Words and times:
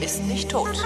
ist 0.00 0.22
nicht 0.24 0.50
tot. 0.50 0.76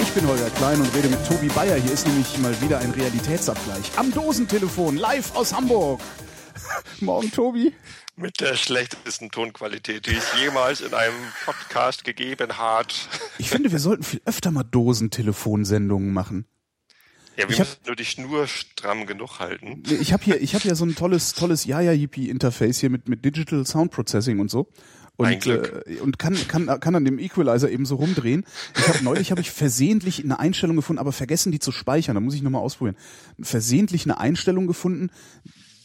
Ich 0.00 0.10
bin 0.14 0.26
Holger 0.26 0.50
Klein 0.50 0.80
und 0.80 0.94
rede 0.94 1.08
mit 1.08 1.26
Tobi 1.26 1.48
Bayer. 1.48 1.76
Hier 1.76 1.92
ist 1.92 2.06
nämlich 2.06 2.36
mal 2.38 2.60
wieder 2.60 2.78
ein 2.78 2.90
Realitätsabgleich. 2.90 3.92
Am 3.96 4.12
Dosentelefon, 4.12 4.96
live 4.96 5.34
aus 5.36 5.54
Hamburg. 5.54 6.00
Morgen, 7.00 7.30
Tobi. 7.30 7.72
Mit 8.16 8.40
der 8.40 8.56
schlechtesten 8.56 9.30
Tonqualität, 9.30 10.06
die 10.06 10.14
es 10.14 10.24
jemals 10.38 10.80
in 10.80 10.92
einem 10.92 11.14
Podcast 11.44 12.04
gegeben 12.04 12.58
hat. 12.58 12.94
Ich 13.40 13.50
finde, 13.50 13.72
wir 13.72 13.78
sollten 13.78 14.02
viel 14.02 14.20
öfter 14.24 14.50
mal 14.50 14.64
Dosentelefonsendungen 14.64 16.12
machen. 16.12 16.46
Ja, 17.36 17.48
wir 17.48 17.52
Ich 17.52 17.58
müssen 17.58 17.78
nur 17.86 17.96
die 17.96 18.04
Schnur 18.04 18.46
stramm 18.46 19.06
genug 19.06 19.38
halten. 19.38 19.82
Ich 20.00 20.12
habe 20.12 20.22
hier, 20.22 20.40
ich 20.42 20.54
habe 20.54 20.68
ja 20.68 20.74
so 20.74 20.84
ein 20.84 20.94
tolles, 20.94 21.32
tolles 21.32 21.64
Yaya 21.64 21.92
Yippie 21.92 22.28
Interface 22.28 22.80
hier 22.80 22.90
mit 22.90 23.08
mit 23.08 23.24
Digital 23.24 23.66
Sound 23.66 23.92
Processing 23.92 24.40
und 24.40 24.50
so. 24.50 24.68
Und, 25.16 25.26
Ein 25.26 25.38
Glück. 25.38 25.84
Äh, 25.86 26.00
und 26.00 26.18
kann, 26.18 26.34
kann, 26.48 26.66
kann 26.80 26.94
an 26.94 27.04
dem 27.04 27.18
Equalizer 27.18 27.70
eben 27.70 27.84
so 27.84 27.96
rumdrehen. 27.96 28.44
Ich 28.76 28.88
hab, 28.88 29.02
neulich 29.02 29.30
habe 29.30 29.40
ich 29.40 29.50
versehentlich 29.50 30.24
eine 30.24 30.38
Einstellung 30.38 30.76
gefunden, 30.76 30.98
aber 30.98 31.12
vergessen 31.12 31.52
die 31.52 31.58
zu 31.58 31.72
speichern. 31.72 32.14
Da 32.14 32.20
muss 32.20 32.34
ich 32.34 32.42
nochmal 32.42 32.62
ausprobieren. 32.62 32.96
Versehentlich 33.40 34.04
eine 34.04 34.18
Einstellung 34.18 34.66
gefunden. 34.66 35.10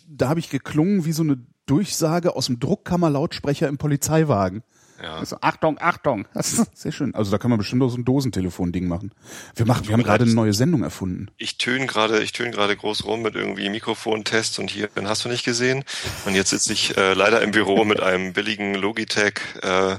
Da 0.07 0.29
habe 0.29 0.39
ich 0.39 0.49
geklungen 0.49 1.05
wie 1.05 1.11
so 1.11 1.23
eine 1.23 1.37
Durchsage 1.65 2.35
aus 2.35 2.45
dem 2.45 2.59
Druckkammerlautsprecher 2.59 3.67
im 3.67 3.77
Polizeiwagen. 3.77 4.63
Ja. 5.01 5.15
Also, 5.17 5.37
Achtung, 5.41 5.77
Achtung. 5.79 6.27
Das 6.33 6.53
ist 6.53 6.77
sehr 6.77 6.91
schön. 6.91 7.13
Also 7.15 7.31
da 7.31 7.37
kann 7.37 7.49
man 7.49 7.57
bestimmt 7.57 7.81
auch 7.83 7.89
so 7.89 7.97
ein 7.97 8.05
Dosentelefon-Ding 8.05 8.87
machen. 8.87 9.11
Wir 9.55 9.65
machen, 9.65 9.87
wir 9.87 9.93
haben 9.93 10.03
gerade 10.03 10.23
eine 10.23 10.33
neue 10.33 10.53
Sendung 10.53 10.83
erfunden. 10.83 11.27
Ich 11.37 11.57
töne 11.57 11.85
gerade, 11.85 12.21
ich 12.21 12.31
töne 12.33 12.51
gerade 12.51 12.75
groß 12.75 13.05
rum 13.05 13.21
mit 13.21 13.35
irgendwie 13.35 13.69
Mikrofontests 13.69 14.59
und 14.59 14.69
hier, 14.69 14.87
den 14.87 15.07
hast 15.07 15.25
du 15.25 15.29
nicht 15.29 15.43
gesehen. 15.43 15.83
Und 16.25 16.35
jetzt 16.35 16.51
sitze 16.51 16.73
ich 16.73 16.95
äh, 16.97 17.13
leider 17.13 17.41
im 17.41 17.51
Büro 17.51 17.85
mit 17.85 17.99
einem 18.01 18.33
billigen 18.33 18.75
Logitech 18.75 19.39
äh, 19.61 19.97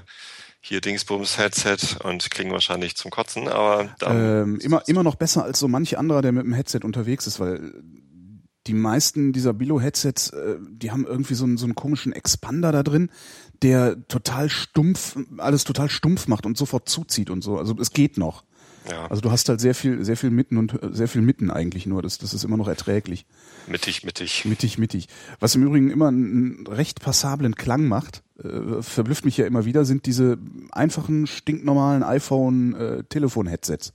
hier 0.61 0.81
Dingsbums 0.81 1.39
Headset 1.39 1.79
und 2.03 2.31
klingen 2.31 2.51
wahrscheinlich 2.51 2.97
zum 2.97 3.11
Kotzen, 3.11 3.47
aber 3.49 3.89
da, 3.99 4.43
Ähm, 4.43 4.59
immer, 4.61 4.83
immer 4.89 5.05
noch 5.05 5.15
besser 5.15 5.45
als 5.45 5.61
so 5.61 5.69
manch 5.69 5.97
anderer, 5.97 6.23
der 6.23 6.33
mit 6.33 6.45
dem 6.45 6.55
Headset 6.55 6.81
unterwegs 6.83 7.27
ist, 7.29 7.39
weil 7.39 7.73
die 8.67 8.75
meisten 8.75 9.33
dieser 9.33 9.53
Billo-Headsets, 9.53 10.31
äh, 10.31 10.57
die 10.69 10.91
haben 10.91 11.07
irgendwie 11.07 11.35
so 11.35 11.45
einen, 11.45 11.57
so 11.57 11.67
einen 11.67 11.77
komischen 11.77 12.13
Expander 12.13 12.73
da 12.73 12.83
drin, 12.83 13.11
der 13.63 14.07
total 14.09 14.49
stumpf, 14.49 15.17
alles 15.39 15.65
total 15.65 15.89
stumpf 15.91 16.29
macht 16.29 16.47
und 16.47 16.57
sofort 16.57 16.89
zuzieht 16.89 17.31
und 17.31 17.43
so. 17.43 17.59
Also 17.59 17.75
es 17.81 17.91
geht 17.93 18.19
noch. 18.19 18.45
ja, 18.91 19.07
Also 19.07 19.21
du 19.23 19.31
hast 19.31 19.49
halt 19.49 19.61
sehr 19.61 19.75
viel, 19.75 20.05
sehr 20.05 20.17
viel 20.17 20.31
mitten 20.31 20.57
und 20.57 20.83
äh, 20.83 20.89
sehr 20.93 21.09
viel 21.09 21.23
mitten 21.23 21.51
eigentlich 21.51 21.87
nur. 21.87 22.03
Das, 22.03 22.19
das 22.19 22.35
ist 22.35 22.45
immer 22.45 22.57
noch 22.57 22.69
erträglich. 22.69 23.27
mittig, 23.67 24.05
mittig. 24.05 24.45
Mittig, 24.45 24.79
mittig. 24.79 25.09
Was 25.41 25.55
im 25.55 25.63
Übrigen 25.63 25.91
immer 25.91 26.09
einen 26.09 26.67
recht 26.67 27.01
passablen 27.01 27.55
Klang 27.57 27.87
macht, 27.89 28.23
äh, 28.43 28.83
verblüfft 28.83 29.25
mich 29.25 29.37
ja 29.37 29.47
immer 29.47 29.65
wieder, 29.65 29.85
sind 29.85 30.07
diese 30.07 30.39
einfachen, 30.73 31.27
stinknormalen 31.27 32.03
iPhone-Telefon-Headsets. 32.03 33.93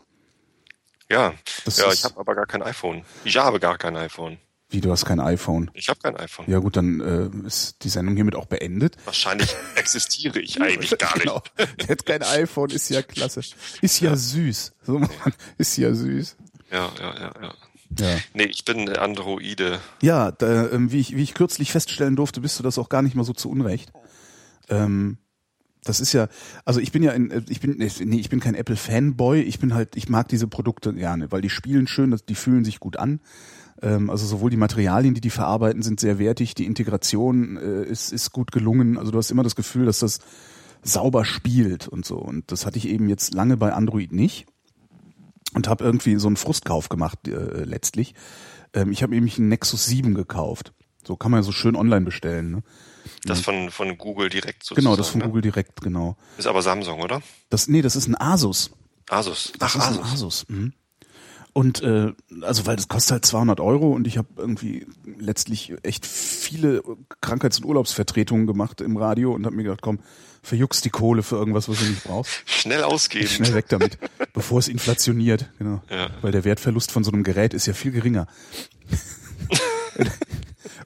Ja, 1.09 1.34
Das 1.66 1.78
ja, 1.78 1.92
ich 1.92 2.03
habe 2.06 2.18
aber 2.20 2.36
gar 2.36 2.46
kein 2.46 2.64
iPhone. 2.64 3.03
Ich 3.25 3.36
habe 3.38 3.59
gar 3.59 3.78
kein 3.78 3.96
iPhone. 3.98 4.38
Wie, 4.72 4.80
du 4.82 4.90
hast 4.92 5.06
kein 5.06 5.20
iPhone? 5.20 5.70
Ich 5.74 5.90
habe 5.90 6.00
kein 6.00 6.16
iPhone. 6.16 6.46
Ja 6.50 6.60
gut, 6.60 6.78
dann 6.78 7.02
äh, 7.02 7.46
ist 7.46 7.84
die 7.84 7.90
Sendung 7.90 8.16
hiermit 8.16 8.36
auch 8.36 8.46
beendet. 8.46 8.96
Wahrscheinlich 9.06 9.54
existiere 9.76 10.40
ich 10.40 10.62
eigentlich 10.62 10.98
gar 10.98 11.14
nicht. 11.16 11.24
Genau. 11.26 11.44
Der 11.80 11.88
hat 11.90 12.06
kein 12.06 12.24
iPhone, 12.24 12.70
ist 12.70 12.90
ja 12.90 13.02
klasse. 13.02 13.42
Ist 13.81 14.00
ja 14.00 14.16
süß. 14.16 14.74
So, 14.84 15.00
Mann, 15.00 15.10
ist 15.58 15.78
ja 15.78 15.94
süß. 15.94 16.38
Ja, 16.72 16.90
ja, 17.00 17.14
ja, 17.20 17.34
ja. 17.42 17.54
Ja, 18.00 18.18
Nee, 18.34 18.46
ich 18.46 18.64
bin 18.64 18.88
Androide. 18.88 19.81
ja 20.02 20.31
da, 20.31 20.70
ähm, 20.72 20.94
wie, 20.94 21.00
ich, 21.02 21.16
wie 21.18 21.24
ich 21.24 21.34
kürzlich 21.34 21.74
feststellen 21.74 22.16
durfte, 22.16 22.40
bist 22.40 22.58
du 22.58 22.64
das 22.64 22.78
auch 22.78 22.88
gar 22.88 23.02
nicht 23.02 23.16
mal 23.16 23.26
so 23.26 23.34
zu 23.34 23.50
Unrecht. 23.50 23.92
Ähm, 24.70 25.18
das 25.84 26.00
ist 26.00 26.14
ja, 26.14 26.28
also 26.64 26.80
ich 26.80 26.92
bin 26.92 27.04
ja, 27.04 27.12
in, 27.12 27.31
äh, 27.31 27.42
ich 27.50 27.60
bin, 27.60 27.76
nee, 27.78 28.18
ich 28.20 28.30
bin 28.30 28.40
kein 28.40 28.56
Apple-Fanboy. 28.56 29.42
Ich 29.42 29.60
bin 29.60 29.74
halt, 29.74 29.96
ich 29.96 30.08
mag 30.10 30.30
diese 30.30 30.48
Produkte 30.48 30.94
gerne, 30.94 31.31
weil 31.31 31.42
die 31.42 31.50
spielen 31.50 31.88
schön, 31.88 32.18
die 32.30 32.36
fühlen 32.36 32.64
sich 32.64 32.80
gut 32.80 32.98
an. 32.98 33.20
Ähm, 33.81 34.09
also 34.09 34.25
sowohl 34.25 34.50
die 34.50 34.58
Materialien, 34.58 35.14
die 35.14 35.22
die 35.22 35.30
verarbeiten, 35.30 35.81
sind 35.81 36.00
sehr 36.00 36.19
wertig. 36.19 36.56
Die 36.56 36.66
Integration 36.66 37.58
äh, 37.58 37.84
ist 37.84 38.12
ist 38.12 38.31
gut 38.31 38.52
gelungen. 38.52 38.97
Also 38.97 39.12
du 39.12 39.18
hast 39.18 39.31
immer 39.31 39.44
das 39.44 39.56
Gefühl, 39.56 39.86
dass 39.86 40.00
das 40.00 40.19
sauber 40.84 41.25
spielt 41.25 41.88
und 41.88 42.06
so. 42.06 42.18
Und 42.18 42.52
das 42.52 42.66
hatte 42.66 42.78
ich 42.78 42.88
eben 42.88 43.09
jetzt 43.09 43.34
lange 43.34 43.58
bei 43.58 43.74
Android 43.74 44.12
nicht 44.12 44.46
und 45.53 45.68
habe 45.68 45.84
irgendwie 45.84 46.16
so 46.16 46.28
einen 46.28 46.38
Frustkauf 46.38 46.90
gemacht 46.90 47.28
äh, 47.28 47.64
letztlich. 47.64 48.16
Ähm, 48.74 48.92
ich 48.92 49.03
habe 49.03 49.14
nämlich 49.14 49.38
einen 49.38 49.50
Nexus 49.50 49.86
7 49.86 50.13
gekauft. 50.13 50.74
So 51.06 51.16
kann 51.16 51.31
man 51.31 51.40
ja 51.40 51.44
so 51.44 51.52
schön 51.52 51.75
online 51.75 52.06
bestellen. 52.06 52.52
Ne? 52.52 52.63
Das 53.24 53.42
von, 53.42 53.72
von 53.72 53.98
Google 53.98 54.30
direkt 54.30 54.63
sozusagen. 54.63 54.86
Genau, 54.86 54.96
das 54.96 55.09
von 55.09 55.19
ne? 55.19 55.25
Google 55.28 55.42
direkt, 55.42 55.81
genau. 55.81 56.16
Ist 56.38 56.48
aber 56.48 56.62
Samsung, 56.62 57.02
oder? 57.02 57.22
Das, 57.50 57.68
nee, 57.68 57.81
das 57.81 57.96
ist 57.96 58.08
ein 58.08 58.19
Asus. 58.19 58.72
Asus. 59.09 59.52
Das 59.59 59.75
Ach, 59.78 59.90
Asus. 59.90 60.13
Asus. 60.13 60.46
Mhm. 60.50 60.74
Und 61.53 61.84
äh, 61.84 62.13
also 62.41 62.66
weil 62.66 62.78
das 62.78 62.88
kostet 62.88 63.12
halt 63.12 63.25
200 63.25 63.59
Euro 63.59 63.91
und 63.91 64.07
ich 64.07 64.17
habe 64.17 64.29
irgendwie 64.38 64.88
letztlich 65.19 65.73
echt 65.84 66.06
viele 66.06 66.81
Krankheits- 67.19 67.59
und 67.59 67.66
Urlaubsvertretungen 67.66 68.47
gemacht 68.47 68.79
im 68.79 68.95
Radio 68.95 69.34
und 69.34 69.45
habe 69.45 69.56
mir 69.56 69.63
gedacht, 69.63 69.81
komm, 69.81 70.00
verjuckst 70.44 70.85
die 70.85 70.89
Kohle 70.89 71.23
für 71.23 71.35
irgendwas, 71.35 71.67
was 71.67 71.79
du 71.79 71.85
nicht 71.85 72.06
brauchst. 72.06 72.41
Schnell 72.45 72.84
ausgeben. 72.84 73.28
Schnell 73.28 73.53
weg 73.53 73.66
damit, 73.67 73.97
bevor 74.34 74.59
es 74.59 74.69
inflationiert. 74.69 75.50
Genau. 75.59 75.81
Ja. 75.89 76.09
Weil 76.22 76.31
der 76.31 76.45
Wertverlust 76.45 76.91
von 76.91 77.03
so 77.03 77.12
einem 77.12 77.23
Gerät 77.23 77.53
ist 77.53 77.66
ja 77.66 77.73
viel 77.73 77.91
geringer. 77.91 78.28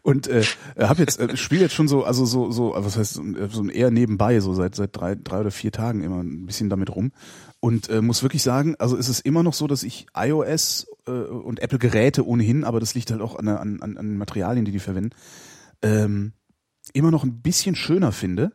Und 0.02 0.28
äh, 0.28 0.44
habe 0.80 1.02
jetzt 1.02 1.20
äh, 1.20 1.36
spiele 1.36 1.62
jetzt 1.62 1.74
schon 1.74 1.88
so, 1.88 2.04
also 2.04 2.26
so 2.26 2.52
so, 2.52 2.74
was 2.76 2.96
heißt 2.96 3.14
so, 3.14 3.24
so 3.50 3.68
eher 3.70 3.90
nebenbei, 3.90 4.40
so 4.40 4.54
seit 4.54 4.76
seit 4.76 4.96
drei 4.96 5.16
drei 5.16 5.40
oder 5.40 5.50
vier 5.50 5.72
Tagen 5.72 6.04
immer 6.04 6.22
ein 6.22 6.46
bisschen 6.46 6.70
damit 6.70 6.96
rum 6.96 7.12
und 7.66 7.90
äh, 7.90 8.00
muss 8.00 8.22
wirklich 8.22 8.44
sagen, 8.44 8.76
also 8.78 8.96
ist 8.96 9.08
es 9.08 9.20
immer 9.20 9.42
noch 9.42 9.56
so, 9.56 9.66
dass 9.66 9.82
ich 9.82 10.06
iOS 10.16 10.86
äh, 11.08 11.12
und 11.12 11.60
Apple 11.64 11.80
Geräte 11.80 12.24
ohnehin, 12.24 12.64
aber 12.64 12.80
das 12.80 12.94
liegt 12.94 13.10
halt 13.10 13.22
auch 13.22 13.36
an, 13.40 13.48
an, 13.48 13.82
an 13.82 14.18
Materialien, 14.18 14.66
die 14.66 14.72
die 14.72 14.78
verwenden, 14.78 15.16
ähm, 15.82 16.34
immer 16.94 17.10
noch 17.10 17.24
ein 17.24 17.42
bisschen 17.42 17.76
schöner 17.76 18.12
finde, 18.12 18.52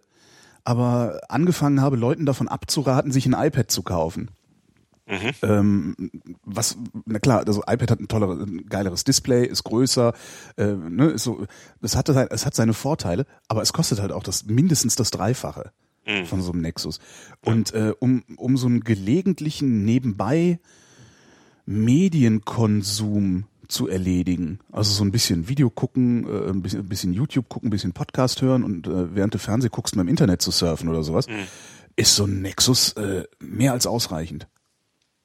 aber 0.63 1.23
angefangen 1.29 1.81
habe, 1.81 1.97
Leuten 1.97 2.25
davon 2.25 2.47
abzuraten, 2.47 3.11
sich 3.11 3.27
ein 3.27 3.35
iPad 3.35 3.69
zu 3.69 3.83
kaufen. 3.83 4.31
Mhm. 5.09 5.31
Ähm, 5.43 5.97
was, 6.45 6.77
na 7.05 7.19
klar, 7.19 7.43
also 7.45 7.63
iPad 7.67 7.91
hat 7.91 7.99
ein 7.99 8.07
tolleres, 8.07 8.39
ein 8.39 8.67
geileres 8.67 9.03
Display, 9.03 9.45
ist 9.45 9.65
größer, 9.65 10.13
äh, 10.57 10.75
ne, 10.75 11.07
ist 11.07 11.25
so, 11.25 11.47
das 11.81 11.97
hat, 11.97 12.09
es 12.09 12.47
hat 12.47 12.55
seine 12.55 12.75
Vorteile, 12.75 13.27
aber 13.49 13.63
es 13.63 13.73
kostet 13.73 14.01
halt 14.01 14.13
auch 14.13 14.23
das 14.23 14.47
mindestens 14.47 14.95
das 14.95 15.11
Dreifache 15.11 15.73
Mhm. 16.07 16.27
von 16.27 16.41
so 16.43 16.53
einem 16.53 16.63
Nexus. 16.63 16.99
Und 17.45 17.73
äh, 17.75 17.93
um, 17.99 18.23
um 18.37 18.57
so 18.57 18.67
einen 18.67 18.81
gelegentlichen 18.81 19.85
nebenbei 19.85 20.59
Medienkonsum 21.67 23.45
zu 23.69 23.87
erledigen, 23.87 24.59
also 24.73 24.93
so 24.93 25.05
ein 25.05 25.13
bisschen 25.13 25.49
Video 25.49 25.71
gucken, 25.71 26.27
äh, 26.27 26.49
ein 26.51 26.63
bisschen, 26.63 26.81
ein 26.81 26.89
bisschen 26.89 27.13
YouTube 27.13 27.49
gucken, 27.49 27.69
ein 27.69 27.71
bisschen 27.71 27.93
Podcast 27.93 28.43
hören 28.43 28.65
und 28.65 28.87
äh, 28.89 29.15
während 29.15 29.35
du 29.35 29.39
Fernseh 29.39 29.69
guckst, 29.69 29.95
mal 29.95 30.03
im 30.03 30.09
Internet 30.09 30.43
zu 30.43 30.51
surfen 30.51 30.89
oder 30.89 31.05
sowas, 31.05 31.29
Mhm. 31.29 31.47
ist 31.97 32.17
so 32.17 32.25
ein 32.25 32.43
Nexus 32.43 32.93
äh, 32.95 33.25
mehr 33.39 33.73
als 33.73 33.87
ausreichend. 33.87 34.49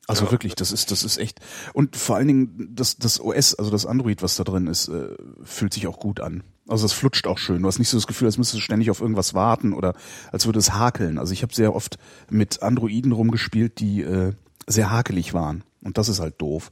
Also 0.07 0.25
Ja. 0.25 0.31
wirklich, 0.31 0.53
das 0.53 0.71
ist, 0.71 0.91
das 0.91 1.03
ist 1.03 1.17
echt. 1.17 1.39
Und 1.73 1.95
vor 1.95 2.17
allen 2.17 2.27
Dingen 2.27 2.69
das, 2.75 2.97
das 2.97 3.19
OS, 3.19 3.55
also 3.55 3.71
das 3.71 3.87
Android, 3.87 4.21
was 4.21 4.35
da 4.35 4.43
drin 4.43 4.67
ist, 4.67 4.87
äh, 4.89 5.15
fühlt 5.43 5.73
sich 5.73 5.87
auch 5.87 5.97
gut 5.99 6.19
an. 6.19 6.43
Also 6.67 6.85
das 6.85 6.93
flutscht 6.93 7.27
auch 7.27 7.37
schön. 7.37 7.61
Du 7.61 7.67
hast 7.67 7.77
nicht 7.77 7.89
so 7.89 7.97
das 7.97 8.07
Gefühl, 8.07 8.27
als 8.27 8.37
müsstest 8.37 8.57
du 8.57 8.63
ständig 8.63 8.89
auf 8.89 9.01
irgendwas 9.01 9.33
warten 9.33 9.73
oder 9.73 9.93
als 10.31 10.45
würde 10.45 10.59
es 10.59 10.73
hakeln. 10.73 11.19
Also 11.19 11.31
ich 11.33 11.43
habe 11.43 11.53
sehr 11.53 11.75
oft 11.75 11.97
mit 12.29 12.63
Androiden 12.63 13.11
rumgespielt, 13.11 13.79
die 13.79 14.01
äh, 14.01 14.33
sehr 14.65 14.89
hakelig 14.89 15.33
waren. 15.33 15.63
Und 15.83 15.97
das 15.99 16.09
ist 16.09 16.19
halt 16.19 16.41
doof. 16.41 16.71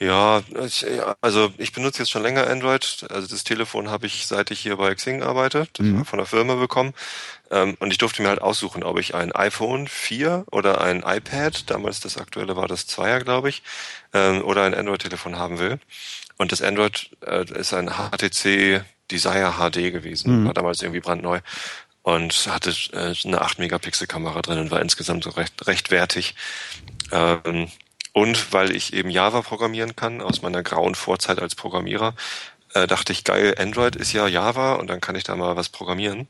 Ja, 0.00 0.42
ich, 0.64 0.86
also 1.20 1.52
ich 1.58 1.72
benutze 1.72 1.98
jetzt 2.00 2.10
schon 2.10 2.22
länger 2.22 2.46
Android. 2.46 3.04
Also 3.10 3.26
das 3.26 3.42
Telefon 3.42 3.90
habe 3.90 4.06
ich, 4.06 4.26
seit 4.26 4.52
ich 4.52 4.60
hier 4.60 4.76
bei 4.76 4.94
Xing 4.94 5.22
arbeite, 5.24 5.66
Mhm. 5.78 6.04
von 6.04 6.18
der 6.18 6.26
Firma 6.26 6.54
bekommen. 6.54 6.94
Ähm, 7.50 7.76
und 7.80 7.90
ich 7.90 7.98
durfte 7.98 8.22
mir 8.22 8.28
halt 8.28 8.40
aussuchen, 8.40 8.84
ob 8.84 8.98
ich 8.98 9.14
ein 9.16 9.32
iPhone 9.32 9.88
4 9.88 10.44
oder 10.52 10.80
ein 10.82 11.02
iPad, 11.04 11.68
damals 11.68 11.98
das 12.00 12.16
aktuelle 12.16 12.54
war 12.56 12.68
das 12.68 12.86
Zweier, 12.86 13.20
glaube 13.20 13.48
ich, 13.48 13.62
ähm, 14.12 14.44
oder 14.44 14.62
ein 14.64 14.74
Android-Telefon 14.74 15.36
haben 15.36 15.58
will. 15.58 15.80
Und 16.36 16.52
das 16.52 16.62
Android 16.62 17.10
äh, 17.26 17.44
ist 17.58 17.74
ein 17.74 17.90
HTC 17.90 18.82
Desire 19.10 19.54
HD 19.58 19.90
gewesen, 19.90 20.42
Mhm. 20.42 20.46
war 20.46 20.54
damals 20.54 20.80
irgendwie 20.82 21.00
brandneu 21.00 21.40
und 22.02 22.32
hatte 22.46 22.70
äh, 22.92 23.14
eine 23.26 23.40
8 23.40 23.58
Megapixel 23.58 24.06
Kamera 24.06 24.42
drin 24.42 24.58
und 24.60 24.70
war 24.70 24.80
insgesamt 24.80 25.24
so 25.24 25.30
recht, 25.30 25.66
recht 25.66 25.90
wertig. 25.90 26.36
Ähm, 27.10 27.68
und 28.18 28.52
weil 28.52 28.74
ich 28.74 28.94
eben 28.94 29.10
Java 29.10 29.42
programmieren 29.42 29.94
kann, 29.94 30.20
aus 30.20 30.42
meiner 30.42 30.64
grauen 30.64 30.96
Vorzeit 30.96 31.40
als 31.40 31.54
Programmierer, 31.54 32.14
äh, 32.74 32.88
dachte 32.88 33.12
ich, 33.12 33.22
geil, 33.22 33.54
Android 33.56 33.94
ist 33.94 34.12
ja 34.12 34.26
Java 34.26 34.74
und 34.74 34.90
dann 34.90 35.00
kann 35.00 35.14
ich 35.14 35.22
da 35.22 35.36
mal 35.36 35.54
was 35.54 35.68
programmieren. 35.68 36.26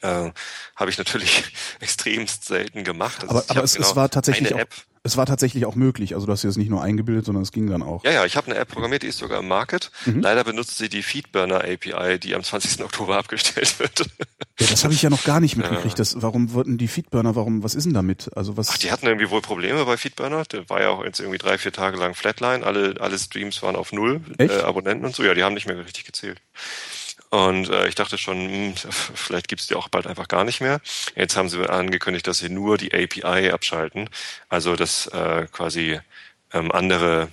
Äh, 0.00 0.30
habe 0.76 0.90
ich 0.90 0.98
natürlich 0.98 1.44
extremst 1.80 2.44
selten 2.44 2.84
gemacht. 2.84 3.22
Also 3.22 3.36
aber 3.36 3.44
aber 3.50 3.64
es, 3.64 3.74
genau 3.74 3.88
es 3.88 3.96
war 3.96 4.08
tatsächlich 4.10 4.54
auch, 4.54 4.60
es 5.04 5.16
war 5.16 5.26
tatsächlich 5.26 5.66
auch 5.66 5.74
möglich. 5.74 6.14
Also 6.14 6.26
du 6.26 6.32
hast 6.32 6.44
dir 6.44 6.48
das 6.48 6.56
nicht 6.56 6.70
nur 6.70 6.82
eingebildet, 6.82 7.24
sondern 7.24 7.42
es 7.42 7.50
ging 7.50 7.68
dann 7.68 7.82
auch. 7.82 8.04
Ja, 8.04 8.12
ja, 8.12 8.24
ich 8.24 8.36
habe 8.36 8.46
eine 8.46 8.56
App 8.56 8.68
programmiert, 8.68 9.02
die 9.02 9.08
ist 9.08 9.18
sogar 9.18 9.40
im 9.40 9.48
Market. 9.48 9.90
Mhm. 10.06 10.20
Leider 10.20 10.44
benutzt 10.44 10.78
sie 10.78 10.88
die 10.88 11.02
Feedburner 11.02 11.64
API, 11.64 12.18
die 12.20 12.34
am 12.34 12.44
20. 12.44 12.80
Oktober 12.84 13.16
abgestellt 13.16 13.80
wird. 13.80 14.06
Ja, 14.60 14.66
das 14.68 14.84
habe 14.84 14.94
ich 14.94 15.02
ja 15.02 15.10
noch 15.10 15.24
gar 15.24 15.40
nicht 15.40 15.56
mitgekriegt. 15.56 15.98
Das, 15.98 16.22
warum 16.22 16.52
wurden 16.52 16.78
die 16.78 16.86
Feedburner, 16.86 17.34
warum, 17.34 17.64
was 17.64 17.74
ist 17.74 17.84
denn 17.84 17.94
damit? 17.94 18.30
Also 18.36 18.56
was? 18.56 18.70
Ach, 18.70 18.78
die 18.78 18.92
hatten 18.92 19.06
irgendwie 19.06 19.30
wohl 19.30 19.42
Probleme 19.42 19.84
bei 19.84 19.96
Feedburner. 19.96 20.44
Der 20.44 20.68
war 20.70 20.80
ja 20.80 20.90
auch 20.90 21.04
jetzt 21.04 21.18
irgendwie 21.18 21.38
drei, 21.38 21.58
vier 21.58 21.72
Tage 21.72 21.96
lang 21.96 22.14
Flatline. 22.14 22.64
Alle, 22.64 22.94
alle 23.00 23.18
Streams 23.18 23.60
waren 23.62 23.74
auf 23.74 23.92
null 23.92 24.20
äh, 24.38 24.60
Abonnenten 24.60 25.04
und 25.04 25.16
so. 25.16 25.24
Ja, 25.24 25.34
die 25.34 25.42
haben 25.42 25.54
nicht 25.54 25.66
mehr 25.66 25.78
richtig 25.84 26.04
gezählt. 26.04 26.40
Und 27.32 27.70
äh, 27.70 27.88
ich 27.88 27.94
dachte 27.94 28.18
schon, 28.18 28.46
mh, 28.46 28.52
hm, 28.52 28.74
vielleicht 28.92 29.48
gibt's 29.48 29.66
die 29.66 29.74
auch 29.74 29.88
bald 29.88 30.06
einfach 30.06 30.28
gar 30.28 30.44
nicht 30.44 30.60
mehr. 30.60 30.82
Jetzt 31.16 31.34
haben 31.34 31.48
sie 31.48 31.66
angekündigt, 31.66 32.26
dass 32.26 32.38
sie 32.38 32.50
nur 32.50 32.76
die 32.76 32.92
API 32.92 33.50
abschalten. 33.50 34.10
Also 34.50 34.76
dass 34.76 35.06
äh, 35.06 35.46
quasi 35.50 35.98
ähm, 36.52 36.70
andere 36.70 37.28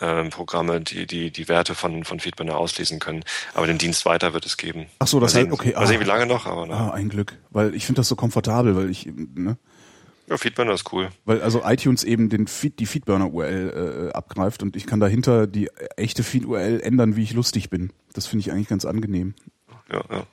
ähm, 0.00 0.30
Programme, 0.30 0.80
die, 0.80 1.06
die 1.06 1.30
die 1.30 1.48
Werte 1.48 1.76
von, 1.76 2.02
von 2.02 2.18
Feedburner 2.18 2.56
auslesen 2.56 2.98
können. 2.98 3.22
Aber 3.54 3.68
den 3.68 3.78
Dienst 3.78 4.04
weiter 4.06 4.32
wird 4.32 4.44
es 4.44 4.56
geben. 4.56 4.86
Ach 4.98 5.06
so, 5.06 5.20
das 5.20 5.36
heißt, 5.36 5.52
okay. 5.52 5.72
Mal 5.76 5.86
sehen, 5.86 5.98
ah, 5.98 6.00
wie 6.00 6.04
lange 6.04 6.26
noch, 6.26 6.46
aber 6.46 6.66
ne. 6.66 6.74
Ah, 6.74 6.90
ein 6.90 7.08
Glück. 7.08 7.36
Weil 7.50 7.76
ich 7.76 7.86
finde 7.86 8.00
das 8.00 8.08
so 8.08 8.16
komfortabel, 8.16 8.74
weil 8.74 8.90
ich, 8.90 9.06
ne? 9.06 9.56
Ja, 10.28 10.36
Feedburner 10.36 10.74
ist 10.74 10.92
cool. 10.92 11.08
Weil 11.24 11.40
also 11.40 11.62
iTunes 11.64 12.04
eben 12.04 12.28
den 12.28 12.46
Feed, 12.46 12.78
die 12.78 12.86
Feedburner-URL 12.86 14.10
äh, 14.10 14.12
abgreift 14.14 14.62
und 14.62 14.76
ich 14.76 14.86
kann 14.86 15.00
dahinter 15.00 15.46
die 15.46 15.70
echte 15.96 16.22
Feed-URL 16.22 16.80
ändern, 16.80 17.16
wie 17.16 17.22
ich 17.22 17.32
lustig 17.32 17.70
bin. 17.70 17.92
Das 18.12 18.26
finde 18.26 18.42
ich 18.42 18.52
eigentlich 18.52 18.68
ganz 18.68 18.84
angenehm. 18.84 19.34
Ja, 19.90 20.02
ja. 20.10 20.26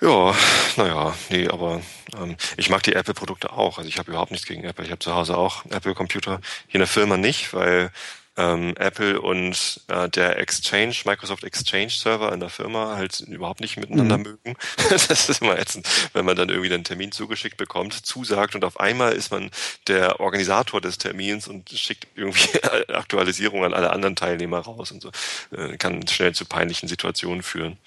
Ja, 0.00 0.34
naja, 0.76 1.14
nee, 1.30 1.48
aber 1.48 1.80
ähm, 2.20 2.36
ich 2.56 2.68
mag 2.68 2.82
die 2.82 2.94
Apple-Produkte 2.94 3.52
auch. 3.52 3.78
Also 3.78 3.88
ich 3.88 3.98
habe 3.98 4.10
überhaupt 4.10 4.32
nichts 4.32 4.46
gegen 4.46 4.64
Apple. 4.64 4.84
Ich 4.84 4.90
habe 4.90 4.98
zu 4.98 5.14
Hause 5.14 5.36
auch 5.36 5.64
Apple-Computer. 5.66 6.40
Hier 6.66 6.74
in 6.74 6.80
der 6.80 6.88
Firma 6.88 7.16
nicht, 7.16 7.54
weil 7.54 7.90
ähm, 8.36 8.74
Apple 8.76 9.20
und 9.20 9.80
äh, 9.88 10.08
der 10.08 10.38
Exchange, 10.38 10.94
Microsoft 11.04 11.44
Exchange 11.44 11.90
Server 11.90 12.32
in 12.32 12.40
der 12.40 12.48
Firma 12.48 12.96
halt 12.96 13.20
überhaupt 13.20 13.60
nicht 13.60 13.76
miteinander 13.76 14.18
mhm. 14.18 14.24
mögen. 14.24 14.56
das 14.90 15.28
ist 15.28 15.40
immer 15.40 15.58
ätzend, 15.58 15.86
wenn 16.14 16.24
man 16.24 16.36
dann 16.36 16.48
irgendwie 16.48 16.72
einen 16.72 16.84
Termin 16.84 17.12
zugeschickt 17.12 17.56
bekommt, 17.56 17.94
zusagt 17.94 18.54
und 18.54 18.64
auf 18.64 18.80
einmal 18.80 19.12
ist 19.12 19.30
man 19.30 19.50
der 19.86 20.20
Organisator 20.20 20.80
des 20.80 20.98
Termins 20.98 21.46
und 21.46 21.70
schickt 21.70 22.08
irgendwie 22.16 22.60
Aktualisierungen 22.88 23.66
an 23.66 23.74
alle 23.74 23.90
anderen 23.90 24.16
Teilnehmer 24.16 24.58
raus 24.58 24.90
und 24.90 25.00
so. 25.00 25.10
Äh, 25.56 25.76
kann 25.76 26.06
schnell 26.08 26.34
zu 26.34 26.44
peinlichen 26.44 26.88
Situationen 26.88 27.42
führen. 27.42 27.78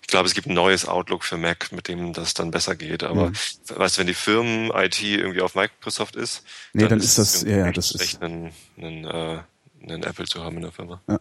Ich 0.00 0.08
glaube, 0.08 0.26
es 0.26 0.34
gibt 0.34 0.48
ein 0.48 0.54
neues 0.54 0.86
Outlook 0.86 1.24
für 1.24 1.36
Mac, 1.36 1.70
mit 1.70 1.88
dem 1.88 2.12
das 2.12 2.34
dann 2.34 2.50
besser 2.50 2.74
geht. 2.74 3.04
Aber 3.04 3.30
mhm. 3.30 3.34
weißt 3.68 3.96
du, 3.96 4.00
wenn 4.00 4.06
die 4.08 4.14
Firmen-IT 4.14 5.02
irgendwie 5.02 5.42
auf 5.42 5.54
Microsoft 5.54 6.16
ist, 6.16 6.42
nee, 6.72 6.82
dann, 6.82 6.90
dann 6.90 6.98
ist 7.00 7.18
das, 7.18 7.42
ja, 7.42 7.70
das 7.70 7.92
ist 7.92 8.20
ein, 8.20 8.52
ein 8.76 9.04
äh, 9.04 9.38
einen 9.82 10.02
Apple 10.02 10.26
zu 10.26 10.42
haben 10.42 10.56
in 10.56 10.62
der 10.62 10.72
Firma. 10.72 11.00
Ja. 11.08 11.18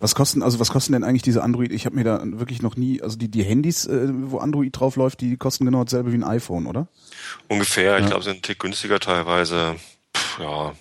Was 0.00 0.14
kosten, 0.14 0.42
also 0.42 0.58
was 0.58 0.70
kosten 0.70 0.92
denn 0.92 1.04
eigentlich 1.04 1.22
diese 1.22 1.42
Android? 1.42 1.72
Ich 1.72 1.86
habe 1.86 1.94
mir 1.94 2.04
da 2.04 2.20
wirklich 2.24 2.62
noch 2.62 2.76
nie, 2.76 3.00
also 3.00 3.16
die, 3.16 3.28
die 3.28 3.44
Handys, 3.44 3.86
äh, 3.86 4.08
wo 4.12 4.38
Android 4.38 4.78
drauf 4.78 4.96
läuft, 4.96 5.20
die 5.20 5.36
kosten 5.36 5.64
genau 5.64 5.84
dasselbe 5.84 6.12
wie 6.12 6.16
ein 6.16 6.24
iPhone, 6.24 6.66
oder? 6.66 6.88
Ungefähr, 7.48 7.92
ja. 7.92 7.98
ich 7.98 8.06
glaube, 8.06 8.24
sind 8.24 8.38
ein 8.38 8.42
Tick 8.42 8.58
günstiger 8.58 8.98
teilweise. 8.98 9.76
Pff, 10.16 10.40
ja, 10.40 10.72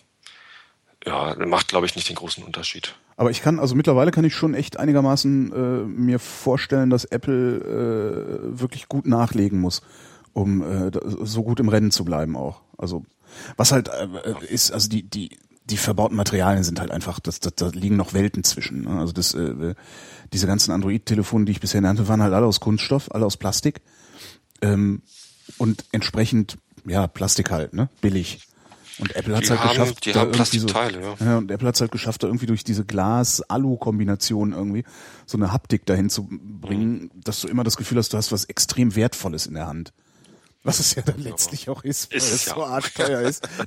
ja, 1.06 1.36
macht, 1.46 1.68
glaube 1.68 1.86
ich, 1.86 1.96
nicht 1.96 2.10
den 2.10 2.16
großen 2.16 2.44
Unterschied. 2.44 2.96
Aber 3.18 3.30
ich 3.30 3.42
kann, 3.42 3.60
also 3.60 3.76
mittlerweile 3.76 4.12
kann 4.12 4.26
ich 4.26 4.34
schon 4.34 4.54
echt 4.54 4.80
einigermaßen 4.80 5.52
äh, 5.52 5.86
mir 5.86 6.20
vorstellen, 6.20 6.90
dass 6.90 7.06
Apple 7.06 7.58
äh, 7.58 8.60
wirklich 8.60 8.88
gut 8.88 9.06
nachlegen 9.06 9.60
muss, 9.60 9.82
um 10.34 10.64
äh, 10.64 10.92
so 11.22 11.44
gut 11.44 11.60
im 11.60 11.70
Rennen 11.70 11.92
zu 11.92 12.04
bleiben 12.04 12.36
auch. 12.36 12.62
Also 12.78 13.04
was 13.58 13.72
halt 13.72 13.90
äh, 13.90 14.46
ist, 14.48 14.72
also 14.72 14.90
die, 14.90 15.04
die 15.04 15.38
die 15.72 15.78
verbauten 15.78 16.16
Materialien 16.16 16.64
sind 16.64 16.80
halt 16.80 16.92
einfach, 16.92 17.20
das, 17.20 17.40
das, 17.40 17.56
da 17.56 17.68
liegen 17.68 17.96
noch 17.96 18.14
Welten 18.14 18.44
zwischen. 18.44 18.82
Ne? 18.84 19.00
Also 19.00 19.14
das, 19.14 19.34
äh, 19.34 19.74
diese 20.34 20.48
ganzen 20.48 20.72
Android-Telefone, 20.72 21.46
die 21.46 21.54
ich 21.54 21.62
bisher 21.62 21.82
nannte, 21.82 22.08
waren 22.08 22.22
halt 22.22 22.34
alle 22.34 22.46
aus 22.46 22.60
Kunststoff, 22.60 23.10
alle 23.14 23.26
aus 23.26 23.38
Plastik 23.38 23.82
ähm, 24.62 25.02
und 25.58 25.86
entsprechend 25.92 26.58
ja 26.86 27.08
Plastik 27.08 27.52
halt, 27.52 27.74
ne, 27.74 27.90
billig. 28.02 28.40
Und 29.00 29.16
Apple 29.16 29.36
hat 29.36 29.44
es 29.44 29.50
halt 29.50 29.62
haben, 29.62 29.70
geschafft, 29.70 30.06
die 30.06 30.14
haben 30.14 30.32
Plastikteile, 30.32 31.02
so, 31.02 31.24
ja. 31.24 31.32
ja. 31.32 31.38
Und 31.38 31.50
Apple 31.50 31.68
hat 31.68 31.80
halt 31.80 31.92
geschafft, 31.92 32.24
da 32.24 32.28
irgendwie 32.28 32.46
durch 32.46 32.64
diese 32.64 32.86
Glas-Alu-Kombination 32.86 34.52
irgendwie 34.52 34.84
so 35.26 35.38
eine 35.38 35.52
Haptik 35.52 35.86
dahin 35.86 36.10
zu 36.10 36.28
bringen, 36.30 37.04
mhm. 37.04 37.12
dass 37.24 37.42
du 37.42 37.48
immer 37.48 37.64
das 37.64 37.78
Gefühl 37.78 37.98
hast, 37.98 38.14
du 38.14 38.18
hast 38.18 38.32
was 38.32 38.46
extrem 38.46 38.96
Wertvolles 38.96 39.48
in 39.48 39.54
der 39.54 39.68
Hand. 39.68 39.94
Was 40.64 40.80
es 40.80 40.94
ja 40.94 41.02
dann 41.02 41.20
letztlich 41.20 41.70
auch 41.70 41.84
ist, 41.84 42.12
weil 42.12 42.18
ist 42.18 42.32
es 42.32 42.46
ja. 42.46 42.54
so 42.54 42.64
arg 42.64 42.94
teuer 42.94 43.22
ist. 43.22 43.48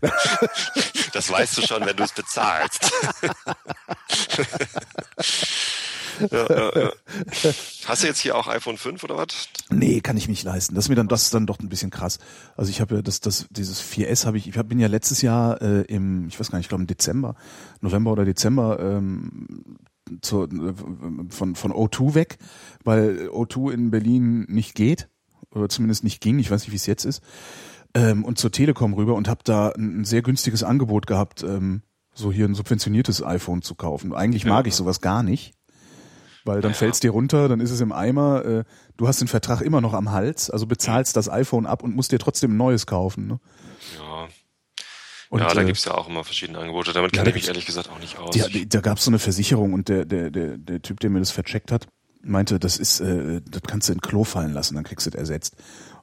Das 1.13 1.31
weißt 1.31 1.59
du 1.59 1.63
schon, 1.63 1.87
wenn 1.87 1.97
du 1.97 2.03
es 2.03 2.13
bezahlst. 2.13 2.91
ja, 6.31 6.47
ja, 6.49 6.81
ja. 6.81 6.93
Hast 7.87 8.03
du 8.03 8.09
jetzt 8.09 8.19
hier 8.19 8.37
auch 8.37 8.49
iPhone 8.49 8.77
5 8.77 9.05
oder 9.05 9.17
was? 9.17 9.49
Nee, 9.71 10.01
kann 10.01 10.17
ich 10.17 10.27
nicht 10.27 10.43
leisten. 10.43 10.75
Das 10.75 10.87
ist 10.87 10.89
mir 10.89 10.97
dann 10.97 11.07
das 11.07 11.23
ist 11.23 11.33
dann 11.33 11.47
doch 11.47 11.61
ein 11.61 11.69
bisschen 11.69 11.91
krass. 11.91 12.19
Also 12.57 12.71
ich 12.71 12.81
habe 12.81 12.97
ja 12.97 13.03
das 13.03 13.21
das 13.21 13.47
dieses 13.51 13.81
4S 13.81 14.27
habe 14.27 14.37
ich 14.39 14.49
ich 14.49 14.59
hab, 14.59 14.69
bin 14.69 14.81
ja 14.81 14.89
letztes 14.89 15.23
Jahr 15.23 15.63
äh, 15.63 15.83
im 15.83 16.27
ich 16.27 16.41
weiß 16.41 16.51
gar 16.51 16.59
nicht, 16.59 16.65
ich 16.65 16.69
glaube 16.69 16.83
im 16.83 16.89
Dezember, 16.89 17.37
November 17.81 18.11
oder 18.11 18.25
Dezember 18.25 18.81
ähm, 18.81 19.77
zur, 20.21 20.51
äh, 20.53 20.75
von 21.29 21.55
von 21.55 21.73
O2 21.73 22.15
weg, 22.15 22.39
weil 22.83 23.29
O2 23.29 23.73
in 23.73 23.93
Berlin 23.93 24.47
nicht 24.49 24.75
geht 24.75 25.09
oder 25.55 25.69
zumindest 25.69 26.05
nicht 26.05 26.21
ging, 26.21 26.39
ich 26.39 26.51
weiß 26.51 26.63
nicht, 26.63 26.73
wie 26.73 26.77
es 26.77 26.87
jetzt 26.87 27.05
ist, 27.05 27.23
ähm, 27.95 28.25
und 28.25 28.39
zur 28.39 28.51
Telekom 28.51 28.95
rüber 28.95 29.15
und 29.15 29.29
habe 29.29 29.41
da 29.45 29.71
ein, 29.71 30.05
sehr 30.05 30.23
günstiges 30.23 30.63
Angebot 30.63 31.07
gehabt, 31.07 31.43
ähm, 31.43 31.83
so 32.15 32.33
hier 32.33 32.47
ein 32.47 32.55
subventioniertes 32.55 33.23
iPhone 33.23 33.63
zu 33.63 33.75
kaufen. 33.75 34.15
Eigentlich 34.15 34.45
mag 34.45 34.67
ja. 34.67 34.69
ich 34.69 34.75
sowas 34.75 35.01
gar 35.01 35.23
nicht, 35.23 35.55
weil 36.45 36.61
dann 36.61 36.73
ja. 36.73 36.77
fällt's 36.77 37.01
dir 37.01 37.11
runter, 37.11 37.49
dann 37.49 37.61
ist 37.61 37.71
es 37.71 37.81
im 37.81 37.93
Eimer, 37.93 38.45
äh, 38.45 38.65
du 38.97 39.09
hast 39.09 39.21
den 39.21 39.29
Vertrag 39.29 39.61
immer 39.61 39.81
noch 39.81 39.95
am 39.95 40.13
Hals, 40.13 40.51
also 40.51 40.67
bezahlst 40.67 41.17
das 41.17 41.29
iPhone 41.29 41.67
ab 41.67 41.83
und 41.83 41.95
musst 41.95 42.13
dir 42.13 42.19
trotzdem 42.19 42.53
ein 42.53 42.57
neues 42.57 42.87
kaufen. 42.87 43.27
Ne? 43.27 43.41
Ja. 43.99 44.29
Und, 45.31 45.41
ja, 45.41 45.53
da 45.53 45.63
äh, 45.63 45.65
gibt's 45.65 45.85
ja 45.85 45.95
auch 45.95 46.09
immer 46.09 46.23
verschiedene 46.23 46.59
Angebote. 46.59 46.93
Damit 46.93 47.13
kenne 47.13 47.31
ich 47.31 47.35
mich 47.35 47.49
ehrlich 47.49 47.67
gesagt 47.67 47.91
auch 47.91 47.99
nicht 47.99 48.19
aus. 48.19 48.31
Die, 48.35 48.69
da 48.69 48.81
gab's 48.81 49.05
so 49.05 49.11
eine 49.11 49.19
Versicherung 49.19 49.73
und 49.73 49.89
der, 49.89 50.05
der, 50.05 50.31
der, 50.31 50.59
der 50.59 50.81
Typ, 50.83 51.01
der 51.01 51.11
mir 51.11 51.19
das 51.19 51.33
vercheckt 51.33 51.73
hat, 51.73 51.89
meinte, 52.25 52.59
das 52.59 52.77
ist, 52.77 53.01
äh, 53.01 53.41
das 53.49 53.63
kannst 53.63 53.89
du 53.89 53.93
in 53.93 54.01
Klo 54.01 54.25
fallen 54.25 54.53
lassen, 54.53 54.75
dann 54.75 54.85
kriegst 54.85 55.07
du 55.07 55.11
es 55.11 55.17
ersetzt. 55.17 55.57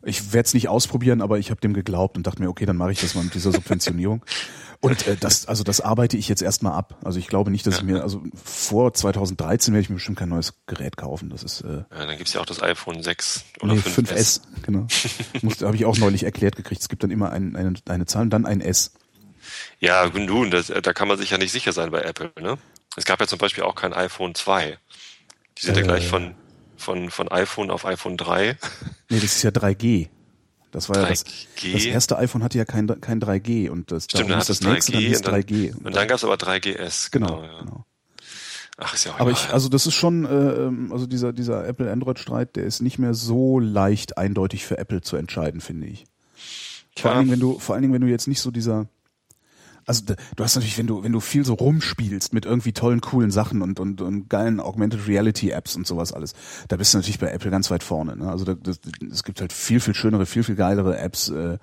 Ich 0.04 0.34
werde 0.34 0.48
es 0.48 0.54
nicht 0.54 0.68
ausprobieren, 0.68 1.22
aber 1.22 1.38
ich 1.38 1.52
habe 1.52 1.62
dem 1.62 1.74
geglaubt 1.74 2.18
und 2.18 2.26
dachte 2.26 2.42
mir, 2.42 2.50
okay, 2.50 2.66
dann 2.66 2.78
mache 2.78 2.92
ich 2.92 3.02
das 3.02 3.14
mal 3.14 3.24
mit 3.24 3.36
dieser 3.36 3.52
Subventionierung. 3.52 4.24
Und 4.84 5.06
äh, 5.06 5.16
das, 5.16 5.46
also 5.46 5.64
das 5.64 5.80
arbeite 5.80 6.18
ich 6.18 6.28
jetzt 6.28 6.42
erstmal 6.42 6.74
ab. 6.74 6.98
Also 7.04 7.20
ich 7.20 7.28
glaube 7.28 7.52
nicht, 7.52 7.68
dass 7.68 7.78
ich 7.78 7.84
mir, 7.84 8.02
also 8.02 8.24
vor 8.44 8.92
2013 8.92 9.76
werde 9.76 9.84
ich 9.84 9.90
mir 9.90 9.98
bestimmt 9.98 10.18
kein 10.18 10.30
neues 10.30 10.56
Gerät 10.66 10.98
kaufen. 10.98 11.30
Das 11.30 11.44
ist. 11.44 11.62
Äh, 11.62 11.84
ja, 11.92 12.06
dann 12.08 12.18
gibt's 12.18 12.34
ja 12.34 12.42
auch 12.42 12.48
das 12.48 12.64
iPhone 12.64 13.04
6 13.04 13.46
oder 13.62 13.76
nee, 13.76 13.80
5S. 13.80 14.08
5S 14.08 14.42
genau. 14.64 14.88
habe 15.68 15.76
ich 15.76 15.86
auch 15.86 15.98
neulich 16.00 16.24
erklärt 16.24 16.56
gekriegt. 16.56 16.82
Es 16.82 16.90
gibt 16.90 17.04
dann 17.04 17.12
immer 17.12 17.32
ein, 17.32 17.56
eine, 17.56 17.76
eine 17.88 18.08
Zahl 18.08 18.24
und 18.24 18.32
dann 18.32 18.48
ein 18.48 18.60
S. 18.60 18.94
Ja, 19.80 20.10
nun, 20.10 20.50
das, 20.50 20.68
da 20.68 20.94
kann 20.94 21.08
man 21.08 21.20
sich 21.20 21.30
ja 21.30 21.38
nicht 21.38 21.52
sicher 21.52 21.74
sein 21.74 21.92
bei 21.92 22.02
Apple. 22.02 22.32
Ne? 22.42 22.58
Es 22.96 23.06
gab 23.06 23.20
ja 23.20 23.28
zum 23.28 23.38
Beispiel 23.38 23.64
auch 23.64 23.76
kein 23.76 23.94
iPhone 23.94 24.34
2. 24.34 24.78
Die 25.62 25.68
sind 25.68 25.78
äh, 25.78 25.82
ja 25.82 25.86
gleich 25.86 26.08
von, 26.08 26.36
von, 26.78 27.10
von 27.10 27.28
iPhone 27.30 27.70
auf 27.70 27.86
iPhone 27.86 28.18
3. 28.18 28.58
Nee, 29.10 29.20
das 29.20 29.24
ist 29.24 29.44
ja 29.44 29.52
3G. 29.52 30.10
Das 30.72 30.90
war 30.90 30.98
3G. 30.98 31.02
ja 31.02 31.10
das, 31.10 31.24
das 31.74 31.86
erste 31.86 32.18
iPhone 32.18 32.44
hatte 32.44 32.58
ja 32.58 32.66
kein, 32.66 32.88
kein 33.02 33.22
3G 33.22 33.70
und 33.70 33.92
das, 33.92 34.06
Stimmt, 34.06 34.30
dann 34.30 34.40
ist 34.40 34.50
das 34.50 34.62
3G 34.62 34.72
nächste 34.72 34.92
dann 34.94 35.02
hieß 35.02 35.22
3G. 35.22 35.76
Und 35.76 35.84
dann, 35.86 35.94
dann 35.94 36.08
gab 36.08 36.18
es 36.18 36.24
aber 36.24 36.36
3GS. 36.36 37.12
Genau, 37.12 37.42
genau. 37.42 37.44
Ja. 37.44 37.60
genau. 37.60 37.86
Ach, 38.78 38.94
ist 38.96 39.06
ja 39.06 39.14
auch 39.14 39.20
Aber 39.20 39.32
ich, 39.32 39.50
also 39.50 39.70
das 39.70 39.86
ist 39.86 39.94
schon, 39.94 40.26
äh, 40.26 40.92
also 40.92 41.06
dieser, 41.06 41.34
dieser 41.34 41.68
Apple-Android-Streit, 41.68 42.56
der 42.56 42.64
ist 42.64 42.82
nicht 42.82 42.98
mehr 42.98 43.14
so 43.14 43.60
leicht 43.60 44.18
eindeutig 44.18 44.66
für 44.66 44.78
Apple 44.78 45.02
zu 45.02 45.18
entscheiden, 45.18 45.62
finde 45.62 45.88
ich. 45.88 46.06
Vor 46.98 47.12
allen 47.12 47.20
Dingen, 47.20 47.32
wenn 47.32 47.40
du, 47.40 47.60
vor 47.60 47.76
allen 47.76 47.84
Dingen, 47.84 47.94
wenn 47.94 48.02
du 48.02 48.08
jetzt 48.08 48.28
nicht 48.28 48.42
so 48.42 48.50
dieser, 48.50 48.88
also 49.92 50.16
du 50.36 50.44
hast 50.44 50.56
natürlich, 50.56 50.78
wenn 50.78 50.88
du, 50.88 51.04
wenn 51.04 51.12
du 51.12 51.20
viel 51.20 51.44
so 51.44 51.54
rumspielst 51.54 52.34
mit 52.34 52.46
irgendwie 52.46 52.72
tollen, 52.72 53.02
coolen 53.02 53.30
Sachen 53.30 53.62
und, 53.62 53.80
und, 53.80 54.02
und 54.02 54.30
geilen 54.30 54.62
Augmented 54.62 55.08
Reality 55.08 55.50
Apps 55.50 55.76
und 55.76 55.86
sowas 55.86 56.14
alles, 56.14 56.34
da 56.70 56.78
bist 56.78 56.94
du 56.94 56.98
natürlich 56.98 57.20
bei 57.20 57.30
Apple 57.30 57.52
ganz 57.52 57.70
weit 57.72 57.84
vorne. 57.84 58.16
Ne? 58.16 58.30
Also 58.30 58.46
es 59.12 59.24
gibt 59.24 59.42
halt 59.42 59.52
viel, 59.52 59.82
viel 59.82 59.94
schönere, 59.94 60.26
viel, 60.26 60.44
viel 60.44 60.56
geilere 60.56 60.98
Apps, 60.98 61.28
äh, 61.30 61.58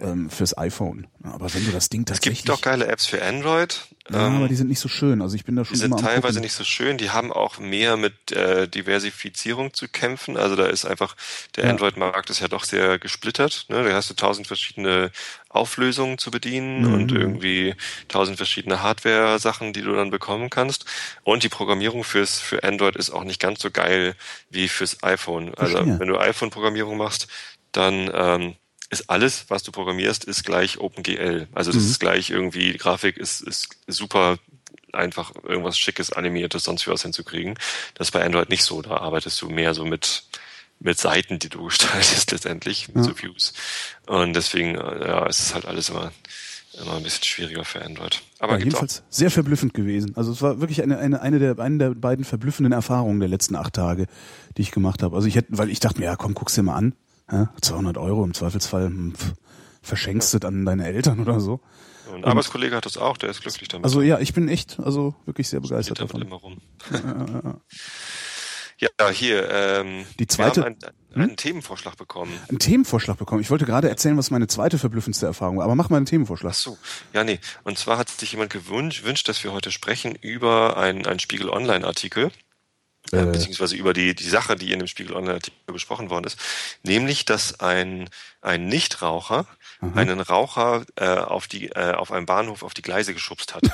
ähm, 0.00 0.30
fürs 0.30 0.56
iPhone. 0.56 1.06
Aber 1.22 1.52
wenn 1.54 1.64
du 1.64 1.72
das 1.72 1.88
Ding 1.88 2.02
Es 2.02 2.06
tatsächlich... 2.06 2.44
gibt 2.44 2.50
auch 2.50 2.60
geile 2.60 2.86
Apps 2.86 3.06
für 3.06 3.22
Android. 3.22 3.80
ja, 4.10 4.26
ähm, 4.28 4.36
aber 4.36 4.48
die 4.48 4.54
sind 4.54 4.68
nicht 4.68 4.78
so 4.80 4.88
schön. 4.88 5.20
Also 5.22 5.34
ich 5.34 5.44
bin 5.44 5.56
da 5.56 5.64
schon 5.64 5.74
Die 5.74 5.80
sind 5.80 5.98
teilweise 5.98 6.34
gucken. 6.34 6.42
nicht 6.42 6.52
so 6.52 6.64
schön, 6.64 6.98
die 6.98 7.10
haben 7.10 7.32
auch 7.32 7.58
mehr 7.58 7.96
mit 7.96 8.30
äh, 8.32 8.68
Diversifizierung 8.68 9.74
zu 9.74 9.88
kämpfen. 9.88 10.36
Also 10.36 10.54
da 10.56 10.66
ist 10.66 10.84
einfach, 10.84 11.16
der 11.56 11.64
Ja. 11.64 11.70
Android-Markt 11.70 12.30
ist 12.30 12.40
ja 12.40 12.48
doch 12.48 12.64
sehr 12.64 12.98
gesplittert. 12.98 13.66
Ne? 13.68 13.82
Da 13.82 13.92
hast 13.92 14.08
du 14.10 14.14
tausend 14.14 14.46
verschiedene 14.46 15.10
Auflösungen 15.48 16.18
zu 16.18 16.30
bedienen 16.30 16.82
Mhm. 16.86 16.94
und 16.94 17.12
irgendwie 17.12 17.74
tausend 18.08 18.36
verschiedene 18.36 18.82
Hardware-Sachen, 18.82 19.72
die 19.72 19.82
du 19.82 19.94
dann 19.94 20.10
bekommen 20.10 20.48
kannst. 20.50 20.84
Und 21.24 21.42
die 21.42 21.48
Programmierung 21.48 22.04
fürs 22.04 22.38
für 22.38 22.62
Android 22.62 22.96
ist 22.96 23.10
auch 23.10 23.24
nicht 23.24 23.40
ganz 23.40 23.60
so 23.60 23.70
geil 23.70 24.14
wie 24.50 24.68
fürs 24.68 25.02
iPhone. 25.02 25.54
Also 25.56 25.78
wenn 25.84 26.08
du 26.08 26.18
iPhone-Programmierung 26.18 26.96
machst, 26.96 27.26
dann 27.72 28.10
ähm, 28.14 28.54
ist 28.90 29.10
alles, 29.10 29.44
was 29.48 29.62
du 29.62 29.70
programmierst, 29.72 30.24
ist 30.24 30.44
gleich 30.44 30.78
OpenGL. 30.78 31.48
Also 31.52 31.72
das 31.72 31.82
Mhm. 31.82 31.90
ist 31.90 32.00
gleich 32.00 32.30
irgendwie, 32.30 32.72
die 32.72 32.78
Grafik 32.78 33.16
ist, 33.18 33.42
ist 33.42 33.68
super 33.86 34.38
einfach 34.92 35.32
irgendwas 35.44 35.78
Schickes, 35.78 36.12
Animiertes, 36.12 36.64
sonst 36.64 36.86
wie 36.86 36.90
was 36.90 37.02
hinzukriegen. 37.02 37.54
Das 37.94 38.08
ist 38.08 38.12
bei 38.12 38.24
Android 38.24 38.48
nicht 38.48 38.64
so. 38.64 38.80
Da 38.80 38.96
arbeitest 38.96 39.40
du 39.42 39.50
mehr 39.50 39.74
so 39.74 39.84
mit, 39.84 40.24
mit 40.80 40.98
Seiten, 40.98 41.38
die 41.38 41.50
du 41.50 41.64
gestaltest 41.66 42.30
letztendlich, 42.32 42.88
mit 42.88 42.96
Ja. 42.96 43.02
so 43.02 43.18
Views. 43.20 43.52
Und 44.06 44.32
deswegen, 44.34 44.76
äh, 44.76 45.06
ja, 45.08 45.26
es 45.26 45.40
ist 45.40 45.54
halt 45.54 45.66
alles 45.66 45.90
immer, 45.90 46.10
immer 46.80 46.96
ein 46.96 47.02
bisschen 47.02 47.24
schwieriger 47.24 47.66
für 47.66 47.84
Android. 47.84 48.22
Aber 48.38 48.52
Ja, 48.52 48.58
gibt's 48.60 48.76
auch 48.76 48.80
jedenfalls 48.82 49.02
sehr 49.10 49.30
verblüffend 49.30 49.74
gewesen. 49.74 50.16
Also 50.16 50.32
es 50.32 50.40
war 50.40 50.60
wirklich 50.60 50.82
eine, 50.82 50.96
eine, 50.98 51.20
eine, 51.20 51.38
der, 51.38 51.58
eine 51.58 51.76
der 51.76 51.90
beiden 51.90 52.24
verblüffenden 52.24 52.72
Erfahrungen 52.72 53.20
der 53.20 53.28
letzten 53.28 53.54
acht 53.56 53.74
Tage, 53.74 54.06
die 54.56 54.62
ich 54.62 54.70
gemacht 54.70 55.02
habe. 55.02 55.14
Also 55.14 55.28
ich 55.28 55.34
hätte, 55.36 55.48
weil 55.50 55.68
ich 55.68 55.80
dachte 55.80 55.98
mir, 55.98 56.06
ja 56.06 56.16
komm, 56.16 56.32
guck's 56.32 56.54
dir 56.54 56.62
mal 56.62 56.76
an. 56.76 56.94
Ja, 57.30 57.52
200 57.60 57.98
Euro 57.98 58.24
im 58.24 58.34
Zweifelsfall 58.34 58.86
hm, 58.86 59.14
pf, 59.14 59.32
verschenkst 59.82 60.32
du 60.34 60.38
dann 60.38 60.64
deine 60.64 60.86
Eltern 60.86 61.20
oder 61.20 61.40
so. 61.40 61.60
Ein 62.14 62.24
Arbeitskollege 62.24 62.74
hat 62.74 62.86
das 62.86 62.96
auch, 62.96 63.18
der 63.18 63.28
ist 63.28 63.42
glücklich 63.42 63.68
damit. 63.68 63.84
Also 63.84 64.00
ja, 64.00 64.18
ich 64.18 64.32
bin 64.32 64.48
echt, 64.48 64.80
also 64.80 65.14
wirklich 65.26 65.48
sehr 65.48 65.60
begeistert 65.60 66.00
davon. 66.00 66.22
immer 66.22 66.36
rum. 66.36 66.58
Ja, 68.80 69.08
hier, 69.10 69.50
ähm, 69.50 70.04
Die 70.20 70.28
zweite- 70.28 70.60
wir 70.60 70.66
haben 70.66 70.76
einen, 71.12 71.22
einen 71.22 71.36
Themenvorschlag 71.36 71.96
bekommen. 71.96 72.32
Einen 72.48 72.60
Themenvorschlag 72.60 73.16
bekommen. 73.18 73.40
Ich 73.40 73.50
wollte 73.50 73.64
gerade 73.66 73.88
erzählen, 73.88 74.16
was 74.16 74.30
meine 74.30 74.46
zweite 74.46 74.78
verblüffendste 74.78 75.26
Erfahrung 75.26 75.56
war, 75.58 75.64
aber 75.64 75.74
mach 75.74 75.90
mal 75.90 75.96
einen 75.96 76.06
Themenvorschlag. 76.06 76.52
Ach 76.52 76.56
so, 76.56 76.78
ja, 77.12 77.24
nee. 77.24 77.40
Und 77.64 77.76
zwar 77.76 77.98
hat 77.98 78.08
sich 78.08 78.30
jemand 78.30 78.50
gewünscht, 78.52 79.04
wünscht, 79.04 79.28
dass 79.28 79.42
wir 79.42 79.52
heute 79.52 79.72
sprechen 79.72 80.14
über 80.14 80.76
einen, 80.76 81.06
einen 81.06 81.18
Spiegel 81.18 81.50
Online-Artikel, 81.50 82.30
äh, 83.12 83.24
beziehungsweise 83.24 83.76
über 83.76 83.92
die, 83.92 84.14
die 84.14 84.28
Sache, 84.28 84.56
die 84.56 84.72
in 84.72 84.78
dem 84.78 84.88
Spiegel 84.88 85.14
Online-Artikel 85.16 85.72
besprochen 85.72 86.10
worden 86.10 86.24
ist, 86.24 86.38
nämlich, 86.82 87.24
dass 87.24 87.60
ein, 87.60 88.08
ein 88.42 88.66
Nichtraucher 88.66 89.46
einen 89.94 90.20
Raucher 90.20 90.84
äh, 90.96 91.06
auf 91.06 91.46
die 91.46 91.68
äh, 91.68 91.92
auf 91.94 92.10
einem 92.10 92.26
Bahnhof 92.26 92.64
auf 92.64 92.74
die 92.74 92.82
Gleise 92.82 93.14
geschubst 93.14 93.54
hat. 93.54 93.62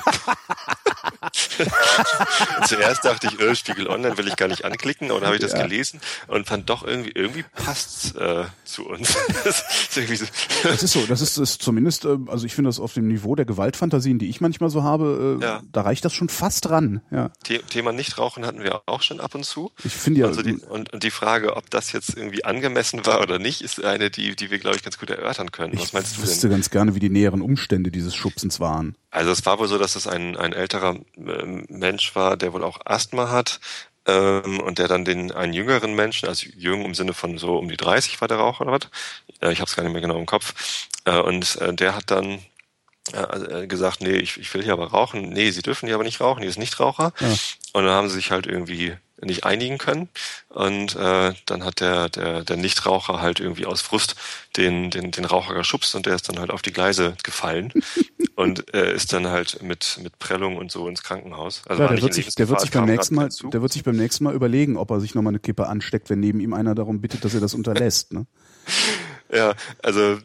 zuerst 2.67 3.05
dachte 3.05 3.29
ich, 3.29 3.41
äh, 3.41 3.55
Spiegel 3.55 3.88
Online 3.88 4.17
will 4.19 4.29
ich 4.29 4.37
gar 4.37 4.49
nicht 4.49 4.64
anklicken, 4.64 5.11
und 5.11 5.19
dann 5.21 5.26
habe 5.26 5.37
ich 5.37 5.43
das 5.43 5.53
Ja. 5.53 5.62
gelesen 5.62 6.00
und 6.26 6.47
fand 6.47 6.69
doch 6.69 6.85
irgendwie 6.85 7.12
irgendwie 7.14 7.45
passt's 7.55 8.12
äh, 8.17 8.45
zu 8.64 8.87
uns. 8.87 9.17
das 9.45 9.64
ist 9.88 9.95
so, 9.95 10.26
Das 10.62 10.83
ist 10.83 10.93
so, 10.93 11.07
das 11.07 11.21
ist, 11.21 11.37
ist 11.38 11.62
zumindest, 11.62 12.05
äh, 12.05 12.17
also 12.26 12.47
ich 12.47 12.55
finde 12.55 12.69
das 12.69 12.81
auf 12.81 12.93
dem 12.95 13.09
Niveau 13.09 13.35
der 13.35 13.45
Gewaltfantasien, 13.47 14.19
die 14.19 14.29
ich 14.29 14.41
manchmal 14.41 14.71
so 14.71 14.83
habe, 14.83 15.38
äh, 15.41 15.45
Ja. 15.45 15.62
da 15.73 15.83
reicht 15.83 16.05
das 16.05 16.12
schon 16.12 16.29
fast 16.29 16.69
ran. 16.71 17.00
Ja. 17.11 17.31
The 17.47 17.59
Thema 17.59 17.93
Nichtrauchen 17.93 18.47
hatten 18.47 18.62
wir 18.62 18.83
auch 18.87 19.03
schon 19.03 19.21
ab 19.25 19.35
und 19.35 19.45
zu. 19.45 19.73
Ich 19.83 19.93
finde 19.93 20.21
ja, 20.21 20.26
Also 20.26 20.43
die, 20.43 20.54
und, 20.54 20.93
und 20.93 21.02
die 21.02 21.11
Frage, 21.11 21.57
ob 21.57 21.69
das 21.71 21.93
jetzt 21.93 22.16
irgendwie 22.16 22.45
angemessen 22.45 23.04
war 23.07 23.21
oder 23.21 23.38
nicht, 23.38 23.62
ist 23.62 23.83
eine, 23.83 24.11
die, 24.11 24.37
die 24.37 24.50
wir, 24.50 24.59
glaube 24.59 24.76
ich, 24.76 24.83
ganz 24.83 24.99
gut 24.99 25.11
erörtern 25.11 25.50
können. 25.50 25.75
Was 25.76 25.87
ich 25.87 25.93
meinst 25.93 26.16
du 26.16 26.23
wüsste 26.23 26.49
denn? 26.49 26.57
ganz 26.57 26.71
gerne, 26.71 26.95
wie 26.95 27.00
die 27.00 27.11
näheren 27.11 27.43
Umstände 27.43 27.90
dieses 27.90 28.14
Schubsens 28.14 28.61
waren. 28.61 28.95
Also 29.11 29.31
es 29.31 29.45
war 29.47 29.59
wohl 29.59 29.69
so, 29.69 29.78
dass 29.78 29.97
es 29.97 30.07
ein, 30.07 30.37
ein 30.37 30.52
älterer 30.52 30.97
ähm, 31.16 31.66
Mensch 31.69 32.14
war, 32.14 32.37
der 32.37 32.52
wohl 32.52 32.62
auch 32.62 32.81
Asthma 32.85 33.31
hat 33.31 33.61
ähm, 34.07 34.61
und 34.61 34.78
der 34.78 34.88
dann 34.88 35.04
den 35.04 35.33
einen 35.33 35.52
jüngeren 35.52 35.95
Menschen, 35.95 36.28
also 36.28 36.47
jung 36.57 36.85
im 36.85 36.95
Sinne 36.95 37.14
von 37.14 37.38
so 37.38 37.57
um 37.57 37.69
die 37.69 37.76
30 37.76 38.21
war 38.21 38.28
der 38.28 38.38
Raucher 38.38 38.62
oder 38.62 38.73
was, 38.73 38.88
äh, 39.40 39.52
ich 39.52 39.61
habe 39.61 39.69
es 39.69 39.76
gar 39.76 39.83
nicht 39.83 39.93
mehr 39.93 40.02
genau 40.02 40.19
im 40.19 40.26
Kopf, 40.26 40.88
äh, 41.04 41.19
und 41.19 41.57
äh, 41.61 41.73
der 41.75 41.95
hat 41.95 42.11
dann 42.11 42.26
äh, 42.26 42.37
äh, 42.37 42.40
gesagt, 43.68 44.00
nee, 44.00 44.16
ich, 44.16 44.38
ich 44.38 44.52
will 44.54 44.62
hier 44.62 44.73
aber 44.73 44.88
rauchen. 44.88 45.28
Nee, 45.28 45.50
sie 45.50 45.62
dürfen 45.62 45.87
hier 45.87 45.94
aber 45.94 46.04
nicht 46.04 46.20
rauchen, 46.20 46.40
hier 46.40 46.49
ist 46.49 46.58
Nichtraucher. 46.58 47.12
Ja. 47.20 47.28
Und 47.75 47.84
dann 47.84 47.92
haben 47.92 48.08
sie 48.08 48.16
sich 48.16 48.30
halt 48.30 48.46
irgendwie 48.46 48.94
nicht 49.25 49.44
einigen 49.44 49.78
können. 49.78 50.08
Und 50.49 50.96
äh, 50.96 51.34
dann 51.46 51.64
hat 51.64 51.80
der, 51.80 52.08
der, 52.08 52.44
der 52.44 52.56
Nichtraucher 52.56 53.20
halt 53.20 53.40
irgendwie 53.40 53.66
aus 53.66 53.80
Frust 53.80 54.16
den, 54.56 54.90
den, 54.90 55.11
den 55.11 55.25
Raucher 55.25 55.54
geschubst 55.54 55.94
und 55.94 56.06
der 56.06 56.14
ist 56.14 56.28
dann 56.28 56.38
halt 56.38 56.50
auf 56.50 56.62
die 56.62 56.73
Gleise 56.73 57.16
gefallen 57.23 57.73
und 58.37 58.73
äh, 58.75 58.94
ist 58.94 59.12
dann 59.12 59.28
halt 59.28 59.62
mit, 59.62 59.99
mit 60.02 60.18
Prellung 60.18 60.56
und 60.56 60.70
so 60.70 60.88
ins 60.88 61.02
Krankenhaus. 61.02 61.62
Also 61.66 61.82
Ja, 61.82 61.88
war 61.88 61.94
der, 61.94 62.02
wird 62.02 62.14
sich, 62.14 62.34
der 62.34 62.49
wird 62.49 62.61
sich 62.61 62.70
beim 62.70 62.87
nächsten 62.87 63.14
Mal, 63.14 63.28
der 63.52 63.62
wird 63.62 63.73
sich 63.73 63.84
beim 63.84 63.96
nächsten 63.96 64.25
Mal 64.25 64.34
überlegen, 64.34 64.76
ob 64.76 64.90
er 64.90 65.00
sich 65.00 65.14
nochmal 65.14 65.32
eine 65.32 65.40
Kippe 65.40 65.66
ansteckt, 65.68 66.11
wenn 66.11 66.20
neben 66.20 66.40
ihm 66.40 66.54
einer 66.54 66.75
darum 66.75 67.00
bittet, 67.00 67.25
dass 67.25 67.34
er 67.34 67.40
das 67.40 67.54
unterlässt. 67.54 68.12
Ne? 68.12 68.26
Ja, 69.32 69.54
also 69.82 70.18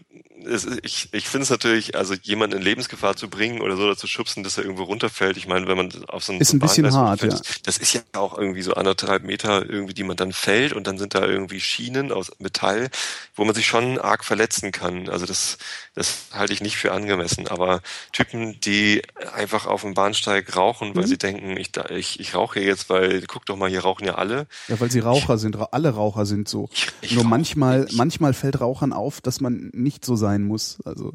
es, 0.46 0.66
ich, 0.84 1.10
ich 1.12 1.28
finde 1.28 1.44
es 1.44 1.50
natürlich, 1.50 1.96
also 1.96 2.14
jemanden 2.22 2.58
in 2.58 2.64
Lebensgefahr 2.64 3.16
zu 3.16 3.30
bringen 3.30 3.62
oder 3.62 3.76
so 3.76 3.84
oder 3.84 3.98
zu 3.98 4.08
schubsen, 4.08 4.44
dass 4.44 4.58
er 4.58 4.64
irgendwo 4.64 4.84
runterfällt. 4.84 5.38
Ich 5.38 5.48
meine, 5.48 5.68
wenn 5.68 5.78
man 5.78 5.92
auf 6.06 6.24
so 6.24 6.34
ein 6.34 6.40
Ist 6.40 6.54
ein 6.54 6.60
bisschen 6.60 6.84
Bahngleis 6.84 6.96
hart, 7.00 7.24
runterfällt, 7.24 7.48
ja. 7.56 7.62
das, 7.64 7.78
ist 7.78 7.94
ja 7.94 8.02
auch 8.14 8.38
irgendwie 8.38 8.62
so 8.62 8.74
anderthalb 8.74 9.24
Meter 9.24 9.68
irgendwie, 9.70 9.94
die 9.94 10.04
man 10.04 10.16
dann 10.18 10.32
fällt 10.34 10.74
und 10.74 10.88
dann 10.88 10.98
sind 10.98 11.16
da 11.16 11.26
irgendwie 11.26 11.60
Schienen 11.60 12.12
aus 12.12 12.32
Metall, 12.40 12.90
wo 13.36 13.44
man 13.46 13.56
sich 13.56 13.66
schon 13.68 13.98
arg 14.00 14.24
verletzen 14.24 14.72
kann. 14.72 15.10
Also 15.10 15.26
das, 15.26 15.58
das 15.96 16.28
halte 16.32 16.54
ich 16.54 16.62
nicht 16.62 16.78
für 16.78 16.92
angemessen. 16.92 17.48
Aber 17.48 17.82
Typen, 18.14 18.60
die 18.62 19.02
einfach 19.34 19.66
auf 19.66 19.82
dem 19.82 19.94
Bahnsteig 19.94 20.56
rauchen, 20.56 20.90
Mhm. 20.90 20.96
weil 20.96 21.08
sie 21.08 21.18
denken, 21.18 21.58
ich, 21.58 21.72
ich, 21.90 22.20
ich 22.20 22.36
rauche 22.36 22.60
hier 22.60 22.68
jetzt, 22.70 22.90
weil 22.90 23.24
guck 23.28 23.46
doch 23.46 23.56
mal, 23.58 23.70
hier 23.70 23.82
rauchen 23.82 24.06
ja 24.06 24.16
alle. 24.16 24.48
Ja, 24.68 24.80
weil 24.80 24.90
sie 24.92 25.00
Raucher 25.00 25.38
sind. 25.38 25.58
Ra- 25.58 25.70
Alle 25.72 25.90
Raucher 25.90 26.26
sind 26.26 26.48
so. 26.48 26.70
ich 27.02 27.12
Nur 27.14 27.24
manchmal, 27.24 27.88
manchmal 27.92 28.34
fällt 28.34 28.62
Rauchern 28.62 28.94
auf, 28.94 29.20
dass 29.22 29.42
man 29.42 29.70
nicht 29.74 30.06
so 30.06 30.16
sein 30.16 30.29
muss. 30.38 30.80
Also 30.86 31.14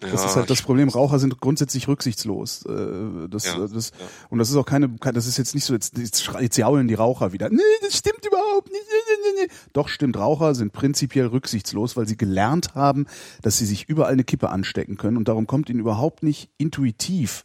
das 0.00 0.20
Ja, 0.22 0.26
ist 0.26 0.36
halt 0.36 0.50
das 0.50 0.60
Problem. 0.60 0.88
Raucher 0.90 1.18
sind 1.18 1.40
grundsätzlich 1.40 1.88
rücksichtslos. 1.88 2.64
Äh, 2.66 3.28
Das, 3.28 3.46
Ja, 3.46 3.58
das, 3.66 3.90
ja. 3.98 4.06
Und 4.28 4.38
das 4.38 4.50
ist 4.50 4.56
auch 4.56 4.66
keine, 4.66 4.88
kein- 4.98 5.14
das 5.14 5.26
ist 5.26 5.38
jetzt 5.38 5.54
nicht 5.54 5.64
so, 5.64 5.72
jetzt, 5.72 5.96
jetzt, 5.96 6.30
jetzt 6.40 6.56
jaulen 6.58 6.88
die 6.88 6.94
Raucher 6.94 7.32
wieder. 7.32 7.48
Nee, 7.48 7.60
das 7.80 7.96
stimmt 7.96 8.24
überhaupt 8.26 8.70
nicht. 8.70 8.82
Nee, 8.86 9.14
nee, 9.32 9.32
nee, 9.40 9.46
nee. 9.46 9.52
Doch 9.72 9.88
stimmt, 9.88 10.16
Raucher 10.18 10.54
sind 10.54 10.72
prinzipiell 10.72 11.26
rücksichtslos, 11.26 11.96
weil 11.96 12.06
sie 12.06 12.16
gelernt 12.18 12.74
haben, 12.74 13.06
dass 13.40 13.56
sie 13.56 13.64
sich 13.66 13.88
überall 13.88 14.12
eine 14.12 14.24
Kippe 14.24 14.50
anstecken 14.50 14.96
können. 14.98 15.16
Und 15.16 15.28
darum 15.28 15.46
kommt 15.46 15.70
ihnen 15.70 15.80
überhaupt 15.80 16.22
nicht 16.22 16.50
intuitiv 16.58 17.44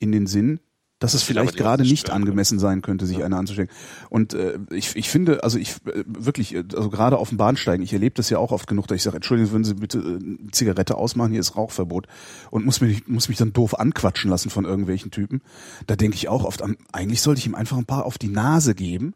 in 0.00 0.10
den 0.10 0.26
Sinn, 0.26 0.58
dass 1.00 1.14
es 1.14 1.22
vielleicht 1.22 1.56
gerade 1.56 1.82
nicht 1.82 2.10
angemessen 2.10 2.58
sein 2.58 2.82
könnte, 2.82 3.06
sich 3.06 3.24
eine 3.24 3.36
anzustecken. 3.36 3.74
Und 4.10 4.34
äh, 4.34 4.58
ich, 4.70 4.94
ich 4.94 5.08
finde, 5.08 5.42
also 5.42 5.58
ich 5.58 5.72
äh, 5.86 6.04
wirklich, 6.06 6.54
äh, 6.54 6.62
also 6.76 6.90
gerade 6.90 7.18
auf 7.18 7.30
dem 7.30 7.38
Bahnsteigen, 7.38 7.82
ich 7.82 7.92
erlebe 7.92 8.14
das 8.14 8.30
ja 8.30 8.38
auch 8.38 8.52
oft 8.52 8.68
genug, 8.68 8.86
dass 8.86 8.96
ich 8.96 9.02
sage, 9.02 9.16
Entschuldigung, 9.16 9.50
würden 9.50 9.64
Sie 9.64 9.74
bitte 9.74 9.98
äh, 9.98 10.02
eine 10.02 10.50
Zigarette 10.52 10.96
ausmachen, 10.96 11.32
hier 11.32 11.40
ist 11.40 11.56
Rauchverbot 11.56 12.06
und 12.50 12.64
muss 12.64 12.80
mich, 12.80 13.08
muss 13.08 13.28
mich 13.28 13.38
dann 13.38 13.52
doof 13.52 13.80
anquatschen 13.80 14.30
lassen 14.30 14.50
von 14.50 14.64
irgendwelchen 14.66 15.10
Typen. 15.10 15.40
Da 15.86 15.96
denke 15.96 16.16
ich 16.16 16.28
auch 16.28 16.44
oft 16.44 16.62
an, 16.62 16.76
eigentlich 16.92 17.22
sollte 17.22 17.40
ich 17.40 17.46
ihm 17.46 17.54
einfach 17.54 17.78
ein 17.78 17.86
paar 17.86 18.04
auf 18.04 18.18
die 18.18 18.28
Nase 18.28 18.74
geben, 18.74 19.14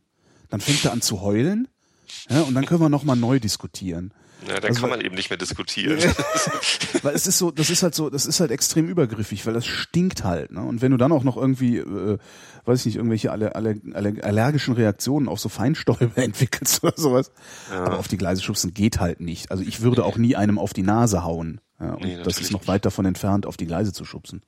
dann 0.49 0.61
fängt 0.61 0.85
er 0.85 0.93
an 0.93 1.03
zu 1.03 1.21
heulen 1.21 1.69
ja, 2.31 2.43
und 2.43 2.55
dann 2.55 2.65
können 2.65 2.81
wir 2.81 2.89
nochmal 2.89 3.17
neu 3.17 3.39
diskutieren. 3.41 4.13
Ja, 4.49 4.61
dann 4.61 4.71
Also, 4.71 4.81
kann 4.81 4.91
man 4.91 5.01
eben 5.01 5.15
nicht 5.15 5.31
mehr 5.31 5.37
diskutieren. 5.37 5.99
Weil 7.03 7.15
es 7.15 7.27
ist 7.27 7.39
so, 7.39 7.51
das 7.51 7.71
ist 7.71 7.83
halt 7.83 7.95
so, 7.95 8.11
das 8.11 8.27
ist 8.27 8.41
halt 8.41 8.51
extrem 8.51 8.89
übergriffig, 8.89 9.45
weil 9.47 9.55
das 9.55 9.67
stinkt 9.67 10.25
halt. 10.25 10.53
Ne? 10.53 10.63
Und 10.63 10.83
wenn 10.83 10.91
du 10.91 10.97
dann 10.97 11.13
auch 11.13 11.25
noch 11.25 11.37
irgendwie, 11.37 11.79
äh, 11.79 12.19
weiß 12.65 12.81
ich 12.81 12.87
nicht, 12.87 12.97
irgendwelche 12.97 13.31
aller, 13.33 13.57
aller, 13.57 13.75
aller, 13.93 14.13
allergischen 14.23 14.75
Reaktionen 14.75 15.29
auf 15.29 15.41
so 15.41 15.49
Feinstäube 15.49 16.11
entwickelst 16.17 16.83
oder 16.85 16.95
sowas. 16.97 17.33
Aber 17.71 17.99
auf 17.99 18.09
die 18.09 18.17
Gleise 18.17 18.43
schubsen 18.43 18.75
geht 18.75 19.01
halt 19.01 19.21
nicht. 19.21 19.51
Also 19.51 19.63
ich 19.63 19.81
würde 19.83 20.05
auch 20.05 20.17
nie 20.17 20.37
einem 20.37 20.59
auf 20.59 20.73
die 20.73 20.83
Nase 20.83 21.25
hauen. 21.25 21.61
Ja, 21.81 21.95
und 21.95 22.03
Nee, 22.05 22.19
das 22.23 22.39
ist 22.39 22.53
noch 22.53 22.67
weit 22.69 22.85
davon 22.85 23.05
entfernt, 23.05 23.47
auf 23.47 23.57
die 23.57 23.67
Gleise 23.67 23.93
zu 23.93 24.05
schubsen. 24.05 24.43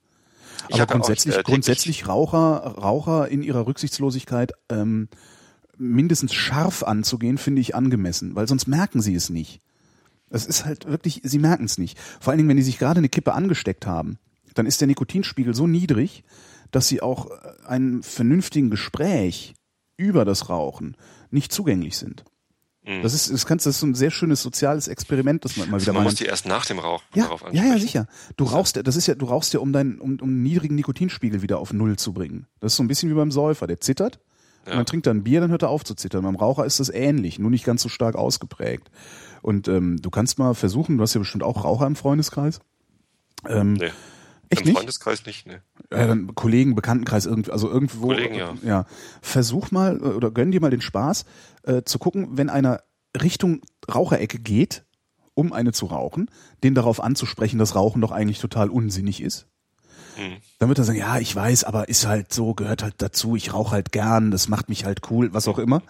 Aber 0.65 0.77
ja 0.77 0.83
auch, 0.83 0.87
grundsätzlich, 0.87 1.35
äh, 1.35 1.43
grundsätzlich 1.43 2.07
Raucher, 2.07 2.75
Raucher 2.77 3.27
in 3.27 3.43
ihrer 3.43 3.67
Rücksichtslosigkeit 3.67 4.53
ähm, 4.69 5.09
mindestens 5.77 6.33
scharf 6.33 6.83
anzugehen, 6.83 7.37
finde 7.37 7.61
ich 7.61 7.75
angemessen, 7.75 8.35
weil 8.35 8.47
sonst 8.47 8.67
merken 8.67 9.01
sie 9.01 9.15
es 9.15 9.29
nicht. 9.29 9.61
Es 10.29 10.45
ist 10.45 10.65
halt 10.65 10.85
wirklich, 10.87 11.21
sie 11.23 11.39
merken 11.39 11.65
es 11.65 11.77
nicht. 11.77 11.97
Vor 12.19 12.31
allen 12.31 12.37
Dingen, 12.37 12.49
wenn 12.49 12.57
die 12.57 12.63
sich 12.63 12.79
gerade 12.79 12.97
eine 12.99 13.09
Kippe 13.09 13.33
angesteckt 13.33 13.85
haben, 13.85 14.17
dann 14.53 14.65
ist 14.65 14.81
der 14.81 14.87
Nikotinspiegel 14.87 15.53
so 15.53 15.67
niedrig, 15.67 16.23
dass 16.71 16.87
sie 16.87 17.01
auch 17.01 17.27
äh, 17.29 17.65
einem 17.67 18.03
vernünftigen 18.03 18.69
Gespräch 18.69 19.53
über 19.95 20.25
das 20.25 20.49
Rauchen 20.49 20.97
nicht 21.31 21.51
zugänglich 21.51 21.97
sind. 21.97 22.23
Mhm. 22.85 23.01
Das 23.01 23.13
ist, 23.13 23.31
das 23.31 23.45
kannst, 23.45 23.65
das 23.65 23.75
ist 23.75 23.79
so 23.81 23.87
ein 23.87 23.95
sehr 23.95 24.11
schönes 24.11 24.41
soziales 24.41 24.87
Experiment, 24.87 25.43
das 25.45 25.57
man 25.57 25.69
mal 25.69 25.81
wieder 25.81 25.93
man 25.93 26.03
mal 26.03 26.09
muss 26.09 26.15
die 26.15 26.25
erst 26.25 26.45
nach 26.45 26.65
dem 26.65 26.79
Rauchen 26.79 27.03
ja, 27.13 27.23
darauf 27.23 27.41
ja, 27.41 27.47
ansprechen. 27.47 27.71
ja, 27.73 27.79
sicher. 27.79 28.07
Du 28.37 28.45
rauchst, 28.45 28.75
ja- 28.75 28.83
das 28.83 28.95
ist 28.95 29.07
ja, 29.07 29.15
du 29.15 29.25
rauchst 29.25 29.53
ja, 29.53 29.59
um 29.59 29.73
deinen, 29.73 29.99
um, 29.99 30.17
um 30.19 30.41
niedrigen 30.41 30.75
Nikotinspiegel 30.75 31.41
wieder 31.41 31.59
auf 31.59 31.73
Null 31.73 31.97
zu 31.97 32.13
bringen. 32.13 32.47
Das 32.59 32.73
ist 32.73 32.77
so 32.77 32.83
ein 32.83 32.87
bisschen 32.87 33.09
wie 33.09 33.15
beim 33.15 33.31
Säufer. 33.31 33.67
Der 33.67 33.79
zittert 33.79 34.19
Und 34.71 34.77
dann 34.77 34.85
trinkt 34.85 35.07
ein 35.07 35.23
Bier, 35.23 35.41
dann 35.41 35.51
hört 35.51 35.63
er 35.63 35.69
auf 35.69 35.83
zu 35.83 35.95
zittern. 35.95 36.23
Beim 36.23 36.35
Raucher 36.35 36.65
ist 36.65 36.79
das 36.79 36.89
ähnlich, 36.89 37.39
nur 37.39 37.49
nicht 37.49 37.65
ganz 37.65 37.81
so 37.81 37.89
stark 37.89 38.15
ausgeprägt. 38.15 38.89
Und 39.41 39.67
ähm, 39.67 39.97
du 40.01 40.09
kannst 40.09 40.39
mal 40.39 40.53
versuchen, 40.53 40.97
du 40.97 41.03
hast 41.03 41.13
ja 41.13 41.19
bestimmt 41.19 41.43
auch 41.43 41.63
Raucher 41.63 41.87
im 41.87 41.95
Freundeskreis. 41.95 42.59
Ähm, 43.47 43.73
Nee. 43.73 43.91
Echt 44.49 44.61
Im 44.61 44.67
nicht? 44.67 44.77
Freundeskreis 44.77 45.25
nicht, 45.25 45.45
ne. 45.45 45.61
Ja, 45.91 46.07
dann 46.07 46.33
Kollegen, 46.33 46.75
Bekanntenkreis, 46.75 47.25
irgendwie, 47.25 47.51
also 47.51 47.69
irgendwo. 47.69 48.07
Kollegen, 48.07 48.35
ja. 48.35 48.53
ja. 48.63 48.85
Versuch 49.21 49.71
mal 49.71 49.97
äh, 49.97 50.05
oder 50.05 50.31
gönn 50.31 50.51
dir 50.51 50.61
mal 50.61 50.71
den 50.71 50.81
Spaß, 50.81 51.25
äh, 51.63 51.81
zu 51.83 51.99
gucken, 51.99 52.29
wenn 52.37 52.49
einer 52.49 52.81
Richtung 53.21 53.61
Raucherecke 53.93 54.39
geht, 54.39 54.85
um 55.33 55.53
eine 55.53 55.73
zu 55.73 55.87
rauchen, 55.87 56.31
den 56.63 56.75
darauf 56.75 57.03
anzusprechen, 57.03 57.59
dass 57.59 57.75
Rauchen 57.75 58.01
doch 58.01 58.11
eigentlich 58.11 58.39
total 58.39 58.69
unsinnig 58.69 59.21
ist. 59.21 59.47
Dann 60.59 60.69
wird 60.69 60.79
er 60.79 60.83
sagen, 60.83 60.99
ja, 60.99 61.19
ich 61.19 61.35
weiß, 61.35 61.63
aber 61.63 61.89
ist 61.89 62.07
halt 62.07 62.33
so, 62.33 62.53
gehört 62.53 62.83
halt 62.83 62.95
dazu, 62.97 63.35
ich 63.35 63.53
rauche 63.53 63.71
halt 63.71 63.91
gern, 63.91 64.31
das 64.31 64.49
macht 64.49 64.69
mich 64.69 64.85
halt 64.85 65.11
cool, 65.11 65.33
was 65.33 65.47
auch 65.47 65.59
immer. 65.59 65.81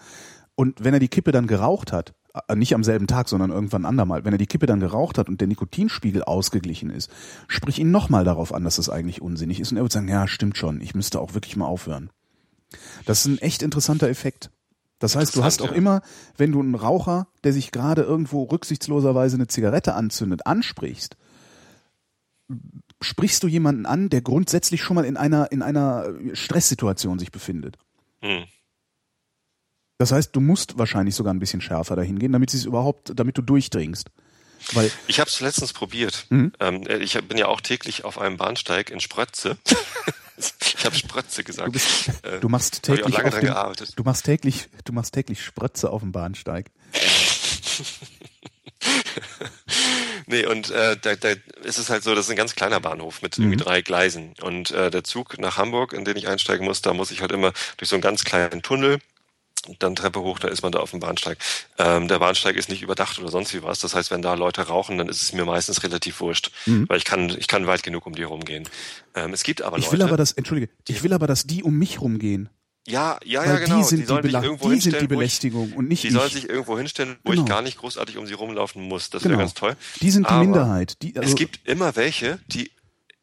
Und 0.54 0.82
wenn 0.82 0.94
er 0.94 1.00
die 1.00 1.08
Kippe 1.08 1.32
dann 1.32 1.46
geraucht 1.46 1.92
hat, 1.92 2.14
äh, 2.48 2.54
nicht 2.56 2.74
am 2.74 2.84
selben 2.84 3.06
Tag, 3.06 3.28
sondern 3.28 3.50
irgendwann 3.50 3.84
andermal, 3.84 4.24
wenn 4.24 4.34
er 4.34 4.38
die 4.38 4.46
Kippe 4.46 4.66
dann 4.66 4.80
geraucht 4.80 5.18
hat 5.18 5.28
und 5.28 5.40
der 5.40 5.48
Nikotinspiegel 5.48 6.24
ausgeglichen 6.24 6.90
ist, 6.90 7.10
sprich 7.46 7.78
ihn 7.78 7.90
nochmal 7.90 8.24
darauf 8.24 8.52
an, 8.52 8.64
dass 8.64 8.76
das 8.76 8.90
eigentlich 8.90 9.22
unsinnig 9.22 9.60
ist 9.60 9.70
und 9.70 9.78
er 9.78 9.84
wird 9.84 9.92
sagen, 9.92 10.08
ja, 10.08 10.28
stimmt 10.28 10.58
schon, 10.58 10.80
ich 10.80 10.94
müsste 10.94 11.20
auch 11.20 11.34
wirklich 11.34 11.56
mal 11.56 11.66
aufhören. 11.66 12.10
Das 13.06 13.20
ist 13.20 13.26
ein 13.26 13.38
echt 13.38 13.62
interessanter 13.62 14.08
Effekt. 14.08 14.50
Das 14.98 15.14
heißt, 15.14 15.36
du 15.36 15.44
hast 15.44 15.62
auch 15.62 15.72
immer, 15.72 16.02
wenn 16.36 16.50
du 16.50 16.60
einen 16.60 16.74
Raucher, 16.74 17.28
der 17.44 17.52
sich 17.52 17.70
gerade 17.70 18.02
irgendwo 18.02 18.42
rücksichtsloserweise 18.44 19.36
eine 19.36 19.46
Zigarette 19.46 19.94
anzündet, 19.94 20.46
ansprichst, 20.46 21.16
sprichst 23.00 23.42
du 23.42 23.48
jemanden 23.48 23.86
an, 23.86 24.08
der 24.08 24.20
grundsätzlich 24.22 24.82
schon 24.82 24.96
mal 24.96 25.04
in 25.04 25.16
einer, 25.16 25.50
in 25.52 25.62
einer 25.62 26.06
Stresssituation 26.34 27.18
sich 27.18 27.30
befindet. 27.32 27.76
Hm. 28.20 28.44
Das 29.98 30.12
heißt, 30.12 30.34
du 30.34 30.40
musst 30.40 30.78
wahrscheinlich 30.78 31.14
sogar 31.14 31.34
ein 31.34 31.40
bisschen 31.40 31.60
schärfer 31.60 31.96
dahin 31.96 32.18
gehen, 32.18 32.32
damit 32.32 32.50
sie 32.50 32.56
es 32.58 32.64
überhaupt, 32.64 33.12
damit 33.14 33.36
du 33.38 33.42
durchdringst. 33.42 34.08
Weil, 34.72 34.90
Ich 35.06 35.20
habe 35.20 35.30
es 35.30 35.40
letztens 35.40 35.72
probiert. 35.72 36.26
Mhm. 36.30 36.52
Ähm, 36.60 36.84
ich 37.00 37.16
hab- 37.16 37.28
bin 37.28 37.38
ja 37.38 37.46
auch 37.46 37.60
täglich 37.60 38.04
auf 38.04 38.18
einem 38.18 38.36
Bahnsteig 38.36 38.90
in 38.90 38.98
Sprötze. 39.00 39.56
ich 40.36 40.84
habe 40.84 40.96
Sprötze 40.96 41.42
gesagt. 41.44 41.68
Du 41.68 41.72
bist- 41.72 42.08
Äh, 42.24 42.40
du 42.40 42.48
machst 42.48 42.74
ich 42.76 42.82
täglich 42.82 43.14
dran 43.14 43.30
dem, 43.30 43.40
gearbeitet. 43.40 43.92
du 43.96 44.02
machst 44.02 44.24
täglich, 44.24 44.68
du 44.84 44.92
machst 44.92 45.14
täglich 45.14 45.44
Sprötze 45.44 45.90
auf 45.90 46.02
dem 46.02 46.10
Bahnsteig. 46.12 46.70
Nee, 50.26 50.44
und 50.44 50.70
äh, 50.70 50.96
da, 51.00 51.16
da 51.16 51.30
ist 51.64 51.78
es 51.78 51.88
halt 51.88 52.02
so, 52.02 52.14
das 52.14 52.26
ist 52.26 52.30
ein 52.30 52.36
ganz 52.36 52.54
kleiner 52.54 52.80
Bahnhof 52.80 53.22
mit 53.22 53.38
irgendwie 53.38 53.56
Mhm. 53.56 53.60
drei 53.60 53.80
Gleisen. 53.80 54.34
Und 54.42 54.70
äh, 54.72 54.90
der 54.90 55.02
Zug 55.02 55.38
nach 55.38 55.56
Hamburg, 55.56 55.94
in 55.94 56.04
den 56.04 56.16
ich 56.18 56.28
einsteigen 56.28 56.66
muss, 56.66 56.82
da 56.82 56.92
muss 56.92 57.10
ich 57.10 57.22
halt 57.22 57.32
immer 57.32 57.52
durch 57.78 57.88
so 57.88 57.96
einen 57.96 58.02
ganz 58.02 58.24
kleinen 58.24 58.60
Tunnel 58.60 58.98
und 59.68 59.82
dann 59.82 59.96
Treppe 59.96 60.20
hoch, 60.20 60.38
da 60.38 60.48
ist 60.48 60.62
man 60.62 60.70
da 60.72 60.80
auf 60.80 60.90
dem 60.90 61.00
Bahnsteig. 61.00 61.38
Ähm, 61.78 62.08
der 62.08 62.18
Bahnsteig 62.18 62.56
ist 62.56 62.68
nicht 62.68 62.82
überdacht 62.82 63.18
oder 63.18 63.30
sonst 63.30 63.54
wie 63.54 63.62
was. 63.62 63.78
Das 63.80 63.94
heißt, 63.94 64.10
wenn 64.10 64.20
da 64.20 64.34
Leute 64.34 64.62
rauchen, 64.68 64.98
dann 64.98 65.08
ist 65.08 65.22
es 65.22 65.32
mir 65.32 65.46
meistens 65.46 65.82
relativ 65.82 66.20
wurscht, 66.20 66.50
weil 66.66 66.98
ich 66.98 67.04
kann, 67.06 67.30
ich 67.30 67.48
kann 67.48 67.66
weit 67.66 67.82
genug 67.82 68.04
um 68.06 68.14
die 68.14 68.22
rumgehen. 68.24 68.68
Ähm, 69.14 69.32
es 69.32 69.42
gibt 69.44 69.62
aber 69.62 69.78
Mhm. 69.78 69.82
Ich 69.82 69.86
Leute. 69.86 69.98
will 69.98 70.06
aber, 70.08 70.16
dass, 70.18 70.32
entschuldige, 70.32 70.70
ich 70.88 71.02
will 71.02 71.14
aber, 71.14 71.26
dass 71.26 71.44
die 71.44 71.62
um 71.62 71.74
mich 71.78 72.02
rumgehen. 72.02 72.50
Ja, 72.88 73.18
ja, 73.24 73.40
Weil 73.40 73.48
ja, 73.48 73.58
genau. 73.58 73.76
die 73.78 73.84
sind 73.84 74.00
die, 74.00 74.04
sollen 74.06 74.22
sich 74.22 74.32
Bela 74.32 74.42
irgendwo 74.44 74.64
die, 74.70 74.80
sind 74.80 74.82
hinstellen, 74.82 75.08
die 75.08 75.10
wo 75.10 75.14
ich- 75.14 75.18
Belästigung 75.18 75.72
und 75.74 75.88
nicht 75.88 76.02
Die 76.02 76.08
ich. 76.08 76.12
sollen 76.14 76.30
sich 76.30 76.48
irgendwo 76.48 76.76
hinstellen, 76.78 77.16
wo 77.24 77.30
Genau. 77.30 77.42
ich 77.44 77.48
gar 77.48 77.62
nicht 77.62 77.78
großartig 77.78 78.16
um 78.16 78.26
sie 78.26 78.34
rumlaufen 78.34 78.82
muss. 78.82 79.10
Das 79.10 79.22
genau. 79.22 79.32
wäre 79.32 79.42
ganz 79.42 79.54
toll. 79.54 79.76
Die 80.00 80.10
sind 80.10 80.26
die 80.26 80.30
Aber 80.30 80.40
Minderheit. 80.44 81.00
Die, 81.02 81.16
also, 81.16 81.28
es 81.28 81.34
gibt 81.36 81.60
immer 81.68 81.94
welche, 81.96 82.38
die 82.46 82.70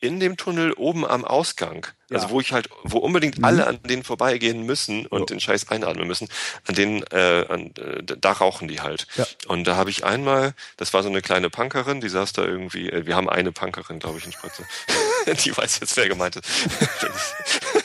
in 0.01 0.19
dem 0.19 0.37
Tunnel 0.37 0.73
oben 0.73 1.03
am 1.03 1.25
Ausgang, 1.25 1.87
also 2.11 2.27
Ja. 2.27 2.31
wo 2.31 2.39
ich 2.39 2.51
halt, 2.51 2.69
wo 2.83 2.99
unbedingt 2.99 3.43
alle 3.43 3.65
an 3.65 3.81
denen 3.81 4.03
vorbeigehen 4.03 4.63
müssen 4.63 5.07
und 5.07 5.19
Jo. 5.21 5.25
den 5.25 5.39
Scheiß 5.39 5.69
einatmen 5.69 6.05
müssen, 6.05 6.27
an 6.67 6.75
denen, 6.75 7.01
äh, 7.11 7.45
an, 7.49 7.71
äh, 7.77 8.03
da 8.03 8.33
rauchen 8.33 8.67
die 8.67 8.81
halt. 8.81 9.07
Ja. 9.15 9.25
Und 9.47 9.63
da 9.65 9.77
habe 9.77 9.89
ich 9.89 10.03
einmal, 10.05 10.53
das 10.77 10.93
war 10.93 11.01
so 11.01 11.09
eine 11.09 11.21
kleine 11.23 11.49
Punkerin, 11.49 12.01
die 12.01 12.09
saß 12.09 12.33
da 12.33 12.43
irgendwie, 12.45 12.89
äh, 12.89 13.07
wir 13.07 13.15
haben 13.15 13.29
eine 13.29 13.51
Punkerin, 13.51 13.97
glaube 13.97 14.19
ich, 14.19 14.25
in 14.25 14.31
Spritze. 14.33 14.63
die 15.45 15.57
weiß 15.57 15.79
jetzt, 15.79 15.97
wer 15.97 16.07
gemeint 16.07 16.35
ist. 16.35 16.45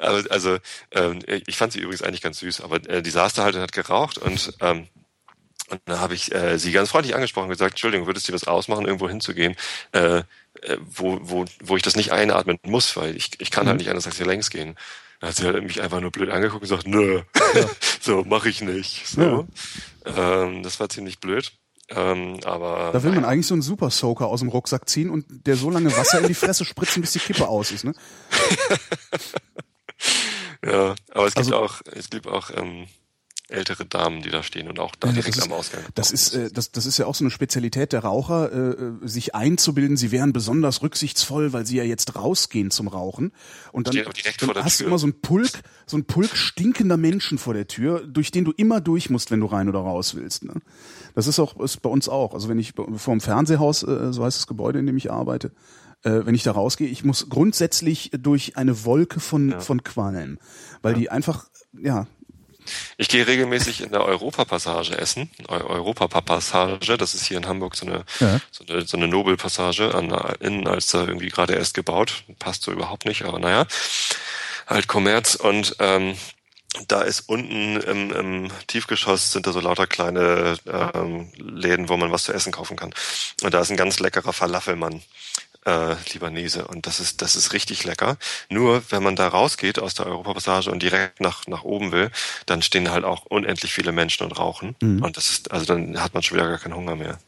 aber, 0.00 0.24
also, 0.30 0.58
ähm, 0.92 1.20
ich 1.26 1.56
fand 1.56 1.72
sie 1.72 1.80
übrigens 1.80 2.02
eigentlich 2.02 2.22
ganz 2.22 2.38
süß, 2.38 2.60
aber 2.60 2.76
äh, 2.88 3.02
die 3.02 3.10
saß 3.10 3.34
da 3.34 3.44
halt 3.44 3.54
und 3.54 3.62
hat 3.62 3.72
geraucht 3.72 4.18
und 4.18 4.54
ähm, 4.60 4.88
und 5.70 5.82
dann 5.84 6.00
habe 6.00 6.14
ich 6.14 6.34
äh, 6.34 6.58
sie 6.58 6.72
ganz 6.72 6.90
freundlich 6.90 7.14
angesprochen 7.14 7.44
und 7.44 7.50
gesagt, 7.50 7.72
Entschuldigung, 7.72 8.06
würdest 8.06 8.26
du 8.26 8.32
dir 8.32 8.36
was 8.36 8.48
ausmachen, 8.48 8.86
irgendwo 8.86 9.08
hinzugehen, 9.08 9.54
äh, 9.92 10.18
äh, 10.18 10.24
wo, 10.80 11.18
wo, 11.22 11.44
wo 11.62 11.76
ich 11.76 11.82
das 11.82 11.96
nicht 11.96 12.12
einatmen 12.12 12.58
muss, 12.62 12.96
weil 12.96 13.14
ich, 13.14 13.32
ich 13.38 13.50
kann 13.50 13.66
halt 13.66 13.78
nicht 13.78 13.90
anders 13.90 14.06
als 14.06 14.16
hier 14.16 14.26
längs 14.26 14.50
gehen. 14.50 14.76
Dann 15.20 15.30
hat 15.30 15.36
sie 15.36 15.44
halt 15.44 15.62
mich 15.62 15.82
einfach 15.82 16.00
nur 16.00 16.10
blöd 16.10 16.30
angeguckt 16.30 16.62
und 16.62 16.68
gesagt, 16.68 16.86
nö, 16.86 17.22
so 18.00 18.24
mache 18.24 18.48
ich 18.48 18.62
nicht. 18.62 19.06
So. 19.08 19.46
Ähm, 20.06 20.62
das 20.62 20.80
war 20.80 20.88
ziemlich 20.88 21.18
blöd. 21.18 21.52
Ähm, 21.90 22.38
aber 22.44 22.90
da 22.92 23.02
will 23.02 23.12
man 23.12 23.24
eigentlich 23.24 23.46
so 23.46 23.54
einen 23.54 23.62
Super 23.62 23.90
Soaker 23.90 24.26
aus 24.26 24.40
dem 24.40 24.50
Rucksack 24.50 24.88
ziehen 24.88 25.08
und 25.08 25.24
der 25.46 25.56
so 25.56 25.70
lange 25.70 25.94
Wasser 25.96 26.20
in 26.20 26.28
die 26.28 26.34
Fresse 26.34 26.66
spritzen, 26.66 27.00
bis 27.00 27.12
die 27.12 27.18
Kippe 27.18 27.48
aus 27.48 27.70
ist. 27.70 27.84
Ne? 27.84 27.94
ja, 30.64 30.94
aber 31.12 31.26
es 31.26 31.34
gibt 31.34 31.46
Also- 31.52 31.56
auch, 31.56 31.80
es 31.92 32.10
gibt 32.10 32.26
auch 32.26 32.50
ähm, 32.54 32.86
ältere 33.50 33.86
Damen, 33.86 34.20
die 34.22 34.28
da 34.30 34.42
stehen 34.42 34.68
und 34.68 34.78
auch 34.78 34.94
da 34.94 35.10
direkt 35.10 35.36
ist, 35.36 35.42
am 35.42 35.52
Ausgang. 35.52 35.82
Das 35.94 36.10
ist, 36.10 36.34
äh, 36.34 36.50
das, 36.52 36.70
das 36.70 36.84
ist 36.84 36.98
ja 36.98 37.06
auch 37.06 37.14
so 37.14 37.24
eine 37.24 37.30
Spezialität 37.30 37.94
der 37.94 38.00
Raucher, 38.00 38.52
äh, 38.52 38.56
äh, 39.04 39.08
sich 39.08 39.34
einzubilden, 39.34 39.96
sie 39.96 40.10
wären 40.12 40.34
besonders 40.34 40.82
rücksichtsvoll, 40.82 41.54
weil 41.54 41.64
sie 41.64 41.78
ja 41.78 41.82
jetzt 41.84 42.14
rausgehen 42.14 42.70
zum 42.70 42.88
Rauchen. 42.88 43.32
Und 43.72 43.88
dann, 43.88 43.96
dann 43.96 44.64
hast 44.64 44.80
du 44.80 44.84
immer 44.84 44.98
so 44.98 45.06
ein 45.06 45.20
Pulk, 45.20 45.62
so 45.86 45.96
ein 45.96 46.04
Pulk 46.04 46.36
stinkender 46.36 46.98
Menschen 46.98 47.38
vor 47.38 47.54
der 47.54 47.66
Tür, 47.66 48.06
durch 48.06 48.30
den 48.30 48.44
du 48.44 48.52
immer 48.52 48.82
durch 48.82 49.08
musst, 49.08 49.30
wenn 49.30 49.40
du 49.40 49.46
rein 49.46 49.68
oder 49.70 49.78
raus 49.78 50.14
willst. 50.14 50.44
Ne? 50.44 50.54
Das 51.14 51.26
ist 51.26 51.38
auch 51.38 51.58
ist 51.58 51.80
bei 51.80 51.88
uns 51.88 52.08
auch. 52.10 52.34
Also 52.34 52.50
wenn 52.50 52.58
ich 52.58 52.74
vor 52.74 52.86
dem 53.14 53.20
Fernsehhaus, 53.20 53.82
äh, 53.82 54.12
so 54.12 54.24
heißt 54.24 54.38
das 54.38 54.46
Gebäude, 54.46 54.78
in 54.78 54.86
dem 54.86 54.98
ich 54.98 55.10
arbeite, 55.10 55.52
äh, 56.04 56.24
wenn 56.24 56.34
ich 56.34 56.42
da 56.42 56.52
rausgehe, 56.52 56.88
ich 56.88 57.04
muss 57.04 57.28
grundsätzlich 57.28 58.10
durch 58.16 58.56
eine 58.56 58.84
Wolke 58.84 59.20
von, 59.20 59.60
von 59.60 59.82
Qualm, 59.82 60.38
weil 60.82 60.94
die 60.94 61.10
einfach, 61.10 61.46
ja, 61.72 62.06
Ich 62.98 63.08
gehe 63.08 63.26
regelmäßig 63.26 63.80
in 63.80 63.90
der 63.90 64.04
Europapassage 64.04 64.96
essen. 64.98 65.30
Eu 65.48 65.66
Europapassage, 65.66 66.96
das 66.98 67.14
ist 67.14 67.24
hier 67.24 67.38
in 67.38 67.46
Hamburg 67.46 67.76
so 67.76 67.86
eine, 67.86 68.04
Ja. 68.20 68.40
so 68.50 68.64
eine, 68.68 68.86
so 68.86 68.96
eine 68.96 69.08
Nobelpassage 69.08 69.94
an 69.94 70.08
der 70.10 70.36
Innenalster 70.40 71.08
irgendwie 71.08 71.28
gerade 71.28 71.54
erst 71.54 71.74
gebaut. 71.74 72.24
Passt 72.38 72.62
so 72.62 72.72
überhaupt 72.72 73.06
nicht, 73.06 73.24
aber 73.24 73.38
naja. 73.38 73.66
Halt 74.66 74.86
Kommerz 74.86 75.34
und 75.34 75.76
ähm, 75.78 76.14
da 76.86 77.00
ist 77.00 77.28
unten 77.28 77.78
im, 77.80 78.12
im 78.12 78.48
Tiefgeschoss 78.66 79.32
sind 79.32 79.46
da 79.46 79.52
so 79.52 79.60
lauter 79.60 79.86
kleine 79.86 80.56
ähm, 80.94 81.32
Läden, 81.38 81.88
wo 81.88 81.96
man 81.96 82.12
was 82.12 82.24
zu 82.24 82.32
essen 82.34 82.52
kaufen 82.52 82.76
kann. 82.76 82.92
Und 83.42 83.54
da 83.54 83.60
ist 83.60 83.70
ein 83.70 83.78
ganz 83.78 83.98
leckerer 83.98 84.34
Falafelmann 84.34 85.02
äh, 85.68 85.96
Libanese. 86.12 86.66
Und 86.66 86.86
das 86.86 87.00
ist 87.00 87.20
das 87.22 87.36
ist 87.36 87.52
richtig 87.52 87.84
lecker. 87.84 88.16
Nur 88.48 88.82
wenn 88.90 89.02
man 89.02 89.16
da 89.16 89.28
rausgeht 89.28 89.78
aus 89.78 89.94
der 89.94 90.06
Europapassage 90.06 90.70
und 90.70 90.82
direkt 90.82 91.20
nach 91.20 91.46
nach 91.46 91.62
oben 91.62 91.92
will, 91.92 92.10
dann 92.46 92.62
stehen 92.62 92.90
halt 92.90 93.04
auch 93.04 93.26
unendlich 93.26 93.72
viele 93.72 93.92
Menschen 93.92 94.24
und 94.24 94.38
rauchen. 94.38 94.74
Und 95.02 95.16
das 95.16 95.28
ist 95.30 95.52
also 95.52 95.66
dann 95.66 96.00
hat 96.00 96.14
man 96.14 96.22
schon 96.22 96.38
wieder 96.38 96.48
gar 96.48 96.58
keinen 96.58 96.74
Hunger 96.74 96.96
mehr. 96.96 97.18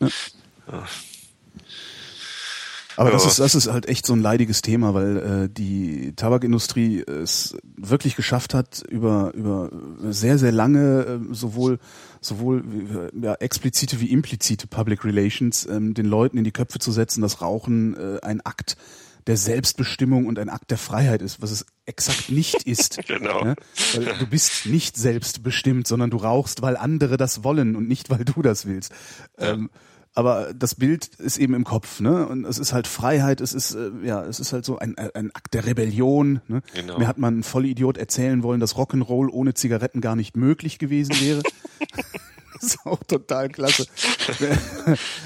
Aber 2.97 3.11
das 3.11 3.27
ist, 3.27 3.39
das 3.39 3.55
ist 3.55 3.71
halt 3.71 3.89
echt 3.89 4.07
so 4.07 4.13
ein 4.13 4.21
leidiges 4.21 4.63
Thema, 4.63 4.95
weil 4.95 5.17
äh, 5.17 5.49
die 5.49 6.13
Tabakindustrie 6.17 7.01
es 7.01 7.57
wirklich 7.77 8.17
geschafft 8.17 8.55
hat, 8.55 8.83
über, 8.89 9.33
über 9.35 9.71
sehr, 10.11 10.39
sehr 10.39 10.53
lange 10.53 11.21
äh, 11.31 11.35
sowohl, 11.35 11.79
sowohl 12.21 13.11
äh, 13.15 13.25
ja, 13.25 13.35
explizite 13.35 14.01
wie 14.01 14.11
implizite 14.11 14.67
Public 14.67 15.05
Relations 15.05 15.67
ähm, 15.67 15.95
den 15.95 16.07
Leuten 16.07 16.39
in 16.39 16.45
die 16.45 16.53
Köpfe 16.53 16.79
zu 16.79 16.93
setzen, 16.93 17.23
dass 17.23 17.41
Rauchen 17.41 17.97
äh, 17.97 18.21
ein 18.23 18.41
Akt 18.41 18.77
der 19.27 19.37
Selbstbestimmung 19.37 20.27
und 20.27 20.39
ein 20.39 20.49
Akt 20.49 20.71
der 20.71 20.79
Freiheit 20.79 21.23
ist, 21.23 21.43
was 21.43 21.51
es 21.51 21.67
exakt 21.87 22.31
nicht 22.31 22.63
ist. 22.65 22.99
Genau. 23.07 23.45
Ja? 23.45 23.55
Weil 23.95 24.19
du 24.19 24.27
bist 24.27 24.67
nicht 24.67 24.97
selbstbestimmt, 24.97 25.87
sondern 25.87 26.11
du 26.11 26.17
rauchst, 26.17 26.63
weil 26.63 26.77
andere 26.77 27.17
das 27.17 27.43
wollen 27.43 27.75
und 27.75 27.89
nicht, 27.89 28.09
weil 28.09 28.25
du 28.25 28.41
das 28.41 28.67
willst. 28.67 28.93
Ähm, 29.37 29.69
aber 30.15 30.53
das 30.55 30.75
Bild 30.75 31.07
ist 31.17 31.39
eben 31.39 31.55
im 31.55 31.65
Kopf, 31.65 32.01
ne? 32.01 32.27
Und 32.27 32.45
es 32.45 32.59
ist 32.59 32.73
halt 32.73 32.87
Freiheit, 32.87 33.41
es 33.41 33.53
ist 33.53 33.75
äh, 33.75 33.91
ja, 34.03 34.25
es 34.25 34.41
ist 34.41 34.53
halt 34.53 34.65
so 34.65 34.79
ein, 34.79 34.97
ein 34.99 35.31
Akt 35.35 35.55
der 35.55 35.67
Rebellion. 35.67 36.41
Ne? 36.49 36.63
Genau. 36.75 36.99
Mir 36.99 37.07
hat 37.07 37.19
man 37.19 37.39
ein 37.39 37.43
Vollidiot 37.43 37.97
erzählen 37.97 38.43
wollen, 38.43 38.61
dass 38.61 38.75
Rock'n'Roll 38.75 39.29
ohne 39.31 39.55
Zigaretten 39.55 40.01
gar 40.01 40.17
nicht 40.17 40.37
möglich 40.37 40.79
gewesen 40.79 41.15
wäre. 41.21 41.43
Ist 42.61 42.79
auch 42.85 43.03
total 43.05 43.49
klasse. 43.49 43.87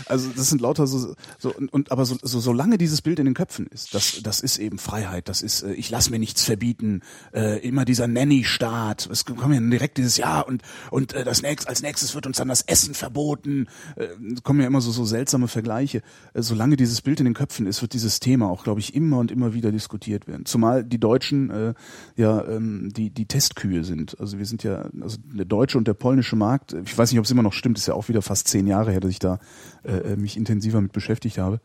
Also 0.06 0.30
das 0.36 0.50
sind 0.50 0.60
lauter 0.60 0.86
so, 0.86 1.14
so 1.38 1.54
und, 1.54 1.72
und 1.72 1.90
aber 1.90 2.04
so, 2.04 2.16
so 2.20 2.38
solange 2.40 2.78
dieses 2.78 3.00
Bild 3.00 3.18
in 3.18 3.24
den 3.24 3.34
Köpfen 3.34 3.66
ist, 3.68 3.94
das 3.94 4.20
das 4.22 4.40
ist 4.40 4.58
eben 4.58 4.78
Freiheit, 4.78 5.28
das 5.28 5.42
ist 5.42 5.62
äh, 5.62 5.72
ich 5.72 5.90
lass 5.90 6.10
mir 6.10 6.18
nichts 6.18 6.44
verbieten, 6.44 7.00
äh, 7.32 7.58
immer 7.66 7.84
dieser 7.84 8.06
Nanny-Staat. 8.06 9.08
Es 9.10 9.24
kommt 9.24 9.54
ja 9.54 9.60
direkt 9.60 9.98
dieses 9.98 10.16
Ja 10.16 10.40
und 10.40 10.62
und 10.90 11.14
äh, 11.14 11.24
das 11.24 11.42
nächst, 11.42 11.68
als 11.68 11.82
nächstes 11.82 12.14
wird 12.14 12.26
uns 12.26 12.36
dann 12.36 12.48
das 12.48 12.62
Essen 12.62 12.94
verboten. 12.94 13.66
Äh, 13.96 14.08
kommen 14.42 14.60
ja 14.60 14.66
immer 14.66 14.80
so 14.80 14.90
so 14.90 15.04
seltsame 15.04 15.48
Vergleiche. 15.48 16.02
Äh, 16.34 16.42
solange 16.42 16.76
dieses 16.76 17.00
Bild 17.00 17.20
in 17.20 17.24
den 17.24 17.34
Köpfen 17.34 17.66
ist, 17.66 17.82
wird 17.82 17.94
dieses 17.94 18.20
Thema 18.20 18.50
auch, 18.50 18.64
glaube 18.64 18.80
ich, 18.80 18.94
immer 18.94 19.18
und 19.18 19.30
immer 19.30 19.54
wieder 19.54 19.72
diskutiert 19.72 20.26
werden. 20.28 20.44
Zumal 20.44 20.84
die 20.84 21.00
Deutschen 21.00 21.50
äh, 21.50 21.74
ja 22.16 22.44
ähm, 22.46 22.90
die 22.94 23.10
die 23.10 23.26
Testkühe 23.26 23.84
sind. 23.84 24.20
Also 24.20 24.38
wir 24.38 24.46
sind 24.46 24.62
ja 24.62 24.88
also 25.00 25.16
der 25.24 25.46
deutsche 25.46 25.78
und 25.78 25.88
der 25.88 25.94
polnische 25.94 26.36
Markt. 26.36 26.74
Ich 26.84 26.96
weiß 26.96 27.10
nicht, 27.10 27.18
ob 27.24 27.26
es 27.26 27.30
immer 27.30 27.42
noch 27.42 27.54
stimmt. 27.54 27.78
Ist 27.78 27.86
ja 27.86 27.94
auch 27.94 28.08
wieder 28.08 28.20
fast 28.20 28.48
zehn 28.48 28.66
Jahre 28.66 28.92
her, 28.92 29.00
dass 29.00 29.10
ich 29.10 29.18
da 29.18 29.38
äh, 29.82 30.12
äh, 30.12 30.16
mich 30.16 30.36
intensiver 30.36 30.80
mit 30.82 30.92
beschäftigt 30.92 31.38
habe. 31.38 31.60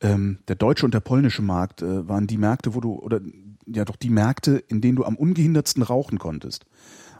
Ähm, 0.00 0.38
der 0.48 0.56
deutsche 0.56 0.86
und 0.86 0.94
der 0.94 1.00
polnische 1.00 1.42
Markt 1.42 1.82
äh, 1.82 2.08
waren 2.08 2.26
die 2.26 2.38
Märkte, 2.38 2.74
wo 2.74 2.80
du 2.80 2.94
oder 2.94 3.20
ja 3.66 3.84
doch 3.84 3.96
die 3.96 4.08
Märkte, 4.08 4.56
in 4.56 4.80
denen 4.80 4.96
du 4.96 5.04
am 5.04 5.16
ungehindertsten 5.16 5.82
rauchen 5.82 6.18
konntest. 6.18 6.64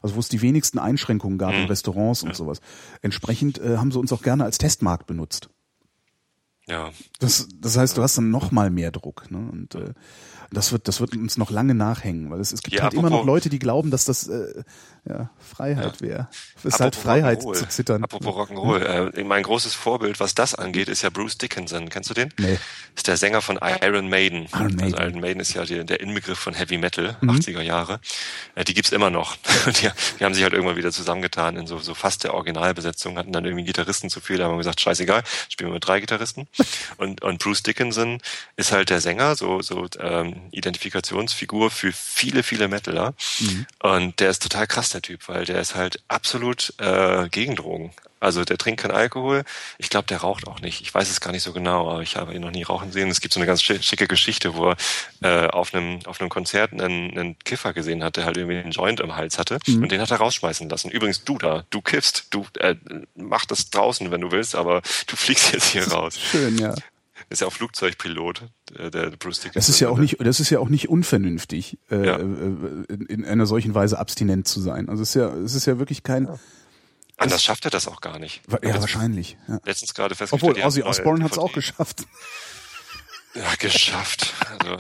Also 0.01 0.17
wo 0.17 0.21
es 0.21 0.29
die 0.31 0.41
wenigsten 0.41 0.79
Einschränkungen 0.79 1.39
gab 1.39 1.53
in 1.53 1.63
Mhm. 1.63 1.67
Restaurants 1.67 2.23
und 2.23 2.35
sowas. 2.35 2.61
Entsprechend 3.03 3.59
äh, 3.59 3.77
haben 3.77 3.93
sie 3.93 3.99
uns 3.99 4.13
auch 4.13 4.23
gerne 4.23 4.45
als 4.45 4.57
Testmarkt 4.57 5.07
benutzt. 5.07 5.51
Ja. 6.67 6.91
Das, 7.19 7.49
das 7.61 7.77
heißt, 7.77 7.99
du 7.99 8.03
hast 8.03 8.17
dann 8.17 8.31
noch 8.31 8.51
mal 8.51 8.71
mehr 8.71 8.91
Druck. 8.91 9.31
Ne? 9.31 9.39
Und 9.39 9.75
äh, 9.75 9.93
das 10.51 10.73
wird, 10.73 10.89
das 10.89 11.01
wird 11.01 11.17
uns 11.17 11.37
noch 11.37 11.51
lange 11.51 11.75
nachhängen, 11.75 12.31
weil 12.31 12.41
es, 12.41 12.53
es 12.53 12.63
gibt 12.63 12.77
Ja, 12.77 12.85
halt 12.85 12.95
immer 12.95 13.11
noch 13.11 13.25
Leute, 13.25 13.49
die 13.49 13.59
glauben, 13.59 13.91
dass 13.91 14.05
das 14.05 14.29
äh, 14.29 14.63
ja, 15.07 15.29
Freiheit 15.39 16.01
wäre. 16.01 16.29
Es 16.57 16.65
ist 16.65 16.81
halt 16.81 16.97
Freiheit 16.97 17.43
zu 17.43 17.69
zittern. 17.69 18.05
Apropos 18.05 18.35
Rock'n'Roll. 18.35 19.15
Äh, 19.15 19.25
mein 19.25 19.43
großes 19.43 19.75
Vorbild, 19.75 20.19
was 20.19 20.35
das 20.35 20.55
angeht, 20.55 20.89
ist 20.89 21.03
ja 21.03 21.11
Bruce 21.11 21.37
Dickinson. 21.37 21.91
Kennst 21.91 22.09
du 22.09 22.15
den? 22.15 22.33
Nee. 22.39 22.59
Ist 22.97 23.07
der 23.07 23.19
Sänger 23.19 23.43
von 23.43 23.59
Iron 23.83 24.09
Maiden. 24.09 24.47
Iron 24.55 24.75
Maiden. 24.75 24.77
Mhm. 24.77 24.83
Also 24.83 24.97
Iron 24.97 25.21
Maiden 25.21 25.41
ist 25.41 25.53
ja 25.53 25.65
die, 25.65 25.85
der 25.85 26.01
Inbegriff 26.01 26.39
von 26.39 26.55
Heavy 26.55 26.79
Metal, 26.79 27.17
80er 27.21 27.61
Jahre. 27.61 28.01
Äh, 28.55 28.65
die 28.65 28.73
gibt's 28.73 28.93
immer 28.93 29.11
noch. 29.11 29.37
die, 29.67 29.91
die 30.19 30.25
haben 30.25 30.33
sich 30.33 30.43
halt 30.43 30.55
irgendwann 30.55 30.77
wieder 30.77 30.91
zusammengetan 30.91 31.57
in 31.57 31.67
so, 31.67 31.79
so 31.79 31.93
fast 31.95 32.25
der 32.25 32.33
Originalbesetzung, 32.33 33.19
hatten 33.19 33.33
dann 33.33 33.45
irgendwie 33.45 33.65
Gitarristen 33.65 34.09
zu 34.09 34.21
viel, 34.21 34.39
da 34.39 34.45
haben 34.45 34.53
wir 34.53 34.59
gesagt, 34.59 34.81
scheißegal, 34.81 35.23
spielen 35.51 35.71
wir 35.71 35.75
mit 35.75 35.87
drei 35.87 36.01
Gitarristen. 36.01 36.49
Und, 36.97 37.23
und 37.23 37.43
Bruce 37.43 37.63
Dickinson 37.63 38.21
ist 38.57 38.73
halt 38.73 38.91
der 38.91 39.01
Sänger, 39.01 39.37
so, 39.37 39.61
so 39.63 39.87
ähm, 39.99 40.34
Identifikationsfigur 40.51 41.71
für 41.71 41.93
viele, 41.93 42.43
viele 42.43 42.69
Metaler. 42.69 43.15
Und 43.83 44.21
der 44.21 44.31
ist 44.31 44.43
total 44.43 44.67
krass, 44.67 44.91
der 44.91 45.03
Typ, 45.03 45.29
weil 45.29 45.45
der 45.45 45.61
ist 45.61 45.75
halt 45.75 46.03
absolut 46.09 46.75
äh, 46.79 47.29
gegen 47.31 47.57
Drogen. 47.57 47.93
Also 48.21 48.43
der 48.43 48.57
trinkt 48.57 48.81
keinen 48.81 48.93
Alkohol. 48.93 49.45
Ich 49.77 49.91
glaube, 49.91 50.07
der 50.07 50.19
raucht 50.19 50.47
auch 50.49 50.61
nicht. 50.61 50.81
Ich 50.81 50.95
weiß 50.95 51.11
es 51.11 51.21
gar 51.21 51.31
nicht 51.33 51.43
so 51.43 51.53
genau, 51.53 51.91
aber 51.91 52.01
ich 52.01 52.17
habe 52.17 52.33
ihn 52.33 52.41
noch 52.41 52.53
nie 52.53 52.63
rauchen 52.63 52.91
sehen. 52.91 53.11
Es 53.11 53.21
gibt 53.21 53.35
so 53.35 53.39
eine 53.41 53.47
ganz 53.47 53.61
schi- 53.61 53.83
schicke 53.83 54.07
Geschichte, 54.07 54.55
wo 54.55 54.71
er 55.21 55.45
äh, 55.47 55.49
auf 55.49 55.75
einem 55.75 55.99
auf 56.07 56.23
einem 56.23 56.31
Konzert 56.31 56.73
einen, 56.73 57.11
einen 57.11 57.39
Kiffer 57.41 57.75
gesehen 57.75 58.03
hat, 58.03 58.17
der 58.17 58.25
halt 58.25 58.39
irgendwie 58.39 58.57
einen 58.57 58.71
Joint 58.73 59.01
im 59.01 59.15
Hals 59.15 59.39
hatte 59.39 59.59
und 59.83 59.93
den 59.93 60.01
hat 60.01 60.11
er 60.11 60.17
rausschmeißen 60.17 60.71
lassen. 60.71 60.91
Übrigens, 60.91 61.25
du 61.25 61.37
da, 61.37 61.65
du 61.69 61.83
kiffst, 61.83 62.29
du 62.31 62.47
äh, 62.61 62.77
mach 63.15 63.45
das 63.45 63.69
draußen, 63.69 64.11
wenn 64.11 64.23
du 64.23 64.31
willst, 64.33 64.55
aber 64.55 64.81
du 65.07 65.17
fliegst 65.17 65.53
jetzt 65.53 65.67
hier 65.73 65.87
raus. 65.89 66.19
Schön, 66.19 66.57
ja. 66.57 66.75
Ist 67.31 67.41
ja 67.41 67.47
auch 67.47 67.53
Flugzeugpilot, 67.53 68.43
der, 68.77 68.91
der 68.91 69.11
Bruce 69.11 69.41
Dickinson. 69.41 69.53
Das 69.55 69.69
ist 69.69 69.81
ja 69.81 69.89
auch 69.89 69.99
nicht, 69.99 70.17
das 70.21 70.41
ist 70.41 70.51
ja 70.51 70.59
auch 70.59 70.69
nicht 70.69 70.89
unvernünftig, 70.89 71.79
äh, 71.91 72.07
Ja. 72.07 72.17
äh, 72.19 72.23
in, 72.23 73.07
in 73.09 73.25
einer 73.25 73.47
solchen 73.47 73.75
Weise 73.75 73.99
abstinent 73.99 74.47
zu 74.49 74.61
sein. 74.61 74.89
Also 74.89 75.03
es 75.03 75.11
ist 75.11 75.15
ja, 75.17 75.29
es 75.35 75.55
ist 75.55 75.67
ja 75.67 75.79
wirklich 75.79 76.03
kein, 76.03 76.29
Anders 77.17 77.45
schafft 77.45 77.65
er 77.65 77.71
das 77.71 77.87
auch 77.87 78.01
gar 78.01 78.19
nicht. 78.19 78.43
ja, 78.49 78.55
hab 78.55 78.65
jetzt 78.65 78.81
wahrscheinlich. 78.81 79.37
Ja. 79.47 79.61
Letztens 79.65 79.95
gerade 79.95 80.15
festgestellt. 80.17 80.53
Obwohl 80.57 80.65
Ozzy 80.67 80.83
Osbourne 80.83 81.23
hat 81.25 81.33
es 81.33 81.39
auch 81.39 81.53
geschafft. 81.53 82.05
Ja, 83.37 83.53
geschafft. 83.59 84.33
Also, 84.61 84.77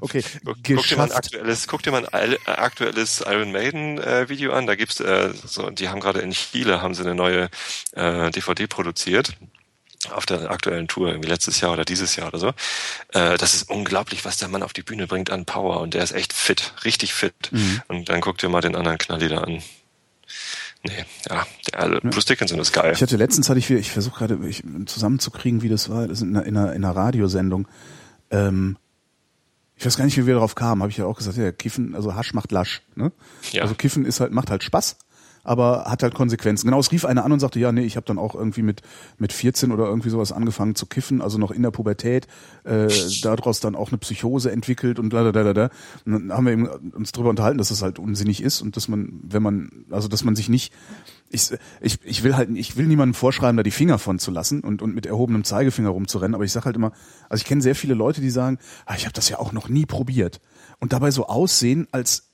Okay, 0.00 0.22
Guck, 0.44 0.58
guck 0.64 0.86
dir 0.86 0.96
mal 0.96 1.04
ein 1.10 1.12
aktuelles, 1.12 1.66
guck 1.66 1.82
dir 1.82 1.90
mal 1.90 2.06
ein 2.10 2.32
äh, 2.34 2.38
aktuelles 2.46 3.24
Iron 3.26 3.50
Maiden 3.50 3.98
äh, 3.98 4.28
Video 4.28 4.52
an. 4.52 4.66
Da 4.68 4.76
gibt's 4.76 5.00
äh, 5.00 5.32
so, 5.44 5.70
die 5.70 5.88
haben 5.88 5.98
gerade 6.00 6.20
in 6.20 6.30
Chile 6.32 6.80
haben 6.82 6.94
sie 6.94 7.02
eine 7.02 7.14
neue 7.16 7.48
äh, 7.92 8.30
DVD 8.30 8.66
produziert 8.68 9.36
auf 10.12 10.26
der 10.26 10.50
aktuellen 10.50 10.88
Tour, 10.88 11.08
irgendwie 11.08 11.28
letztes 11.28 11.60
Jahr 11.60 11.72
oder 11.72 11.84
dieses 11.84 12.16
Jahr 12.16 12.28
oder 12.28 12.38
so. 12.38 12.48
Äh, 13.12 13.36
das 13.38 13.54
ist 13.54 13.70
unglaublich, 13.70 14.24
was 14.24 14.36
der 14.36 14.48
Mann 14.48 14.62
auf 14.62 14.72
die 14.72 14.82
Bühne 14.82 15.06
bringt 15.06 15.30
an 15.30 15.44
Power 15.44 15.80
und 15.80 15.94
der 15.94 16.02
ist 16.02 16.12
echt 16.12 16.32
fit, 16.32 16.72
richtig 16.84 17.14
fit. 17.14 17.34
Mhm. 17.50 17.82
Und 17.88 18.08
dann 18.08 18.20
guck 18.20 18.38
dir 18.38 18.48
mal 18.48 18.60
den 18.60 18.76
anderen 18.76 18.98
Knalli 18.98 19.28
da 19.28 19.38
an. 19.38 19.62
Nee, 20.82 21.04
ja, 21.28 21.46
der, 21.66 21.80
also, 21.80 22.00
Bruce 22.02 22.26
Dickinson 22.26 22.58
ist 22.58 22.72
geil. 22.72 22.92
Ich 22.94 23.02
hatte 23.02 23.16
letztens 23.16 23.48
hatte 23.48 23.58
ich 23.58 23.70
ich 23.70 23.90
versuche 23.90 24.26
gerade 24.26 24.38
zusammenzukriegen, 24.86 25.62
wie 25.62 25.68
das 25.68 25.88
war, 25.88 26.06
das 26.06 26.22
in 26.22 26.36
einer, 26.36 26.46
in 26.46 26.56
einer, 26.56 26.72
in 26.72 26.84
einer 26.84 26.94
Radiosendung. 26.94 27.66
Ähm, 28.30 28.76
ich 29.76 29.84
weiß 29.84 29.96
gar 29.96 30.04
nicht, 30.04 30.16
wie 30.16 30.26
wir 30.26 30.34
darauf 30.34 30.54
kamen, 30.54 30.82
habe 30.82 30.90
ich 30.90 30.96
ja 30.96 31.04
auch 31.04 31.18
gesagt, 31.18 31.36
ja, 31.36 31.52
Kiffen, 31.52 31.94
also 31.94 32.14
Hasch 32.14 32.32
macht 32.32 32.50
Lasch. 32.50 32.82
Ne? 32.94 33.12
Ja. 33.52 33.62
Also 33.62 33.74
Kiffen 33.74 34.06
ist 34.06 34.20
halt, 34.20 34.32
macht 34.32 34.50
halt 34.50 34.62
Spaß, 34.62 34.96
aber 35.46 35.84
hat 35.86 36.02
halt 36.02 36.14
Konsequenzen. 36.14 36.66
Genau, 36.66 36.80
es 36.80 36.92
rief 36.92 37.04
einer 37.04 37.24
an 37.24 37.32
und 37.32 37.40
sagte, 37.40 37.58
ja, 37.58 37.72
nee, 37.72 37.84
ich 37.84 37.96
habe 37.96 38.06
dann 38.06 38.18
auch 38.18 38.34
irgendwie 38.34 38.62
mit 38.62 38.82
mit 39.18 39.32
14 39.32 39.72
oder 39.72 39.86
irgendwie 39.86 40.10
sowas 40.10 40.32
angefangen 40.32 40.74
zu 40.74 40.86
kiffen, 40.86 41.22
also 41.22 41.38
noch 41.38 41.50
in 41.50 41.62
der 41.62 41.70
Pubertät, 41.70 42.26
äh, 42.64 42.88
daraus 43.22 43.60
dann 43.60 43.74
auch 43.74 43.88
eine 43.88 43.98
Psychose 43.98 44.50
entwickelt 44.50 44.98
und 44.98 45.12
da 45.12 45.30
da 45.30 45.44
da 45.44 45.54
da. 45.54 45.70
Und 46.04 46.12
dann 46.12 46.32
haben 46.32 46.46
wir 46.46 46.52
eben 46.52 46.66
uns 46.66 47.12
darüber 47.12 47.30
unterhalten, 47.30 47.58
dass 47.58 47.68
das 47.68 47.82
halt 47.82 47.98
unsinnig 47.98 48.42
ist 48.42 48.60
und 48.60 48.76
dass 48.76 48.88
man, 48.88 49.20
wenn 49.22 49.42
man, 49.42 49.70
also 49.90 50.08
dass 50.08 50.24
man 50.24 50.36
sich 50.36 50.48
nicht 50.48 50.72
ich, 51.28 51.50
ich, 51.80 51.98
ich 52.04 52.22
will 52.22 52.36
halt, 52.36 52.50
ich 52.50 52.76
will 52.76 52.86
niemandem 52.86 53.14
vorschreiben, 53.14 53.56
da 53.56 53.62
die 53.62 53.70
Finger 53.70 53.98
von 53.98 54.18
zu 54.18 54.30
lassen 54.30 54.60
und, 54.60 54.80
und 54.80 54.94
mit 54.94 55.06
erhobenem 55.06 55.44
Zeigefinger 55.44 55.88
rumzurennen, 55.88 56.34
aber 56.34 56.44
ich 56.44 56.52
sag 56.52 56.64
halt 56.64 56.76
immer, 56.76 56.92
also 57.28 57.42
ich 57.42 57.46
kenne 57.46 57.62
sehr 57.62 57.74
viele 57.74 57.94
Leute, 57.94 58.20
die 58.20 58.30
sagen, 58.30 58.58
ah, 58.86 58.94
ich 58.96 59.04
habe 59.04 59.12
das 59.12 59.28
ja 59.28 59.38
auch 59.38 59.52
noch 59.52 59.68
nie 59.68 59.86
probiert 59.86 60.40
und 60.78 60.92
dabei 60.92 61.10
so 61.10 61.26
aussehen, 61.26 61.88
als 61.90 62.25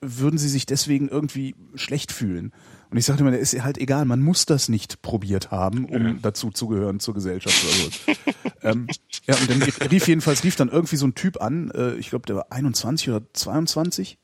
würden 0.00 0.38
sie 0.38 0.48
sich 0.48 0.66
deswegen 0.66 1.08
irgendwie 1.08 1.54
schlecht 1.74 2.12
fühlen. 2.12 2.52
Und 2.90 2.96
ich 2.96 3.04
sage 3.04 3.20
immer, 3.20 3.30
der 3.30 3.40
ist 3.40 3.60
halt 3.62 3.78
egal, 3.78 4.04
man 4.04 4.20
muss 4.20 4.46
das 4.46 4.68
nicht 4.68 5.02
probiert 5.02 5.50
haben, 5.50 5.84
um 5.84 6.22
dazu 6.22 6.50
zu 6.50 6.68
gehören 6.68 7.00
zur 7.00 7.14
Gesellschaft 7.14 7.62
oder 7.64 7.72
so. 7.74 8.32
ähm, 8.62 8.86
ja, 9.26 9.36
und 9.36 9.50
dann 9.50 9.62
rief 9.62 10.08
jedenfalls, 10.08 10.42
rief 10.42 10.56
dann 10.56 10.70
irgendwie 10.70 10.96
so 10.96 11.06
ein 11.06 11.14
Typ 11.14 11.40
an, 11.42 11.70
äh, 11.72 11.94
ich 11.96 12.10
glaube, 12.10 12.26
der 12.26 12.36
war 12.36 12.46
21 12.50 13.10
oder 13.10 13.22
22 13.34 14.18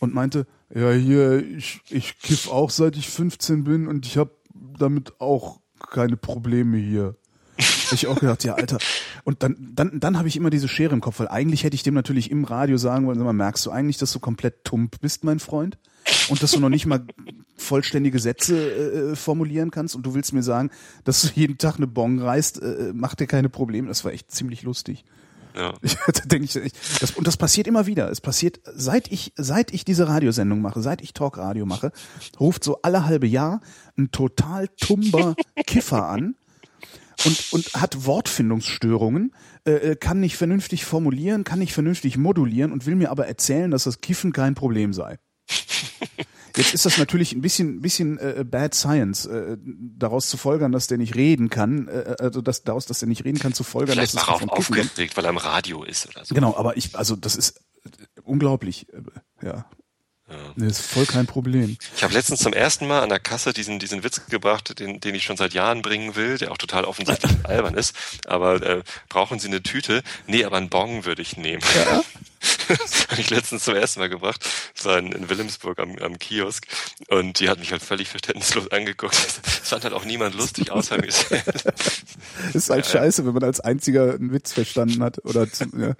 und 0.00 0.14
meinte, 0.14 0.46
ja, 0.74 0.92
hier, 0.92 1.44
ich, 1.44 1.80
ich 1.90 2.18
kiff 2.18 2.48
auch 2.48 2.70
seit 2.70 2.96
ich 2.96 3.08
15 3.08 3.64
bin 3.64 3.88
und 3.88 4.06
ich 4.06 4.16
habe 4.16 4.30
damit 4.54 5.20
auch 5.20 5.60
keine 5.90 6.16
Probleme 6.16 6.76
hier. 6.76 7.16
Ich 7.92 8.06
auch 8.06 8.18
gedacht, 8.18 8.44
ja, 8.44 8.54
Alter. 8.54 8.78
Und 9.24 9.42
dann, 9.42 9.56
dann, 9.74 10.00
dann 10.00 10.18
habe 10.18 10.28
ich 10.28 10.36
immer 10.36 10.50
diese 10.50 10.68
Schere 10.68 10.94
im 10.94 11.00
Kopf, 11.00 11.20
weil 11.20 11.28
eigentlich 11.28 11.64
hätte 11.64 11.74
ich 11.74 11.82
dem 11.82 11.94
natürlich 11.94 12.30
im 12.30 12.44
Radio 12.44 12.76
sagen 12.76 13.06
wollen, 13.06 13.18
sag 13.18 13.24
mal, 13.24 13.32
merkst 13.32 13.66
du 13.66 13.70
eigentlich, 13.70 13.98
dass 13.98 14.12
du 14.12 14.20
komplett 14.20 14.64
tump 14.64 15.00
bist, 15.00 15.24
mein 15.24 15.40
Freund? 15.40 15.78
Und 16.28 16.42
dass 16.42 16.52
du 16.52 16.60
noch 16.60 16.68
nicht 16.68 16.86
mal 16.86 17.04
vollständige 17.56 18.18
Sätze 18.18 19.12
äh, 19.12 19.16
formulieren 19.16 19.70
kannst 19.70 19.94
und 19.94 20.04
du 20.04 20.14
willst 20.14 20.32
mir 20.32 20.42
sagen, 20.42 20.70
dass 21.04 21.22
du 21.22 21.28
jeden 21.34 21.58
Tag 21.58 21.76
eine 21.76 21.86
Bon 21.86 22.18
reißt, 22.18 22.60
äh, 22.60 22.92
macht 22.92 23.20
dir 23.20 23.26
keine 23.26 23.48
Probleme. 23.48 23.88
Das 23.88 24.04
war 24.04 24.12
echt 24.12 24.30
ziemlich 24.30 24.62
lustig. 24.62 25.04
Ja. 25.54 25.74
Ich, 25.82 25.94
da 26.06 26.22
denke 26.24 26.44
ich, 26.44 26.56
ich 26.56 26.72
das, 27.00 27.12
und 27.12 27.26
das 27.26 27.36
passiert 27.36 27.66
immer 27.66 27.86
wieder. 27.86 28.10
Es 28.10 28.20
passiert, 28.20 28.60
seit 28.74 29.10
ich, 29.12 29.32
seit 29.36 29.72
ich 29.72 29.84
diese 29.84 30.08
Radiosendung 30.08 30.60
mache, 30.60 30.80
seit 30.82 31.02
ich 31.02 31.12
Talkradio 31.12 31.66
mache, 31.66 31.92
ruft 32.40 32.64
so 32.64 32.80
alle 32.82 33.04
halbe 33.04 33.26
Jahr 33.26 33.60
ein 33.96 34.10
total 34.10 34.68
tumber 34.68 35.34
Kiffer 35.66 36.08
an 36.08 36.34
und, 37.24 37.52
und 37.52 37.74
hat 37.74 38.04
Wortfindungsstörungen, 38.06 39.34
äh, 39.64 39.96
kann 39.96 40.20
nicht 40.20 40.36
vernünftig 40.36 40.84
formulieren, 40.84 41.44
kann 41.44 41.58
nicht 41.58 41.72
vernünftig 41.72 42.16
modulieren 42.16 42.72
und 42.72 42.86
will 42.86 42.94
mir 42.94 43.10
aber 43.10 43.26
erzählen, 43.26 43.70
dass 43.70 43.84
das 43.84 44.00
Kiffen 44.00 44.32
kein 44.32 44.54
Problem 44.54 44.92
sei. 44.92 45.18
Jetzt 46.56 46.74
ist 46.74 46.84
das 46.84 46.98
natürlich 46.98 47.32
ein 47.32 47.40
bisschen, 47.40 47.80
bisschen 47.80 48.18
äh, 48.18 48.44
Bad 48.46 48.74
Science, 48.74 49.24
äh, 49.24 49.56
daraus 49.62 50.28
zu 50.28 50.36
folgern, 50.36 50.72
dass 50.72 50.86
der 50.86 50.98
nicht 50.98 51.14
reden 51.14 51.48
kann, 51.48 51.88
äh, 51.88 52.16
also 52.18 52.42
dass, 52.42 52.62
daraus, 52.62 52.84
dass 52.86 52.98
der 52.98 53.08
nicht 53.08 53.24
reden 53.24 53.38
kann, 53.38 53.54
zu 53.54 53.64
folgern, 53.64 53.94
Vielleicht 53.94 54.14
dass 54.14 54.28
war 54.28 54.36
es 54.36 54.42
er 54.42 54.52
auch 54.52 54.58
aufgeregt, 54.58 55.16
weil 55.16 55.24
er 55.24 55.30
im 55.30 55.38
Radio 55.38 55.82
ist 55.82 56.08
oder 56.08 56.24
so. 56.24 56.34
Genau, 56.34 56.54
aber 56.56 56.76
ich, 56.76 56.94
also 56.96 57.16
das 57.16 57.36
ist 57.36 57.62
äh, 57.84 58.20
unglaublich, 58.22 58.86
äh, 58.92 59.62
ja. 60.32 60.54
Das 60.56 60.80
ist 60.80 60.86
voll 60.90 61.06
kein 61.06 61.26
Problem. 61.26 61.76
Ich 61.96 62.02
habe 62.02 62.14
letztens 62.14 62.40
zum 62.40 62.52
ersten 62.52 62.86
Mal 62.86 63.02
an 63.02 63.08
der 63.10 63.20
Kasse 63.20 63.52
diesen, 63.52 63.78
diesen 63.78 64.02
Witz 64.02 64.26
gebracht, 64.26 64.78
den, 64.78 65.00
den 65.00 65.14
ich 65.14 65.24
schon 65.24 65.36
seit 65.36 65.52
Jahren 65.52 65.82
bringen 65.82 66.16
will, 66.16 66.38
der 66.38 66.50
auch 66.50 66.58
total 66.58 66.84
offensichtlich 66.84 67.32
albern 67.44 67.74
ist. 67.74 67.94
Aber 68.26 68.62
äh, 68.62 68.82
brauchen 69.08 69.38
Sie 69.38 69.48
eine 69.48 69.62
Tüte? 69.62 70.02
Nee, 70.26 70.44
aber 70.44 70.56
einen 70.56 70.70
Bon 70.70 71.04
würde 71.04 71.20
ich 71.20 71.36
nehmen. 71.36 71.62
Ja? 71.74 72.02
das 72.68 73.08
habe 73.08 73.20
ich 73.20 73.30
letztens 73.30 73.64
zum 73.64 73.74
ersten 73.74 74.00
Mal 74.00 74.08
gebracht. 74.08 74.48
Das 74.74 74.84
war 74.86 74.98
in, 74.98 75.12
in 75.12 75.28
Wilhelmsburg 75.28 75.78
am, 75.78 75.96
am 75.98 76.18
Kiosk. 76.18 76.66
Und 77.08 77.40
die 77.40 77.48
hat 77.48 77.58
mich 77.58 77.72
halt 77.72 77.82
völlig 77.82 78.08
verständnislos 78.08 78.70
angeguckt. 78.70 79.14
Es 79.14 79.68
fand 79.68 79.84
halt 79.84 79.94
auch 79.94 80.04
niemand 80.04 80.34
lustig 80.34 80.70
außer 80.70 80.98
mir 80.98 81.12
selbst. 81.12 81.66
Ist 82.54 82.70
halt 82.70 82.86
scheiße, 82.86 83.26
wenn 83.26 83.34
man 83.34 83.44
als 83.44 83.60
einziger 83.60 84.14
einen 84.14 84.32
Witz 84.32 84.52
verstanden 84.52 85.02
hat. 85.02 85.24
Oder 85.24 85.50
zu, 85.50 85.66
ja. 85.76 85.94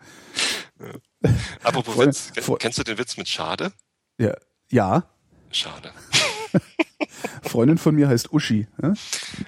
Apropos 1.63 1.99
Witz, 1.99 2.33
kennst 2.59 2.79
du 2.79 2.83
den 2.83 2.99
Witz 2.99 3.17
mit 3.17 3.29
Schade? 3.29 3.73
Ja. 4.23 4.35
ja. 4.71 5.05
Schade. 5.51 5.91
Freundin 7.43 7.77
von 7.79 7.97
mir 7.97 8.09
heißt 8.09 8.33
Uschi. 8.33 8.69
Ja? 8.81 8.95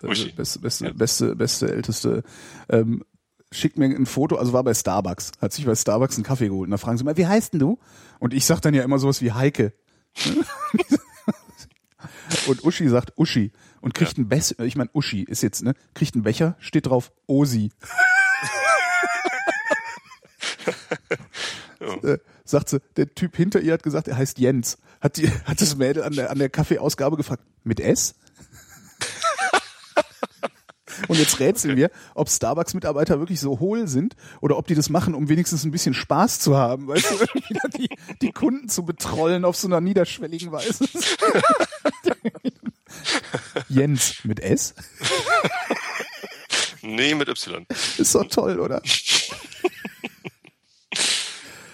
Uschi. 0.02 0.32
Beste, 0.32 0.58
beste, 0.58 0.92
beste, 0.94 1.36
beste, 1.36 1.72
älteste. 1.72 2.24
Ähm, 2.68 3.04
schickt 3.52 3.78
mir 3.78 3.84
ein 3.86 4.06
Foto, 4.06 4.34
also 4.34 4.52
war 4.52 4.64
bei 4.64 4.74
Starbucks, 4.74 5.30
hat 5.40 5.52
sich 5.52 5.64
bei 5.64 5.76
Starbucks 5.76 6.16
einen 6.16 6.24
Kaffee 6.24 6.48
geholt. 6.48 6.66
Und 6.66 6.72
da 6.72 6.78
fragen 6.78 6.98
sie 6.98 7.04
mal, 7.04 7.16
wie 7.16 7.26
heißt 7.26 7.52
denn 7.52 7.60
du? 7.60 7.78
Und 8.18 8.34
ich 8.34 8.44
sag 8.46 8.60
dann 8.60 8.74
ja 8.74 8.82
immer 8.82 8.98
sowas 8.98 9.22
wie 9.22 9.30
Heike. 9.30 9.72
und 12.48 12.64
Uschi 12.64 12.88
sagt 12.88 13.12
Uschi 13.16 13.52
und 13.80 13.94
kriegt 13.94 14.16
einen 14.16 14.28
Becher, 14.28 14.58
ich 14.58 14.74
meine 14.74 14.90
Uschi 14.92 15.22
ist 15.22 15.42
jetzt, 15.42 15.62
ne, 15.62 15.74
kriegt 15.94 16.14
einen 16.14 16.24
Becher, 16.24 16.56
steht 16.58 16.86
drauf 16.86 17.12
Osi. 17.26 17.70
Äh, 22.02 22.18
sagt 22.44 22.68
sie, 22.68 22.80
der 22.96 23.14
Typ 23.14 23.36
hinter 23.36 23.60
ihr 23.60 23.72
hat 23.72 23.82
gesagt, 23.82 24.08
er 24.08 24.16
heißt 24.16 24.38
Jens. 24.38 24.78
Hat 25.00 25.16
die, 25.16 25.30
hat 25.30 25.60
das 25.60 25.76
Mädel 25.76 26.02
an 26.02 26.14
der, 26.14 26.30
an 26.30 26.38
der 26.38 26.48
Kaffeeausgabe 26.48 27.16
gefragt, 27.16 27.42
mit 27.62 27.80
S? 27.80 28.14
Und 31.08 31.18
jetzt 31.18 31.40
rätseln 31.40 31.76
wir, 31.76 31.90
ob 32.14 32.28
Starbucks-Mitarbeiter 32.28 33.18
wirklich 33.18 33.40
so 33.40 33.58
hohl 33.58 33.88
sind 33.88 34.14
oder 34.40 34.56
ob 34.56 34.66
die 34.66 34.74
das 34.74 34.90
machen, 34.90 35.14
um 35.14 35.28
wenigstens 35.28 35.64
ein 35.64 35.72
bisschen 35.72 35.92
Spaß 35.92 36.38
zu 36.38 36.56
haben, 36.56 36.86
weißt 36.86 37.10
du, 37.10 37.68
die, 37.76 37.88
die 38.22 38.30
Kunden 38.30 38.68
zu 38.68 38.84
betrollen 38.84 39.44
auf 39.44 39.56
so 39.56 39.66
einer 39.66 39.80
niederschwelligen 39.80 40.52
Weise. 40.52 40.84
Jens 43.68 44.24
mit 44.24 44.40
S? 44.40 44.74
Nee, 46.82 47.14
mit 47.14 47.28
Y. 47.28 47.66
Ist 47.98 48.14
doch 48.14 48.28
toll, 48.28 48.60
oder? 48.60 48.80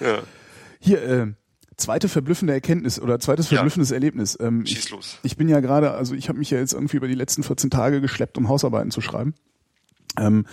Ja. 0.00 0.22
Hier, 0.80 1.02
äh, 1.02 1.26
zweite 1.76 2.08
verblüffende 2.08 2.52
Erkenntnis 2.52 3.00
oder 3.00 3.18
zweites 3.20 3.50
Ja. 3.50 3.56
verblüffendes 3.58 3.90
Erlebnis. 3.90 4.36
Ähm, 4.40 4.62
ich, 4.64 4.72
Schieß 4.72 4.90
los. 4.90 5.18
ich 5.22 5.36
bin 5.36 5.48
ja 5.48 5.60
gerade, 5.60 5.92
also 5.92 6.14
ich 6.14 6.28
habe 6.28 6.38
mich 6.38 6.50
ja 6.50 6.58
jetzt 6.58 6.72
irgendwie 6.72 6.96
über 6.96 7.08
die 7.08 7.14
letzten 7.14 7.42
14 7.42 7.70
Tage 7.70 8.00
geschleppt, 8.00 8.36
um 8.38 8.48
Hausarbeiten 8.48 8.90
zu 8.90 9.00
schreiben. 9.00 9.34
Ähm, 10.18 10.46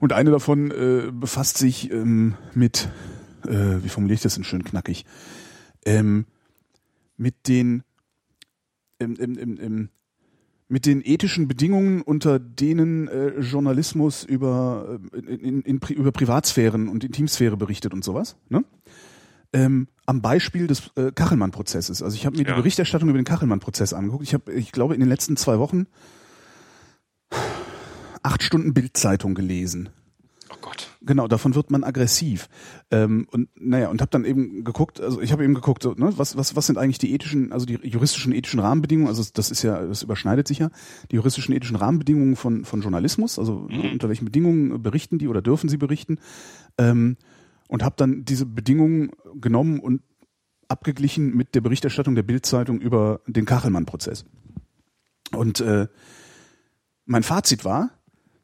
und 0.00 0.12
eine 0.12 0.30
davon 0.30 0.70
äh, 0.70 1.10
befasst 1.12 1.58
sich 1.58 1.90
ähm, 1.90 2.36
mit, 2.54 2.88
äh, 3.46 3.82
wie 3.82 3.88
formuliere 3.88 4.14
ich 4.14 4.22
das 4.22 4.34
denn 4.34 4.44
schön 4.44 4.64
knackig, 4.64 5.04
ähm, 5.84 6.26
mit 7.16 7.48
den 7.48 7.82
mit 10.68 10.86
den 10.86 11.02
ethischen 11.04 11.48
Bedingungen, 11.48 12.02
unter 12.02 12.38
denen 12.38 13.08
äh, 13.08 13.40
Journalismus 13.40 14.24
über, 14.24 15.00
äh, 15.12 15.18
in, 15.18 15.40
in, 15.40 15.62
in, 15.62 15.80
über 15.96 16.12
Privatsphären 16.12 16.88
und 16.88 17.02
Intimsphäre 17.02 17.56
berichtet 17.56 17.92
und 17.92 18.04
sowas. 18.04 18.36
Ne? 18.50 18.64
Ähm, 19.52 19.88
am 20.06 20.22
Beispiel 20.22 20.66
des 20.66 20.90
äh, 20.96 21.12
Kachelmann-Prozesses. 21.12 22.02
Also 22.02 22.14
ich 22.16 22.26
habe 22.26 22.36
mir 22.36 22.44
die 22.44 22.50
Ja. 22.50 22.56
Berichterstattung 22.56 23.08
über 23.08 23.18
den 23.18 23.24
Kachelmann-Prozess 23.24 23.92
angeguckt. 23.92 24.24
Ich 24.24 24.34
habe, 24.34 24.52
ich 24.52 24.72
glaube, 24.72 24.94
in 24.94 25.00
den 25.00 25.08
letzten 25.08 25.36
zwei 25.36 25.58
Wochen 25.58 25.86
acht 28.22 28.42
Stunden 28.42 28.74
Bildzeitung 28.74 29.34
gelesen. 29.34 29.88
Oh 30.52 30.56
Gott. 30.60 30.88
Genau, 31.00 31.28
davon 31.28 31.54
wird 31.54 31.70
man 31.70 31.84
aggressiv. 31.84 32.48
Ähm, 32.90 33.28
und 33.30 33.48
naja, 33.54 33.88
und 33.88 34.00
habe 34.00 34.10
dann 34.10 34.24
eben 34.24 34.64
geguckt, 34.64 35.00
also 35.00 35.20
ich 35.20 35.30
habe 35.32 35.44
eben 35.44 35.54
geguckt, 35.54 35.82
so, 35.82 35.92
ne, 35.92 36.12
was, 36.16 36.36
was, 36.36 36.56
was 36.56 36.66
sind 36.66 36.76
eigentlich 36.76 36.98
die 36.98 37.12
ethischen, 37.14 37.52
also 37.52 37.66
die 37.66 37.78
juristischen 37.82 38.32
ethischen 38.32 38.58
Rahmenbedingungen, 38.58 39.08
also 39.08 39.24
das 39.32 39.50
ist 39.50 39.62
ja, 39.62 39.80
das 39.86 40.02
überschneidet 40.02 40.48
sich 40.48 40.58
ja, 40.58 40.70
die 41.10 41.16
juristischen 41.16 41.54
ethischen 41.54 41.76
Rahmenbedingungen 41.76 42.34
von, 42.34 42.64
von 42.64 42.80
Journalismus, 42.82 43.38
also 43.38 43.68
ne, 43.70 43.90
unter 43.92 44.08
welchen 44.08 44.24
Bedingungen 44.24 44.82
berichten 44.82 45.18
die 45.18 45.28
oder 45.28 45.40
dürfen 45.40 45.68
sie 45.68 45.76
berichten. 45.76 46.18
Ähm, 46.78 47.16
und 47.70 47.84
habe 47.84 47.94
dann 47.96 48.24
diese 48.24 48.46
Bedingungen 48.46 49.12
genommen 49.40 49.78
und 49.78 50.02
abgeglichen 50.66 51.36
mit 51.36 51.54
der 51.54 51.60
Berichterstattung 51.60 52.16
der 52.16 52.24
Bildzeitung 52.24 52.80
über 52.80 53.20
den 53.26 53.44
Kachelmann-Prozess. 53.44 54.24
Und 55.32 55.60
äh, 55.60 55.86
mein 57.06 57.22
Fazit 57.22 57.64
war, 57.64 57.90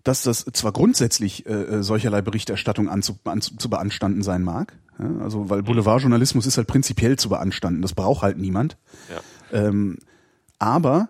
dass 0.04 0.22
das 0.22 0.44
zwar 0.52 0.72
grundsätzlich 0.72 1.44
äh, 1.46 1.82
solcherlei 1.82 2.22
Berichterstattung 2.22 2.88
anzu, 2.88 3.18
anzu, 3.24 3.56
zu 3.56 3.68
beanstanden 3.68 4.22
sein 4.22 4.42
mag, 4.42 4.78
ja, 5.00 5.10
also 5.18 5.50
weil 5.50 5.64
Boulevardjournalismus 5.64 6.46
ist 6.46 6.56
halt 6.56 6.68
prinzipiell 6.68 7.18
zu 7.18 7.28
beanstanden, 7.28 7.82
das 7.82 7.94
braucht 7.94 8.22
halt 8.22 8.38
niemand. 8.38 8.78
Ja. 9.10 9.66
Ähm, 9.66 9.98
aber 10.60 11.08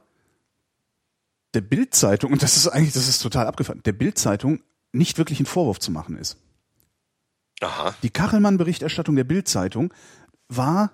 der 1.52 1.60
Bildzeitung 1.60 2.32
und 2.32 2.42
das 2.42 2.56
ist 2.56 2.68
eigentlich, 2.68 2.94
das 2.94 3.08
ist 3.08 3.20
total 3.20 3.46
abgefahren, 3.46 3.82
der 3.84 3.92
Bildzeitung 3.92 4.60
nicht 4.92 5.18
wirklich 5.18 5.38
ein 5.38 5.46
Vorwurf 5.46 5.78
zu 5.78 5.92
machen 5.92 6.16
ist. 6.16 6.38
Aha. 7.60 7.94
Die 8.02 8.10
Kachelmann-Berichterstattung 8.10 9.16
der 9.16 9.24
Bildzeitung 9.24 9.92
war 10.48 10.92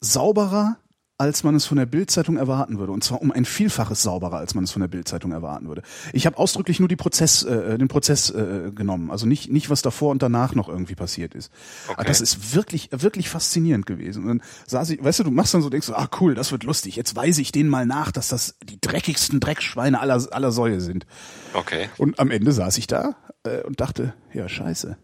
sauberer, 0.00 0.76
als 1.18 1.44
man 1.44 1.54
es 1.54 1.64
von 1.64 1.78
der 1.78 1.86
Bildzeitung 1.86 2.36
erwarten 2.36 2.78
würde. 2.78 2.92
Und 2.92 3.02
zwar 3.02 3.22
um 3.22 3.32
ein 3.32 3.46
Vielfaches 3.46 4.02
sauberer, 4.02 4.36
als 4.36 4.54
man 4.54 4.64
es 4.64 4.70
von 4.70 4.80
der 4.80 4.88
Bildzeitung 4.88 5.32
erwarten 5.32 5.66
würde. 5.66 5.80
Ich 6.12 6.26
habe 6.26 6.36
ausdrücklich 6.36 6.78
nur 6.78 6.90
die 6.90 6.96
Prozess, 6.96 7.42
äh, 7.42 7.78
den 7.78 7.88
Prozess 7.88 8.28
äh, 8.28 8.70
genommen. 8.74 9.10
Also 9.10 9.24
nicht, 9.24 9.50
nicht, 9.50 9.70
was 9.70 9.80
davor 9.80 10.10
und 10.10 10.22
danach 10.22 10.54
noch 10.54 10.68
irgendwie 10.68 10.94
passiert 10.94 11.34
ist. 11.34 11.50
Aber 11.88 12.00
Okay. 12.00 12.08
das 12.08 12.20
ist 12.20 12.54
wirklich, 12.54 12.90
wirklich 12.92 13.30
faszinierend 13.30 13.86
gewesen. 13.86 14.24
Und 14.24 14.28
dann 14.28 14.42
saß 14.66 14.90
ich, 14.90 15.02
weißt 15.02 15.20
du, 15.20 15.24
du 15.24 15.30
machst 15.30 15.54
dann 15.54 15.62
so, 15.62 15.70
denkst 15.70 15.86
du, 15.86 15.94
ah 15.94 16.06
cool, 16.20 16.34
das 16.34 16.52
wird 16.52 16.64
lustig. 16.64 16.96
Jetzt 16.96 17.16
weise 17.16 17.40
ich 17.40 17.50
denen 17.50 17.70
mal 17.70 17.86
nach, 17.86 18.12
dass 18.12 18.28
das 18.28 18.56
die 18.62 18.78
dreckigsten 18.78 19.40
Dreckschweine 19.40 19.98
aller, 20.00 20.22
aller 20.32 20.52
Säue 20.52 20.82
sind. 20.82 21.06
Okay. 21.54 21.88
Und 21.96 22.20
am 22.20 22.30
Ende 22.30 22.52
saß 22.52 22.76
ich 22.76 22.88
da 22.88 23.16
äh, 23.44 23.62
und 23.62 23.80
dachte, 23.80 24.12
ja 24.34 24.50
scheiße, 24.50 24.98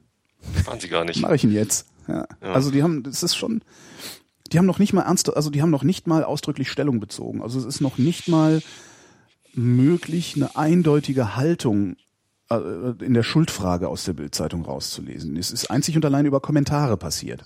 Waren 0.64 0.81
sie 0.81 0.88
gar 0.88 1.05
nicht. 1.05 1.20
mache 1.20 1.35
ich 1.37 1.44
ihn 1.44 1.52
jetzt. 1.52 1.87
Ja. 2.09 2.26
Ja. 2.42 2.52
Also 2.52 2.70
die 2.70 2.83
haben, 2.83 3.02
das 3.02 3.22
ist 3.22 3.37
schon, 3.37 3.62
die 4.52 4.59
haben 4.59 4.66
noch 4.66 4.78
nicht 4.78 4.92
mal 4.92 5.02
ernst, 5.02 5.35
also 5.35 5.50
die 5.50 5.62
haben 5.62 5.70
noch 5.70 5.85
nicht 5.85 6.07
mal 6.07 6.24
ausdrücklich 6.24 6.70
Stellung 6.70 7.00
bezogen. 7.00 7.42
Also 7.42 7.59
es 7.59 7.64
ist 7.64 7.81
noch 7.81 7.98
nicht 7.98 8.28
mal 8.28 8.62
möglich, 9.55 10.35
eine 10.37 10.57
eindeutige 10.57 11.37
Haltung 11.37 11.96
äh, 12.50 12.57
in 13.05 13.14
der 13.14 13.22
Schuldfrage 13.22 13.88
aus 13.88 14.05
der 14.05 14.14
Bildzeitung 14.14 14.64
rauszulesen. 14.64 15.37
Es 15.37 15.50
ist 15.50 15.70
einzig 15.70 15.96
und 15.96 16.05
allein 16.05 16.26
über 16.26 16.40
Kommentare 16.40 16.96
passiert. 16.96 17.44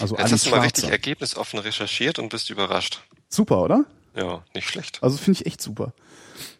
Also 0.00 0.14
Jetzt 0.14 0.20
alles 0.20 0.32
hast 0.32 0.46
du 0.46 0.50
mal 0.50 0.60
richtig 0.60 0.82
Schwarzer. 0.84 0.92
ergebnisoffen 0.92 1.58
recherchiert 1.60 2.18
und 2.18 2.28
bist 2.30 2.50
überrascht. 2.50 3.02
Super, 3.28 3.62
oder? 3.62 3.84
Ja, 4.16 4.42
nicht 4.54 4.68
schlecht. 4.68 5.02
Also 5.02 5.16
finde 5.18 5.40
ich 5.40 5.46
echt 5.46 5.60
super. 5.60 5.92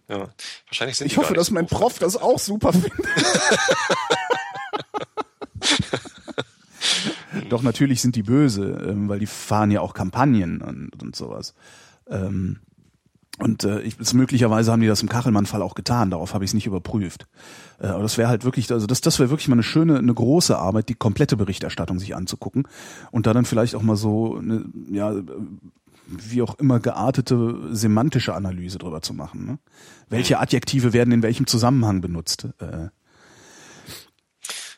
Ja. 0.08 0.28
Wahrscheinlich 0.68 0.96
sind 0.96 1.06
Ich 1.06 1.16
hoffe, 1.16 1.34
dass 1.34 1.50
mein. 1.50 1.66
Prof 1.66 1.98
das 1.98 2.16
auch 2.16 2.38
super 2.38 2.72
findet. 2.72 2.92
Doch 7.48 7.62
natürlich 7.62 8.02
sind 8.02 8.16
die 8.16 8.22
böse, 8.22 8.86
ähm, 8.88 9.08
weil 9.08 9.18
die 9.18 9.26
fahren 9.26 9.70
ja 9.70 9.80
auch 9.80 9.94
Kampagnen 9.94 10.60
und, 10.60 11.02
und 11.02 11.16
sowas. 11.16 11.54
Ähm, 12.08 12.58
und 13.38 13.64
äh, 13.64 13.80
ich, 13.80 13.96
möglicherweise 14.12 14.70
haben 14.70 14.82
die 14.82 14.86
das 14.86 15.02
im 15.02 15.08
Kachelmann-Fall 15.08 15.62
auch 15.62 15.74
getan. 15.74 16.10
Darauf 16.10 16.34
habe 16.34 16.44
ich 16.44 16.50
es 16.50 16.54
nicht 16.54 16.66
überprüft. 16.66 17.26
Äh, 17.80 17.86
aber 17.86 18.02
das 18.02 18.18
wäre 18.18 18.28
halt 18.28 18.44
wirklich, 18.44 18.70
also 18.70 18.86
das, 18.86 19.00
das 19.00 19.18
wäre 19.18 19.30
wirklich 19.30 19.48
mal 19.48 19.54
eine 19.54 19.62
schöne, 19.62 19.98
eine 19.98 20.14
große 20.14 20.56
Arbeit, 20.56 20.88
die 20.88 20.94
komplette 20.94 21.36
Berichterstattung 21.36 21.98
sich 21.98 22.14
anzugucken 22.14 22.68
und 23.10 23.26
da 23.26 23.32
dann 23.32 23.44
vielleicht 23.44 23.74
auch 23.74 23.82
mal 23.82 23.96
so 23.96 24.36
eine, 24.36 24.64
ja, 24.90 25.14
wie 26.06 26.42
auch 26.42 26.58
immer 26.58 26.78
geartete 26.78 27.68
semantische 27.70 28.34
Analyse 28.34 28.78
drüber 28.78 29.00
zu 29.00 29.14
machen. 29.14 29.46
Ne? 29.46 29.58
Welche 30.10 30.38
Adjektive 30.38 30.92
werden 30.92 31.12
in 31.12 31.22
welchem 31.22 31.46
Zusammenhang 31.46 32.00
benutzt? 32.00 32.48
Äh, 32.58 32.88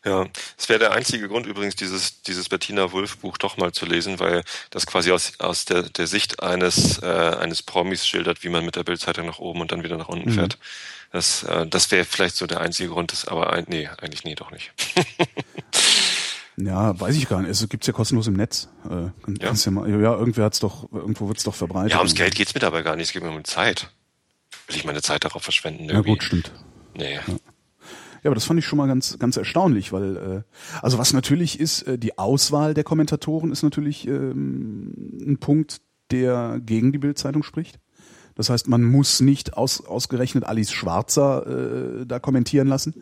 Ja, 0.05 0.27
es 0.59 0.69
wäre 0.69 0.79
der 0.79 0.93
einzige 0.93 1.29
Grund 1.29 1.47
übrigens, 1.47 1.77
dieses, 1.77 2.21
dieses 2.23 2.49
Bettina 2.51 2.93
Wulff 2.93 3.17
Buch 3.19 3.39
doch 3.39 3.57
mal 3.57 3.73
zu 3.73 3.87
lesen, 3.87 4.21
weil 4.21 4.43
das 4.71 4.87
quasi 4.87 5.11
aus, 5.13 5.33
aus 5.39 5.65
der, 5.65 5.83
der 5.85 6.07
Sicht 6.07 6.43
eines, 6.43 6.99
äh, 7.03 7.07
eines 7.07 7.63
Promis 7.63 8.07
schildert, 8.07 8.45
wie 8.45 8.51
man 8.51 8.65
mit 8.67 8.77
der 8.77 8.85
Bildzeitung 8.85 9.25
nach 9.27 9.39
oben 9.39 9.63
und 9.63 9.73
dann 9.73 9.83
wieder 9.83 9.97
nach 9.97 10.09
unten 10.09 10.29
Mhm. 10.31 10.35
fährt. 10.35 10.59
Das, 11.11 11.45
äh, 11.45 11.67
das 11.67 11.91
wäre 11.91 12.05
vielleicht 12.05 12.37
so 12.37 12.47
der 12.47 12.61
einzige 12.61 12.91
Grund, 12.91 13.13
das, 13.13 13.27
aber 13.27 13.53
ein, 13.53 13.65
nee, 13.69 13.89
eigentlich 13.99 14.25
nee, 14.25 14.35
doch 14.35 14.51
nicht. 14.51 14.73
ja, 16.57 16.99
weiß 17.01 17.17
ich 17.17 17.29
gar 17.29 17.41
nicht. 17.41 17.51
Es 17.51 17.69
gibt's 17.69 17.87
ja 17.87 17.93
kostenlos 17.93 18.27
im 18.27 18.35
Netz. 18.35 18.69
Äh, 18.85 19.11
Ja. 19.43 19.53
ja, 19.55 19.71
mal, 19.71 19.89
ja, 19.89 20.15
irgendwer 20.15 20.45
hat's 20.45 20.61
doch, 20.61 20.91
irgendwo 20.93 21.29
wird's 21.29 21.45
doch 21.45 21.55
verbreitet. 21.55 21.93
Ja, 21.93 21.99
ums 21.99 22.15
Geld 22.15 22.35
geht's 22.35 22.55
mir 22.55 22.61
dabei 22.61 22.83
gar 22.83 22.97
nicht, 22.97 23.07
es 23.09 23.13
geht 23.13 23.23
mir 23.23 23.31
um 23.31 23.45
Zeit. 23.45 23.91
Will 24.67 24.77
ich 24.77 24.85
meine 24.85 25.03
Zeit 25.03 25.25
darauf 25.25 25.43
verschwenden? 25.43 25.85
Ja 25.85 25.93
Irgendwie? 25.93 26.11
gut, 26.11 26.23
stimmt. 26.25 26.53
Nee. 26.95 27.15
Ja, 27.15 27.23
aber 28.25 28.35
das 28.35 28.45
fand 28.45 28.59
ich 28.59 28.67
schon 28.67 28.77
mal 28.77 28.87
ganz, 28.87 29.19
ganz 29.19 29.37
erstaunlich, 29.37 29.93
weil, 29.93 30.17
äh, 30.17 30.43
also 30.83 30.99
was 30.99 31.13
natürlich 31.13 31.61
ist, 31.61 31.83
äh, 31.83 31.99
die 31.99 32.19
Auswahl 32.19 32.75
der 32.75 32.85
Kommentatoren 32.85 33.53
ist 33.53 33.63
natürlich 33.63 34.07
ähm, 34.09 35.19
ein 35.27 35.39
Punkt, 35.39 35.81
der 36.11 36.61
gegen 36.65 36.93
die 36.93 36.99
Bildzeitung 36.99 37.43
spricht. 37.43 37.79
Das 38.35 38.51
heißt, 38.51 38.67
man 38.67 38.83
muss 38.83 39.21
nicht 39.21 39.57
aus, 39.57 39.87
ausgerechnet 39.87 40.45
Alice 40.45 40.73
Schwarzer 40.73 42.01
äh, 42.01 42.07
da 42.07 42.19
kommentieren 42.19 42.67
lassen, 42.67 42.95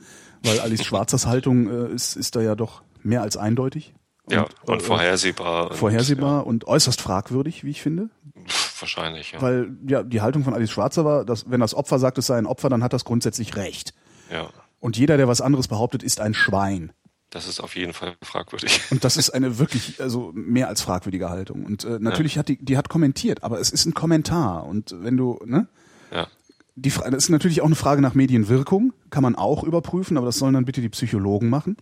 weil 0.45 0.61
Alice 0.61 0.85
Schwarzers 0.85 1.27
Haltung 1.27 1.69
äh, 1.69 1.93
ist, 1.93 2.17
ist 2.17 2.37
da 2.37 2.43
ja 2.43 2.55
doch 2.55 2.83
mehr 3.03 3.23
als 3.23 3.37
eindeutig. 3.37 3.95
Ja, 4.31 4.47
und, 4.67 4.83
äh, 4.83 4.85
vorhersehbar. 4.85 5.71
Und, 5.71 5.77
vorhersehbar 5.77 6.47
und 6.47 6.67
äußerst 6.67 7.01
fragwürdig, 7.01 7.65
wie 7.65 7.71
ich 7.71 7.83
finde. 7.83 8.11
Ja, 8.35 8.43
wahrscheinlich, 8.79 9.33
ja. 9.33 9.43
Weil 9.43 9.77
ja 9.87 10.03
die 10.03 10.21
Haltung 10.21 10.45
von 10.45 10.55
Alice 10.55 10.71
Schwarzer 10.71 11.05
war, 11.05 11.25
dass 11.25 11.51
wenn 11.51 11.61
das 11.61 11.75
Opfer 11.75 11.99
sagt, 11.99 12.19
es 12.19 12.27
sei 12.27 12.37
ein 12.37 12.47
Opfer, 12.47 12.69
dann 12.69 12.83
hat 12.83 12.93
das 12.93 13.05
grundsätzlich 13.05 13.57
recht. 13.57 13.95
ja. 14.31 14.49
Und 14.83 14.99
jeder, 14.99 15.17
der 15.17 15.29
was 15.29 15.41
anderes 15.41 15.69
behauptet, 15.69 16.03
ist 16.03 16.21
ein 16.21 16.35
Schwein. 16.35 16.93
Das 17.31 17.47
ist 17.47 17.61
auf 17.61 17.77
jeden 17.77 17.93
Fall 17.93 18.17
fragwürdig. 18.21 18.81
Und 18.91 19.05
das 19.05 19.17
ist 19.17 19.31
eine 19.31 19.59
wirklich, 19.59 20.03
also 20.03 20.33
mehr 20.35 20.67
als 20.67 20.83
fragwürdige 20.83 21.31
Haltung. 21.31 21.65
Und 21.65 21.85
äh, 21.85 22.01
natürlich 22.01 22.37
hat 22.37 22.49
die, 22.49 22.63
die 22.63 22.77
hat 22.77 22.89
kommentiert, 22.89 23.45
aber 23.45 23.61
es 23.61 23.71
ist 23.71 23.87
ein 23.87 23.95
Kommentar. 23.95 24.67
Und 24.67 24.93
wenn 24.99 25.17
du, 25.17 25.39
ne? 25.45 25.69
Ja. 26.11 26.27
Die 26.75 26.91
Fra 26.91 27.09
das 27.09 27.25
ist 27.25 27.31
natürlich 27.31 27.61
auch 27.61 27.67
eine 27.67 27.77
Frage 27.77 28.03
nach 28.03 28.15
Medienwirkung, 28.15 28.93
kann 29.11 29.23
man 29.23 29.37
auch 29.37 29.63
überprüfen, 29.63 30.17
aber 30.17 30.27
das 30.27 30.39
sollen 30.39 30.55
dann 30.55 30.65
bitte 30.65 30.81
die 30.81 30.89
Psychologen 30.89 31.49
machen. 31.49 31.77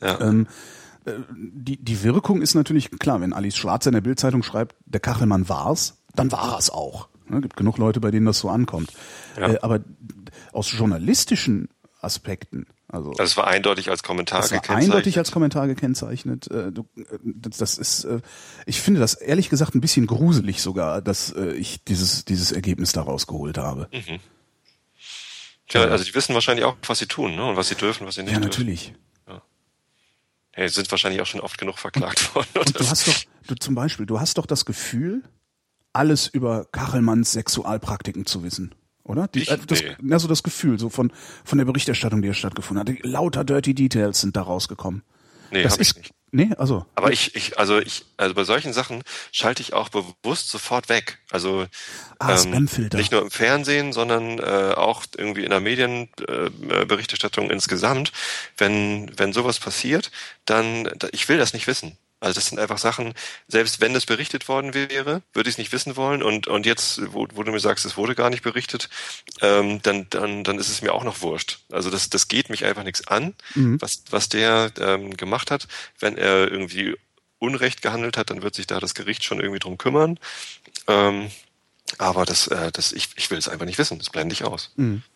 Ja. 0.00 0.20
Ähm, 0.20 0.48
äh, 1.04 1.12
die, 1.36 1.76
die 1.76 2.02
Wirkung 2.02 2.42
ist 2.42 2.56
natürlich 2.56 2.90
klar, 2.90 3.20
wenn 3.20 3.32
Alice 3.32 3.56
Schwarzer 3.56 3.90
in 3.90 3.94
der 3.94 4.00
Bildzeitung 4.00 4.42
schreibt, 4.42 4.74
der 4.84 5.00
Kachelmann 5.00 5.48
war's, 5.48 6.02
dann 6.16 6.32
war 6.32 6.58
es 6.58 6.70
auch. 6.70 7.08
Ne, 7.28 7.40
gibt 7.40 7.56
genug 7.56 7.78
Leute, 7.78 8.00
bei 8.00 8.10
denen 8.10 8.26
das 8.26 8.40
so 8.40 8.48
ankommt. 8.48 8.92
Ja. 9.38 9.52
Äh, 9.52 9.58
aber 9.62 9.80
aus 10.52 10.72
journalistischen 10.72 11.68
Aspekten, 12.06 12.66
also 12.88 13.10
Also 13.10 13.22
es 13.24 13.36
war 13.36 13.46
eindeutig 13.46 13.90
als 13.90 14.02
Kommentar 14.02 14.40
das 14.40 14.50
war 14.52 14.60
gekennzeichnet. 14.60 14.92
eindeutig 14.94 15.18
als 15.18 15.30
Kommentar 15.32 15.66
gekennzeichnet. 15.66 16.50
Äh, 16.50 16.68
äh, 16.68 16.72
das 17.22 17.58
das 17.58 17.76
ist, 17.78 18.04
äh, 18.04 18.20
ich 18.64 18.80
finde 18.80 19.00
das 19.00 19.12
ehrlich 19.14 19.50
gesagt 19.50 19.74
ein 19.74 19.82
bisschen 19.82 20.06
gruselig 20.06 20.62
sogar, 20.62 21.02
dass 21.02 21.32
ich 21.34 21.84
dieses 21.84 22.24
dieses 22.24 22.52
Ergebnis 22.52 22.92
da 22.92 23.02
rausgeholt 23.02 23.58
habe. 23.58 23.88
Ja, 25.70 25.82
also 25.82 26.04
die 26.04 26.14
wissen 26.14 26.34
wahrscheinlich 26.34 26.64
auch, 26.64 26.76
was 26.86 26.98
sie 27.00 27.06
tun, 27.06 27.34
ne? 27.34 27.44
Und 27.44 27.56
was 27.56 27.68
sie 27.68 27.74
dürfen, 27.74 28.06
was 28.06 28.14
sie 28.14 28.22
nicht 28.22 28.32
Ja, 28.32 28.38
dürfen. 28.38 28.48
natürlich. 28.50 28.94
Hey, 30.52 30.70
sind 30.70 30.90
wahrscheinlich 30.90 31.20
auch 31.20 31.26
schon 31.26 31.40
oft 31.40 31.58
genug 31.58 31.78
verklagt 31.78 32.34
worden. 32.34 32.48
Und 32.58 32.80
du 32.80 32.88
hast 32.88 33.06
doch, 33.08 33.14
du 33.48 33.54
zum 33.56 33.74
Beispiel, 33.74 34.06
du 34.06 34.20
hast 34.20 34.38
doch 34.38 34.46
das 34.46 34.64
Gefühl, 34.64 35.22
alles 35.92 36.28
über 36.28 36.64
Kachelmanns 36.72 37.32
Sexualpraktiken 37.32 38.24
zu 38.24 38.42
wissen. 38.42 38.74
Oder? 39.06 39.28
Die, 39.28 39.42
Ich? 39.42 39.50
äh, 39.50 39.58
das, 39.66 39.80
Nee. 39.82 39.96
ja, 40.10 40.18
so 40.18 40.28
das 40.28 40.42
Gefühl, 40.42 40.78
so 40.78 40.88
von, 40.90 41.12
von 41.44 41.58
der 41.58 41.64
Berichterstattung, 41.64 42.22
die 42.22 42.28
er 42.28 42.34
stattgefunden 42.34 42.88
hat. 42.96 43.04
Lauter 43.04 43.44
Dirty 43.44 43.72
Details 43.74 44.20
sind 44.20 44.36
da 44.36 44.42
rausgekommen. 44.42 45.02
nee, 45.52 45.62
das 45.62 45.74
hab 45.74 45.80
ich 45.80 45.88
ist, 45.90 45.96
nicht. 45.98 46.10
nee, 46.32 46.50
also. 46.58 46.84
Aber 46.96 47.12
ich, 47.12 47.34
ich, 47.36 47.56
also 47.58 47.78
ich, 47.78 48.04
also 48.16 48.34
bei 48.34 48.42
solchen 48.42 48.72
Sachen 48.72 49.02
schalte 49.30 49.62
ich 49.62 49.74
auch 49.74 49.90
bewusst 49.90 50.50
sofort 50.50 50.88
weg. 50.88 51.18
Also 51.30 51.66
Ah, 52.18 52.36
Spamfilter. 52.36 52.98
nicht 52.98 53.12
nur 53.12 53.22
im 53.22 53.30
Fernsehen, 53.30 53.92
sondern 53.92 54.38
äh, 54.40 54.74
auch 54.76 55.04
irgendwie 55.16 55.44
in 55.44 55.50
der 55.50 55.60
Medienberichterstattung 55.60 57.50
äh, 57.50 57.52
insgesamt. 57.52 58.12
Wenn 58.56 59.10
wenn 59.16 59.32
sowas 59.32 59.60
passiert, 59.60 60.10
dann 60.46 60.84
da- 60.98 61.08
ich 61.12 61.28
will 61.28 61.38
das 61.38 61.52
nicht 61.52 61.66
wissen. 61.66 61.96
Also 62.18 62.34
das 62.34 62.46
sind 62.46 62.58
einfach 62.58 62.78
Sachen, 62.78 63.12
selbst 63.46 63.80
wenn 63.80 63.94
es 63.94 64.06
berichtet 64.06 64.48
worden 64.48 64.72
wäre, 64.72 65.22
würde 65.34 65.50
ich 65.50 65.54
es 65.54 65.58
nicht 65.58 65.72
wissen 65.72 65.96
wollen. 65.96 66.22
Und, 66.22 66.46
und 66.46 66.64
jetzt, 66.64 67.00
wo, 67.12 67.28
wo 67.34 67.42
du 67.42 67.52
mir 67.52 67.60
sagst, 67.60 67.84
es 67.84 67.96
wurde 67.96 68.14
gar 68.14 68.30
nicht 68.30 68.42
berichtet, 68.42 68.88
ähm, 69.42 69.82
dann, 69.82 70.06
dann, 70.10 70.42
dann 70.42 70.58
ist 70.58 70.70
es 70.70 70.80
mir 70.80 70.94
auch 70.94 71.04
noch 71.04 71.20
wurscht. 71.20 71.60
Also 71.70 71.90
das, 71.90 72.08
das 72.08 72.28
geht 72.28 72.48
mich 72.48 72.64
einfach 72.64 72.84
nichts 72.84 73.06
an, 73.06 73.34
was, 73.80 74.04
was 74.10 74.28
der 74.30 74.72
ähm, 74.78 75.16
gemacht 75.16 75.50
hat. 75.50 75.68
Wenn 75.98 76.16
er 76.16 76.50
irgendwie 76.50 76.96
Unrecht 77.38 77.82
gehandelt 77.82 78.16
hat, 78.16 78.30
dann 78.30 78.42
wird 78.42 78.54
sich 78.54 78.66
da 78.66 78.80
das 78.80 78.94
Gericht 78.94 79.22
schon 79.22 79.40
irgendwie 79.40 79.58
drum 79.60 79.76
kümmern. 79.76 80.18
Ähm, 80.88 81.30
aber 81.98 82.24
das, 82.24 82.48
äh, 82.48 82.72
das, 82.72 82.92
ich, 82.92 83.10
ich 83.16 83.30
will 83.30 83.38
es 83.38 83.48
einfach 83.48 83.66
nicht 83.66 83.78
wissen. 83.78 83.98
Das 83.98 84.10
blende 84.10 84.32
ich 84.32 84.44
aus. 84.44 84.72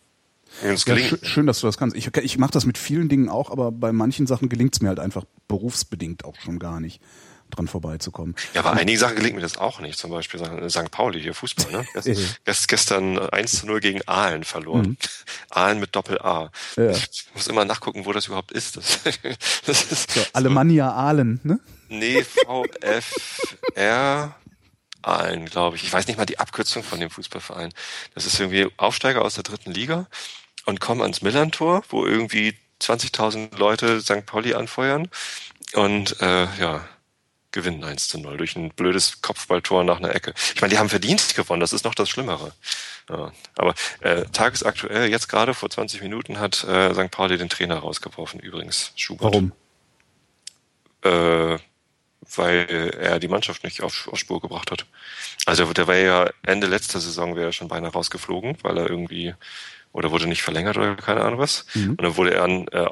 Ja, 0.63 0.75
gelingt. 0.75 1.09
schön, 1.09 1.19
schön, 1.23 1.47
dass 1.47 1.59
du 1.59 1.67
das 1.67 1.77
kannst. 1.77 1.95
Ich, 1.95 2.15
ich 2.17 2.37
mache 2.37 2.51
das 2.51 2.65
mit 2.65 2.77
vielen 2.77 3.09
Dingen 3.09 3.29
auch, 3.29 3.49
aber 3.51 3.71
bei 3.71 3.91
manchen 3.91 4.27
Sachen 4.27 4.49
gelingt 4.49 4.75
es 4.75 4.81
mir 4.81 4.89
halt 4.89 4.99
einfach 4.99 5.23
berufsbedingt 5.47 6.25
auch 6.25 6.35
schon 6.39 6.59
gar 6.59 6.79
nicht, 6.79 7.01
dran 7.49 7.67
vorbeizukommen. 7.67 8.35
Ja, 8.53 8.61
aber 8.61 8.73
einige 8.73 8.97
Sachen 8.97 9.15
gelingt 9.15 9.35
mir 9.35 9.41
das 9.41 9.57
auch 9.57 9.79
nicht. 9.79 9.97
Zum 9.97 10.11
Beispiel 10.11 10.39
St. 10.69 10.91
Pauli, 10.91 11.21
hier 11.21 11.33
Fußball, 11.33 11.71
ne? 11.71 11.85
Gest, 12.45 12.67
gestern 12.67 13.17
1 13.17 13.59
zu 13.59 13.65
0 13.65 13.79
gegen 13.79 14.01
Aalen 14.07 14.43
verloren. 14.43 14.97
Aalen 15.49 15.79
mit 15.79 15.95
Doppel-A. 15.95 16.51
Mhm. 16.75 16.83
Ja. 16.83 16.91
Ich 16.91 17.27
muss 17.33 17.47
immer 17.47 17.65
nachgucken, 17.65 18.05
wo 18.05 18.13
das 18.13 18.27
überhaupt 18.27 18.51
ist. 18.51 18.77
Das, 18.77 18.99
das 19.65 19.91
ist 19.91 20.11
So, 20.11 20.21
Alemannia 20.33 20.91
Aalen, 20.91 21.39
ne? 21.43 21.59
Nee, 21.89 22.23
VfR 22.23 23.03
Aalen, 25.01 25.45
glaube 25.45 25.75
ich. 25.75 25.83
Ich 25.83 25.91
weiß 25.91 26.07
nicht 26.07 26.17
mal 26.17 26.25
die 26.25 26.39
Abkürzung 26.39 26.83
von 26.83 26.99
dem 26.99 27.09
Fußballverein. 27.09 27.73
Das 28.13 28.25
ist 28.25 28.39
irgendwie 28.39 28.67
Aufsteiger 28.77 29.23
aus 29.23 29.33
der 29.35 29.43
dritten 29.43 29.71
Liga 29.71 30.07
und 30.65 30.79
kommen 30.79 31.01
ans 31.01 31.21
Millantor, 31.21 31.83
wo 31.89 32.05
irgendwie 32.05 32.55
20.000 32.81 33.57
Leute 33.57 34.01
St. 34.01 34.25
Pauli 34.25 34.53
anfeuern 34.53 35.09
und 35.73 36.19
äh, 36.21 36.47
ja, 36.59 36.87
gewinnen 37.51 37.83
1 37.83 38.07
zu 38.07 38.19
0 38.19 38.37
durch 38.37 38.55
ein 38.55 38.69
blödes 38.69 39.21
Kopfballtor 39.21 39.83
nach 39.83 39.97
einer 39.97 40.15
Ecke. 40.15 40.33
Ich 40.55 40.61
meine, 40.61 40.73
die 40.73 40.79
haben 40.79 40.89
verdient 40.89 41.35
gewonnen, 41.35 41.59
das 41.59 41.73
ist 41.73 41.85
noch 41.85 41.95
das 41.95 42.09
Schlimmere. 42.09 42.53
Ja, 43.09 43.31
aber 43.55 43.73
äh, 43.99 44.25
tagesaktuell, 44.31 45.09
jetzt 45.09 45.27
gerade 45.27 45.53
vor 45.53 45.69
20 45.69 46.01
Minuten, 46.01 46.39
hat 46.39 46.63
äh, 46.63 46.93
St. 46.93 47.11
Pauli 47.11 47.37
den 47.37 47.49
Trainer 47.49 47.77
rausgeworfen, 47.77 48.39
übrigens, 48.39 48.93
Schubert 48.95 49.33
Warum? 49.33 49.51
äh, 51.03 51.59
weil 52.35 52.93
er 52.99 53.19
die 53.19 53.27
Mannschaft 53.27 53.63
nicht 53.63 53.81
auf, 53.81 54.07
auf 54.07 54.17
Spur 54.17 54.39
gebracht 54.39 54.71
hat. 54.71 54.85
Also 55.45 55.65
der 55.73 55.87
war 55.87 55.95
ja 55.95 56.29
Ende 56.43 56.67
letzter 56.67 56.99
Saison 56.99 57.35
wäre 57.35 57.47
er 57.47 57.51
schon 57.51 57.67
beinahe 57.67 57.91
rausgeflogen, 57.91 58.57
weil 58.61 58.77
er 58.77 58.89
irgendwie 58.89 59.33
oder 59.93 60.11
wurde 60.11 60.27
nicht 60.27 60.41
verlängert 60.41 60.77
oder 60.77 60.95
keine 60.95 61.21
Ahnung 61.21 61.39
was. 61.39 61.65
Und 61.89 62.01
dann 62.01 62.15
wurde 62.15 62.33
er 62.33 62.45
äh, 62.47 62.89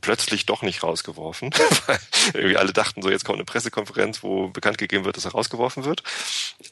plötzlich 0.00 0.46
doch 0.46 0.62
nicht 0.62 0.82
rausgeworfen, 0.82 1.50
weil 1.86 1.98
irgendwie 2.34 2.56
alle 2.56 2.72
dachten 2.72 3.02
so, 3.02 3.10
jetzt 3.10 3.24
kommt 3.24 3.38
eine 3.38 3.44
Pressekonferenz, 3.44 4.22
wo 4.22 4.48
bekannt 4.48 4.78
gegeben 4.78 5.04
wird, 5.04 5.16
dass 5.16 5.24
er 5.24 5.32
rausgeworfen 5.32 5.84
wird. 5.84 6.02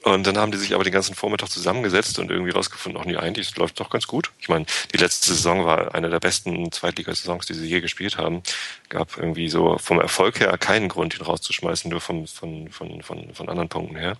Und 0.02 0.26
dann 0.26 0.38
haben 0.38 0.52
die 0.52 0.58
sich 0.58 0.74
aber 0.74 0.84
den 0.84 0.92
ganzen 0.92 1.14
Vormittag 1.14 1.48
zusammengesetzt 1.48 2.18
und 2.18 2.30
irgendwie 2.30 2.52
rausgefunden, 2.52 3.00
ach 3.00 3.06
nee, 3.06 3.16
eigentlich 3.16 3.48
es 3.48 3.56
läuft 3.56 3.80
doch 3.80 3.90
ganz 3.90 4.06
gut. 4.06 4.30
Ich 4.38 4.48
meine, 4.48 4.66
die 4.92 4.98
letzte 4.98 5.32
Saison 5.32 5.64
war 5.64 5.94
eine 5.94 6.08
der 6.08 6.20
besten 6.20 6.70
Zweitligasaisons, 6.70 7.46
die 7.46 7.54
sie 7.54 7.66
je 7.66 7.80
gespielt 7.80 8.16
haben. 8.16 8.42
Gab 8.88 9.16
irgendwie 9.16 9.48
so 9.48 9.78
vom 9.78 10.00
Erfolg 10.00 10.38
her 10.40 10.56
keinen 10.58 10.88
Grund, 10.88 11.18
ihn 11.18 11.24
rauszuschmeißen, 11.24 11.90
nur 11.90 12.00
vom, 12.00 12.26
von, 12.26 12.68
von, 12.70 13.02
von, 13.02 13.34
von 13.34 13.48
anderen 13.48 13.68
Punkten 13.68 13.96
her. 13.96 14.16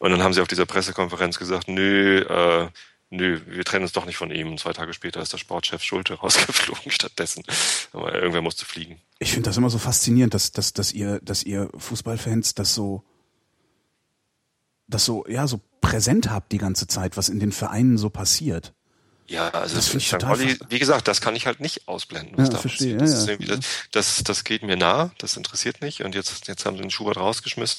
Und 0.00 0.10
dann 0.10 0.22
haben 0.22 0.32
sie 0.32 0.40
auf 0.40 0.48
dieser 0.48 0.66
Pressekonferenz 0.66 1.38
gesagt, 1.38 1.68
nö, 1.68 2.20
äh, 2.20 2.68
nö, 3.16 3.40
wir 3.46 3.64
trennen 3.64 3.84
uns 3.84 3.92
doch 3.92 4.06
nicht 4.06 4.16
von 4.16 4.30
ihm. 4.30 4.50
Und 4.52 4.60
zwei 4.60 4.72
Tage 4.72 4.92
später 4.94 5.20
ist 5.20 5.32
der 5.32 5.38
Sportchef 5.38 5.82
Schulte 5.82 6.14
rausgeflogen 6.20 6.90
stattdessen. 6.90 7.42
Aber 7.92 8.14
irgendwer 8.14 8.42
musste 8.42 8.64
fliegen. 8.64 9.00
Ich 9.18 9.32
finde 9.32 9.48
das 9.50 9.56
immer 9.56 9.70
so 9.70 9.78
faszinierend, 9.78 10.34
dass, 10.34 10.52
dass, 10.52 10.72
dass 10.72 10.92
ihr, 10.92 11.20
dass 11.22 11.42
ihr 11.42 11.70
Fußballfans 11.76 12.54
das 12.54 12.74
so, 12.74 13.02
das 14.86 15.04
so, 15.04 15.24
ja, 15.28 15.46
so 15.46 15.60
präsent 15.80 16.30
habt 16.30 16.52
die 16.52 16.58
ganze 16.58 16.86
Zeit, 16.86 17.16
was 17.16 17.28
in 17.28 17.40
den 17.40 17.52
Vereinen 17.52 17.98
so 17.98 18.10
passiert. 18.10 18.72
Ja, 19.26 19.48
also 19.50 19.76
Das 19.76 19.94
ich 19.94 20.10
total 20.10 20.36
ver- 20.36 20.66
wie 20.68 20.78
gesagt, 20.78 21.08
das 21.08 21.22
kann 21.22 21.34
ich 21.34 21.46
halt 21.46 21.60
nicht 21.60 21.88
ausblenden. 21.88 22.36
Was 22.36 22.48
Ja, 22.48 22.52
da 22.54 22.58
verstehe, 22.58 22.98
passiert. 22.98 23.18
Das, 23.18 23.26
ja, 23.26 23.32
ist 23.34 23.48
ja. 23.48 23.56
das, 23.56 23.66
das, 23.92 24.24
das 24.24 24.44
geht 24.44 24.62
mir 24.62 24.76
nah, 24.76 25.12
das 25.16 25.38
interessiert 25.38 25.80
mich. 25.80 26.02
Und 26.04 26.14
jetzt, 26.14 26.46
jetzt 26.46 26.66
haben 26.66 26.76
sie 26.76 26.82
den 26.82 26.90
Schubert 26.90 27.16
rausgeschmissen. 27.16 27.78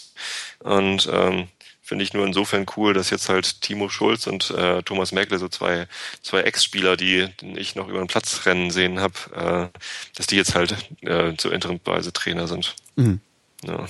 Und 0.60 1.08
ähm, 1.12 1.48
finde 1.86 2.04
ich 2.04 2.14
nur 2.14 2.26
insofern 2.26 2.66
cool, 2.76 2.94
dass 2.96 3.12
jetzt 3.12 3.30
halt 3.30 3.62
Timo 3.62 3.90
Schulz 3.90 4.26
und 4.26 4.50
äh, 4.50 4.82
Thomas 4.82 5.12
Merkle, 5.12 5.38
so 5.38 5.48
zwei, 5.48 5.88
zwei 6.24 6.42
Ex-Spieler, 6.42 6.98
die 6.98 7.28
ich 7.56 7.76
noch 7.76 7.88
über 7.88 8.00
den 8.00 8.08
Platz 8.08 8.48
rennen 8.48 8.72
sehen 8.72 9.00
habe, 9.00 9.72
äh, 9.74 9.80
dass 10.16 10.26
die 10.26 10.36
jetzt 10.36 10.56
halt 10.56 10.76
äh, 11.02 11.34
so 11.40 11.52
interimweise 11.52 12.12
Trainer 12.12 12.48
sind. 12.48 12.76
Mhm. 12.96 13.20
Ja. 13.64 13.86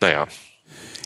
Naja, 0.00 0.28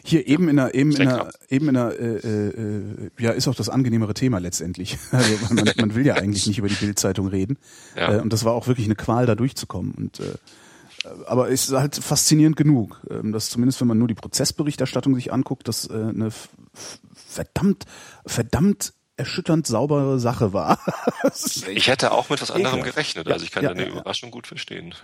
Hier 0.05 0.27
eben 0.27 0.49
in 0.51 0.57
der, 0.57 0.75
eben 0.75 0.93
in 0.93 1.09
der, 1.09 1.21
ab. 1.23 1.33
eben 1.49 1.69
in 1.69 1.75
der, 1.75 1.99
äh, 1.99 2.05
äh, 2.05 2.49
äh, 2.49 3.11
ja, 3.19 3.31
ist 3.31 3.49
auch 3.49 3.55
das 3.55 3.71
angenehmere 3.71 4.13
Thema 4.13 4.39
letztendlich. 4.39 4.99
Also 5.11 5.55
man, 5.55 5.71
man 5.77 5.95
will 5.95 6.05
ja 6.05 6.15
eigentlich 6.15 6.47
nicht 6.47 6.59
über 6.59 6.69
die 6.69 6.75
Bildzeitung 6.75 7.29
reden. 7.29 7.57
Ja. 7.97 8.17
Äh, 8.17 8.21
und 8.21 8.31
das 8.31 8.45
war 8.45 8.53
auch 8.53 8.67
wirklich 8.67 8.87
eine 8.87 8.95
Qual, 8.95 9.25
da 9.25 9.35
durchzukommen. 9.35 9.93
Und 9.93 10.21
äh, 10.21 10.35
aber 11.27 11.51
es 11.51 11.69
ist 11.69 11.75
halt 11.75 11.97
faszinierend 11.97 12.57
genug, 12.57 13.01
ähm, 13.11 13.33
dass 13.33 13.51
zumindest 13.51 13.81
wenn 13.81 13.89
man 13.89 13.99
nur 13.99 14.09
die 14.09 14.15
Prozessberichterstattung 14.15 15.15
sich 15.15 15.33
anguckt, 15.33 15.69
das 15.69 15.89
äh, 15.89 15.95
eine 15.95 16.31
verdammt, 17.15 17.85
verdammt 18.25 18.93
erschütternd 19.17 19.67
saubere 19.67 20.19
Sache 20.21 20.53
war. 20.53 20.79
Ich 21.69 21.89
hätte 21.89 22.13
auch 22.13 22.31
mit 22.31 22.41
was 22.41 22.51
anderem 22.51 22.83
gerechnet. 22.83 23.27
Ja, 23.27 23.35
Also 23.35 23.45
ich 23.45 23.51
kann 23.51 23.63
ja, 23.63 23.71
deine 23.71 23.83
ja, 23.83 23.89
ja. 23.89 23.93
Überraschung 23.95 24.31
gut 24.31 24.47
verstehen. 24.47 24.95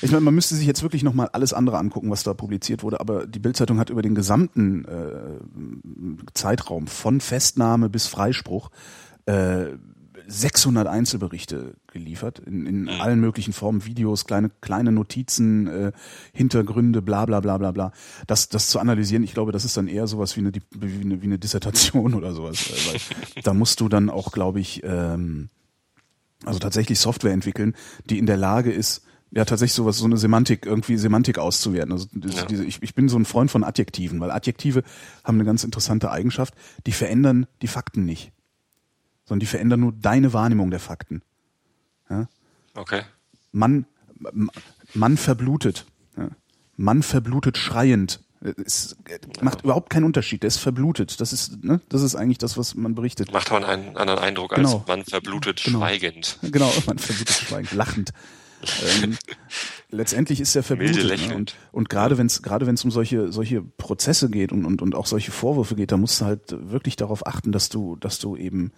Ich 0.00 0.10
meine, 0.10 0.22
man 0.22 0.34
müsste 0.34 0.54
sich 0.54 0.66
jetzt 0.66 0.82
wirklich 0.82 1.02
nochmal 1.02 1.28
alles 1.32 1.52
andere 1.52 1.78
angucken, 1.78 2.10
was 2.10 2.22
da 2.22 2.34
publiziert 2.34 2.82
wurde, 2.82 3.00
aber 3.00 3.26
die 3.26 3.38
Bildzeitung 3.38 3.78
hat 3.78 3.90
über 3.90 4.02
den 4.02 4.14
gesamten 4.14 4.84
äh, 4.84 6.30
Zeitraum 6.34 6.86
von 6.86 7.20
Festnahme 7.20 7.90
bis 7.90 8.06
Freispruch 8.06 8.70
äh, 9.26 9.66
600 10.32 10.86
Einzelberichte 10.86 11.74
geliefert, 11.86 12.38
in, 12.38 12.66
in 12.66 12.88
allen 12.88 13.20
möglichen 13.20 13.52
Formen, 13.52 13.84
Videos, 13.84 14.24
kleine, 14.24 14.50
kleine 14.60 14.90
Notizen, 14.92 15.66
äh, 15.66 15.92
Hintergründe, 16.32 17.02
bla 17.02 17.26
bla 17.26 17.40
bla 17.40 17.58
bla 17.58 17.70
bla. 17.72 17.92
Das, 18.26 18.48
das 18.48 18.68
zu 18.68 18.78
analysieren, 18.78 19.22
ich 19.22 19.34
glaube, 19.34 19.52
das 19.52 19.64
ist 19.64 19.76
dann 19.76 19.88
eher 19.88 20.06
sowas 20.06 20.36
wie 20.36 20.40
eine, 20.40 20.52
wie 20.70 21.00
eine, 21.00 21.20
wie 21.22 21.26
eine 21.26 21.38
Dissertation 21.38 22.14
oder 22.14 22.32
sowas. 22.32 22.70
äh, 22.70 22.92
Weil 23.34 23.42
da 23.42 23.54
musst 23.54 23.80
du 23.80 23.88
dann 23.88 24.08
auch, 24.10 24.32
glaube 24.32 24.60
ich, 24.60 24.82
ähm, 24.84 25.50
also 26.44 26.58
tatsächlich 26.58 26.98
Software 26.98 27.32
entwickeln, 27.32 27.74
die 28.08 28.18
in 28.18 28.26
der 28.26 28.36
Lage 28.36 28.72
ist, 28.72 29.02
ja 29.34 29.44
tatsächlich 29.44 29.74
sowas, 29.74 29.96
so 29.98 30.04
eine 30.04 30.18
Semantik, 30.18 30.66
irgendwie 30.66 30.96
Semantik 30.96 31.38
auszuwerten. 31.38 31.92
Also 31.92 32.06
Ja. 32.14 32.44
diese, 32.46 32.64
ich, 32.64 32.82
ich 32.82 32.94
bin 32.94 33.08
so 33.08 33.16
ein 33.18 33.24
Freund 33.24 33.50
von 33.50 33.64
Adjektiven, 33.64 34.20
weil 34.20 34.30
Adjektive 34.30 34.82
haben 35.24 35.36
eine 35.36 35.44
ganz 35.44 35.64
interessante 35.64 36.10
Eigenschaft, 36.10 36.54
die 36.86 36.92
verändern 36.92 37.46
die 37.62 37.66
Fakten 37.68 38.04
nicht. 38.04 38.32
Sondern 39.32 39.40
die 39.40 39.46
verändern 39.46 39.80
nur 39.80 39.92
deine 39.92 40.34
Wahrnehmung 40.34 40.70
der 40.70 40.78
Fakten. 40.78 41.22
Okay. 42.74 43.00
Mann, 43.50 43.86
Mann 44.92 45.16
verblutet. 45.16 45.86
Ja. 46.18 46.28
Mann 46.76 47.02
verblutet 47.02 47.56
schreiend. 47.56 48.20
Es 48.62 48.94
macht 49.40 49.60
ja. 49.60 49.64
überhaupt 49.64 49.88
keinen 49.88 50.04
Unterschied. 50.04 50.42
Der 50.42 50.48
ist 50.48 50.58
verblutet. 50.58 51.18
Das 51.18 51.32
ist, 51.32 51.64
ne, 51.64 51.80
das 51.88 52.02
ist 52.02 52.14
eigentlich 52.14 52.36
das, 52.36 52.58
was 52.58 52.74
man 52.74 52.94
berichtet. 52.94 53.32
Macht 53.32 53.50
man 53.50 53.64
einen 53.64 53.96
anderen 53.96 54.18
Eindruck 54.18 54.54
genau. 54.54 54.80
als 54.80 54.86
man 54.86 55.02
verblutet 55.02 55.62
genau. 55.64 55.78
schweigend. 55.78 56.38
Genau, 56.42 56.70
man 56.84 56.98
verblutet 56.98 57.34
schweigend, 57.34 57.72
lachend. 57.72 58.12
ähm, 59.02 59.16
letztendlich 59.90 60.42
ist 60.42 60.54
er 60.54 60.62
verblutet. 60.62 61.28
Ne? 61.28 61.34
Und, 61.34 61.56
und 61.70 61.88
gerade 61.88 62.18
wenn 62.18 62.26
es 62.26 62.42
gerade 62.42 62.66
wenn 62.66 62.74
es 62.74 62.84
um 62.84 62.90
solche 62.90 63.32
solche 63.32 63.62
Prozesse 63.62 64.28
geht 64.28 64.52
und, 64.52 64.66
und 64.66 64.82
und 64.82 64.94
auch 64.94 65.06
solche 65.06 65.30
Vorwürfe 65.30 65.74
geht, 65.74 65.90
da 65.90 65.96
musst 65.96 66.20
du 66.20 66.26
halt 66.26 66.70
wirklich 66.70 66.96
darauf 66.96 67.26
achten, 67.26 67.50
dass 67.50 67.70
du 67.70 67.96
dass 67.96 68.18
du 68.18 68.36
eben 68.36 68.72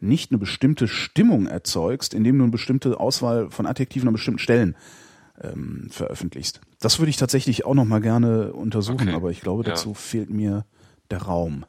nicht 0.00 0.30
eine 0.30 0.38
bestimmte 0.38 0.88
Stimmung 0.88 1.46
erzeugst, 1.46 2.14
indem 2.14 2.38
du 2.38 2.44
eine 2.44 2.52
bestimmte 2.52 2.98
Auswahl 3.00 3.50
von 3.50 3.66
Adjektiven 3.66 4.08
an 4.08 4.14
bestimmten 4.14 4.38
Stellen 4.38 4.76
ähm, 5.40 5.88
veröffentlichst. 5.90 6.60
Das 6.80 6.98
würde 6.98 7.10
ich 7.10 7.16
tatsächlich 7.16 7.64
auch 7.64 7.74
noch 7.74 7.84
mal 7.84 8.00
gerne 8.00 8.52
untersuchen, 8.52 9.08
okay. 9.08 9.16
aber 9.16 9.30
ich 9.30 9.40
glaube, 9.40 9.64
dazu 9.64 9.90
ja. 9.90 9.94
fehlt 9.94 10.30
mir 10.30 10.64
der 11.10 11.22
Raum. 11.22 11.64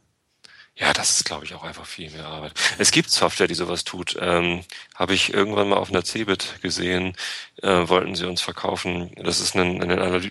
Ja, 0.79 0.93
das 0.93 1.09
ist, 1.17 1.25
glaube 1.25 1.43
ich, 1.43 1.53
auch 1.55 1.63
einfach 1.63 1.85
viel 1.85 2.09
mehr 2.09 2.25
Arbeit. 2.25 2.53
Es 2.77 2.91
gibt 2.91 3.11
Software, 3.11 3.49
die 3.49 3.53
sowas 3.53 3.83
tut. 3.83 4.15
Ähm, 4.17 4.63
Habe 4.95 5.13
ich 5.13 5.33
irgendwann 5.33 5.67
mal 5.67 5.75
auf 5.75 5.89
einer 5.89 6.05
Cebit 6.05 6.61
gesehen, 6.61 7.17
äh, 7.61 7.89
wollten 7.89 8.15
sie 8.15 8.25
uns 8.25 8.41
verkaufen. 8.41 9.11
Das 9.17 9.41
ist 9.41 9.57
ein, 9.57 9.81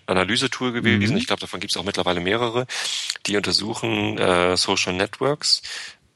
Analysetool 0.07 0.73
gewesen. 0.73 1.13
Mhm. 1.13 1.19
Ich 1.19 1.27
glaube, 1.27 1.41
davon 1.41 1.61
gibt 1.61 1.73
es 1.73 1.77
auch 1.77 1.85
mittlerweile 1.85 2.21
mehrere. 2.21 2.67
Die 3.27 3.37
untersuchen 3.37 4.17
äh, 4.17 4.57
Social 4.57 4.95
Networks 4.95 5.61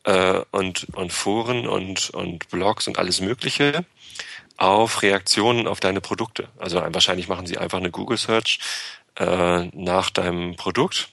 äh, 0.05 0.41
und, 0.51 0.87
und 0.95 1.13
Foren 1.13 1.67
und, 1.67 2.11
und 2.11 2.49
Blogs 2.49 2.89
und 2.89 2.99
alles 2.99 3.21
Mögliche 3.21 3.85
auf 4.57 5.03
Reaktionen 5.03 5.67
auf 5.67 5.81
deine 5.81 6.01
Produkte. 6.01 6.49
Also 6.59 6.81
wahrscheinlich 6.81 7.29
machen 7.29 7.47
sie 7.47 7.59
einfach 7.59 7.79
eine 7.79 7.91
Google 7.91 8.19
Search 8.19 8.59
äh, 9.17 9.65
nach 9.73 10.11
deinem 10.11 10.57
Produkt. 10.57 11.09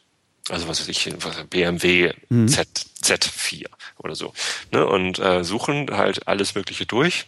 Also 0.50 0.68
was 0.68 0.80
weiß 0.80 0.88
ich, 0.88 1.14
BMW 1.50 2.14
mhm. 2.30 2.48
Z, 2.48 2.68
Z4 3.04 3.66
oder 3.98 4.16
so. 4.16 4.34
Ne? 4.72 4.86
Und 4.86 5.20
äh, 5.20 5.44
suchen 5.44 5.90
halt 5.92 6.28
alles 6.28 6.56
Mögliche 6.56 6.86
durch. 6.86 7.26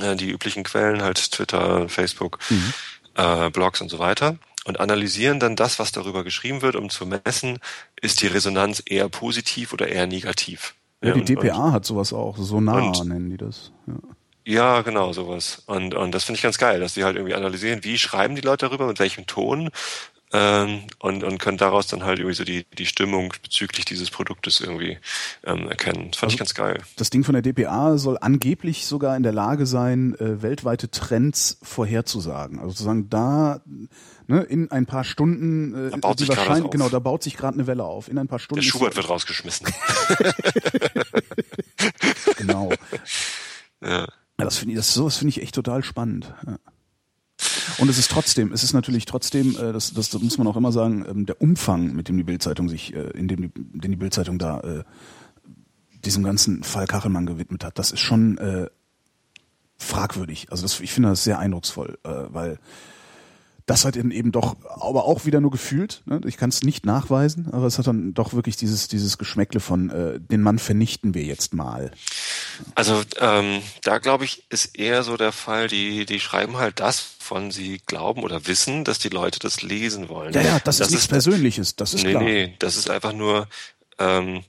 Äh, 0.00 0.16
die 0.16 0.30
üblichen 0.30 0.62
Quellen, 0.62 1.02
halt 1.02 1.32
Twitter, 1.32 1.88
Facebook, 1.88 2.38
mhm. 2.48 2.72
äh, 3.14 3.50
Blogs 3.50 3.80
und 3.80 3.88
so 3.88 3.98
weiter. 3.98 4.38
Und 4.66 4.78
analysieren 4.78 5.40
dann 5.40 5.56
das, 5.56 5.78
was 5.78 5.90
darüber 5.90 6.22
geschrieben 6.22 6.60
wird, 6.60 6.76
um 6.76 6.90
zu 6.90 7.06
messen, 7.06 7.58
ist 8.00 8.20
die 8.20 8.26
Resonanz 8.26 8.82
eher 8.84 9.08
positiv 9.08 9.72
oder 9.72 9.88
eher 9.88 10.06
negativ. 10.06 10.74
Ja, 11.02 11.14
die 11.14 11.24
DPA 11.24 11.66
und, 11.66 11.72
hat 11.72 11.86
sowas 11.86 12.12
auch, 12.12 12.36
so 12.36 12.60
nah 12.60 12.92
nennen 13.04 13.30
die 13.30 13.38
das. 13.38 13.72
Ja. 13.86 13.94
Ja, 14.46 14.80
genau, 14.80 15.12
sowas. 15.12 15.62
Und, 15.66 15.94
und 15.94 16.12
das 16.12 16.24
finde 16.24 16.38
ich 16.38 16.42
ganz 16.42 16.58
geil, 16.58 16.80
dass 16.80 16.94
die 16.94 17.04
halt 17.04 17.16
irgendwie 17.16 17.34
analysieren, 17.34 17.84
wie 17.84 17.98
schreiben 17.98 18.34
die 18.34 18.40
Leute 18.40 18.66
darüber, 18.66 18.86
mit 18.86 18.98
welchem 18.98 19.26
Ton 19.26 19.70
ähm, 20.32 20.84
und, 20.98 21.24
und 21.24 21.38
können 21.38 21.58
daraus 21.58 21.88
dann 21.88 22.04
halt 22.04 22.18
irgendwie 22.18 22.36
so 22.36 22.44
die, 22.44 22.64
die 22.78 22.86
Stimmung 22.86 23.32
bezüglich 23.42 23.84
dieses 23.84 24.10
Produktes 24.10 24.60
irgendwie 24.60 24.98
ähm, 25.44 25.68
erkennen. 25.68 26.08
Das 26.10 26.18
fand 26.18 26.32
also, 26.32 26.34
ich 26.34 26.38
ganz 26.38 26.54
geil. 26.54 26.80
Das 26.96 27.10
Ding 27.10 27.22
von 27.22 27.34
der 27.34 27.42
DPA 27.42 27.98
soll 27.98 28.16
angeblich 28.20 28.86
sogar 28.86 29.16
in 29.16 29.22
der 29.22 29.32
Lage 29.32 29.66
sein, 29.66 30.14
äh, 30.18 30.42
weltweite 30.42 30.90
Trends 30.90 31.58
vorherzusagen. 31.62 32.58
Also 32.58 32.70
sozusagen 32.70 33.10
da 33.10 33.60
ne, 34.30 34.42
in 34.42 34.70
ein 34.70 34.86
paar 34.86 35.04
Stunden 35.04 35.88
äh, 35.88 35.90
da 35.90 35.96
baut 35.96 36.18
sich 36.18 36.28
wahrscheinlich 36.28 36.70
genau, 36.70 36.88
da 36.88 36.98
baut 36.98 37.22
sich 37.22 37.36
gerade 37.36 37.54
eine 37.54 37.66
Welle 37.66 37.84
auf. 37.84 38.08
In 38.08 38.18
ein 38.18 38.28
paar 38.28 38.38
Stunden. 38.38 38.62
Der 38.62 38.68
Schubert 38.68 38.96
wird 38.96 39.08
rausgeschmissen. 39.10 39.66
genau. 42.36 42.70
Ja. 43.82 44.06
Das 44.36 44.56
finde 44.56 44.72
ich, 44.72 44.78
das, 44.78 44.94
sowas 44.94 45.18
finde 45.18 45.30
ich 45.30 45.42
echt 45.42 45.54
total 45.54 45.82
spannend. 45.82 46.32
Ja. 46.46 46.58
Und 47.78 47.88
es 47.88 47.98
ist 47.98 48.10
trotzdem, 48.10 48.52
es 48.52 48.62
ist 48.62 48.72
natürlich 48.72 49.04
trotzdem, 49.04 49.56
äh, 49.56 49.72
das, 49.72 49.92
das, 49.92 50.10
das 50.10 50.20
muss 50.20 50.38
man 50.38 50.46
auch 50.46 50.56
immer 50.56 50.72
sagen, 50.72 51.04
ähm, 51.08 51.26
der 51.26 51.40
Umfang, 51.40 51.94
mit 51.94 52.08
dem 52.08 52.16
die 52.16 52.22
Bildzeitung 52.22 52.68
sich, 52.68 52.94
äh, 52.94 53.10
in 53.10 53.28
dem 53.28 53.42
die, 53.42 53.50
den 53.54 53.90
die 53.90 53.96
Bildzeitung 53.96 54.38
da 54.38 54.60
äh, 54.60 54.84
diesem 56.04 56.22
ganzen 56.22 56.62
Fall 56.62 56.86
Kachelmann 56.86 57.26
gewidmet 57.26 57.64
hat, 57.64 57.78
das 57.78 57.90
ist 57.90 58.00
schon 58.00 58.38
äh, 58.38 58.68
fragwürdig. 59.76 60.50
Also 60.50 60.62
das, 60.62 60.80
ich 60.80 60.92
finde 60.92 61.10
das 61.10 61.24
sehr 61.24 61.38
eindrucksvoll, 61.38 61.98
äh, 62.04 62.08
weil 62.28 62.58
das 63.70 63.84
hat 63.84 63.94
eben 63.94 64.32
doch, 64.32 64.56
aber 64.80 65.04
auch 65.04 65.26
wieder 65.26 65.40
nur 65.40 65.52
gefühlt. 65.52 66.02
Ne? 66.04 66.20
Ich 66.26 66.36
kann 66.36 66.50
es 66.50 66.64
nicht 66.64 66.84
nachweisen, 66.84 67.48
aber 67.52 67.66
es 67.66 67.78
hat 67.78 67.86
dann 67.86 68.14
doch 68.14 68.32
wirklich 68.32 68.56
dieses 68.56 68.88
dieses 68.88 69.16
Geschmäckle 69.16 69.60
von 69.60 69.90
äh, 69.90 70.18
den 70.18 70.42
Mann 70.42 70.58
vernichten 70.58 71.14
wir 71.14 71.22
jetzt 71.22 71.54
mal. 71.54 71.92
Also 72.74 73.00
ähm, 73.20 73.62
da 73.84 73.98
glaube 73.98 74.24
ich 74.24 74.42
ist 74.50 74.76
eher 74.76 75.04
so 75.04 75.16
der 75.16 75.30
Fall, 75.30 75.68
die 75.68 76.04
die 76.04 76.18
schreiben 76.18 76.56
halt 76.56 76.80
das, 76.80 76.98
von 76.98 77.52
sie 77.52 77.80
glauben 77.86 78.24
oder 78.24 78.48
wissen, 78.48 78.82
dass 78.82 78.98
die 78.98 79.08
Leute 79.08 79.38
das 79.38 79.62
lesen 79.62 80.08
wollen. 80.08 80.34
Ja, 80.34 80.40
ja, 80.42 80.58
das, 80.58 80.78
das 80.78 80.88
ist 80.88 80.90
nichts 80.90 81.08
Persönliches, 81.08 81.76
das 81.76 81.94
ist 81.94 82.02
nee, 82.02 82.10
klar. 82.10 82.24
Nee, 82.24 82.56
das 82.58 82.76
ist 82.76 82.90
einfach 82.90 83.12
nur 83.12 83.46
ähm, 84.00 84.42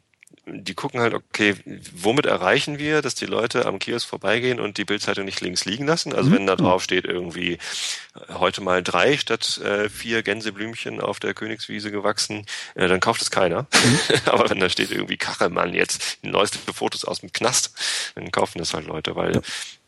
die 0.53 0.73
gucken 0.73 0.99
halt, 0.99 1.13
okay, 1.13 1.55
womit 1.93 2.25
erreichen 2.25 2.77
wir, 2.77 3.01
dass 3.01 3.15
die 3.15 3.25
Leute 3.25 3.65
am 3.65 3.79
Kiosk 3.79 4.07
vorbeigehen 4.07 4.59
und 4.59 4.77
die 4.77 4.85
Bildzeitung 4.85 5.25
nicht 5.25 5.41
links 5.41 5.65
liegen 5.65 5.85
lassen? 5.85 6.13
Also 6.13 6.29
mhm. 6.29 6.35
wenn 6.35 6.47
da 6.47 6.55
drauf 6.55 6.83
steht 6.83 7.05
irgendwie 7.05 7.53
äh, 7.53 8.33
heute 8.33 8.61
mal 8.61 8.83
drei 8.83 9.17
statt 9.17 9.59
äh, 9.59 9.89
vier 9.89 10.23
Gänseblümchen 10.23 11.01
auf 11.01 11.19
der 11.19 11.33
Königswiese 11.33 11.91
gewachsen, 11.91 12.45
äh, 12.75 12.87
dann 12.87 12.99
kauft 12.99 13.21
es 13.21 13.31
keiner. 13.31 13.63
Mhm. 13.73 13.99
Aber 14.25 14.49
wenn 14.49 14.59
da 14.59 14.69
steht 14.69 14.91
irgendwie 14.91 15.17
Kachelmann 15.17 15.73
jetzt 15.73 16.19
neueste 16.21 16.59
Fotos 16.73 17.05
aus 17.05 17.21
dem 17.21 17.31
Knast, 17.31 17.73
dann 18.15 18.31
kaufen 18.31 18.59
das 18.59 18.73
halt 18.73 18.87
Leute, 18.87 19.15
weil 19.15 19.35
ja. 19.35 19.41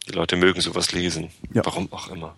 die 0.07 0.13
Leute 0.13 0.35
mögen 0.35 0.61
sowas 0.61 0.91
lesen. 0.91 1.31
Ja. 1.53 1.65
Warum 1.65 1.91
auch 1.91 2.09
immer. 2.09 2.35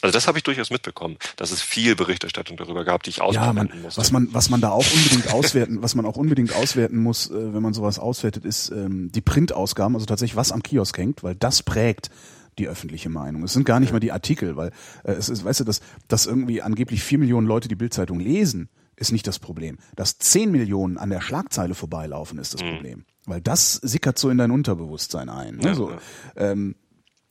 Also 0.00 0.12
das 0.12 0.28
habe 0.28 0.38
ich 0.38 0.44
durchaus 0.44 0.70
mitbekommen, 0.70 1.16
dass 1.36 1.50
es 1.50 1.60
viel 1.60 1.96
Berichterstattung 1.96 2.56
darüber 2.56 2.84
gab, 2.84 3.02
die 3.02 3.10
ich 3.10 3.20
auswerten 3.20 3.56
ja, 3.56 3.80
musste. 3.82 4.00
Was 4.00 4.12
man, 4.12 4.28
was 4.32 4.48
man 4.48 4.60
da 4.60 4.70
auch 4.70 4.86
unbedingt 4.92 5.32
auswerten, 5.32 5.82
was 5.82 5.96
man 5.96 6.06
auch 6.06 6.16
unbedingt 6.16 6.54
auswerten 6.54 6.98
muss, 6.98 7.30
äh, 7.30 7.54
wenn 7.54 7.62
man 7.62 7.74
sowas 7.74 7.98
auswertet, 7.98 8.44
ist 8.44 8.70
ähm, 8.70 9.10
die 9.10 9.20
Printausgaben, 9.20 9.96
also 9.96 10.06
tatsächlich 10.06 10.36
was 10.36 10.52
am 10.52 10.62
Kiosk 10.62 10.96
hängt, 10.98 11.24
weil 11.24 11.34
das 11.34 11.64
prägt 11.64 12.10
die 12.58 12.68
öffentliche 12.68 13.08
Meinung. 13.08 13.42
Es 13.42 13.52
sind 13.52 13.64
gar 13.64 13.80
nicht 13.80 13.90
ja. 13.90 13.94
mal 13.94 14.00
die 14.00 14.12
Artikel, 14.12 14.56
weil 14.56 14.70
äh, 15.02 15.12
es 15.12 15.28
ist, 15.28 15.44
weißt 15.44 15.60
du, 15.60 15.64
dass, 15.64 15.80
dass 16.06 16.26
irgendwie 16.26 16.62
angeblich 16.62 17.02
vier 17.02 17.18
Millionen 17.18 17.46
Leute 17.46 17.66
die 17.66 17.76
Bildzeitung 17.76 18.20
lesen, 18.20 18.68
ist 18.94 19.12
nicht 19.12 19.26
das 19.26 19.38
Problem. 19.38 19.78
Dass 19.96 20.18
zehn 20.18 20.50
Millionen 20.50 20.98
an 20.98 21.10
der 21.10 21.20
Schlagzeile 21.20 21.74
vorbeilaufen, 21.74 22.38
ist 22.38 22.54
das 22.54 22.62
mhm. 22.62 22.74
Problem. 22.74 23.04
Weil 23.26 23.40
das 23.40 23.74
sickert 23.74 24.18
so 24.18 24.30
in 24.30 24.38
dein 24.38 24.50
Unterbewusstsein 24.50 25.28
ein. 25.28 25.56
Ne? 25.56 25.68
Ja, 25.68 25.74
so. 25.74 25.92
Ähm, 26.36 26.74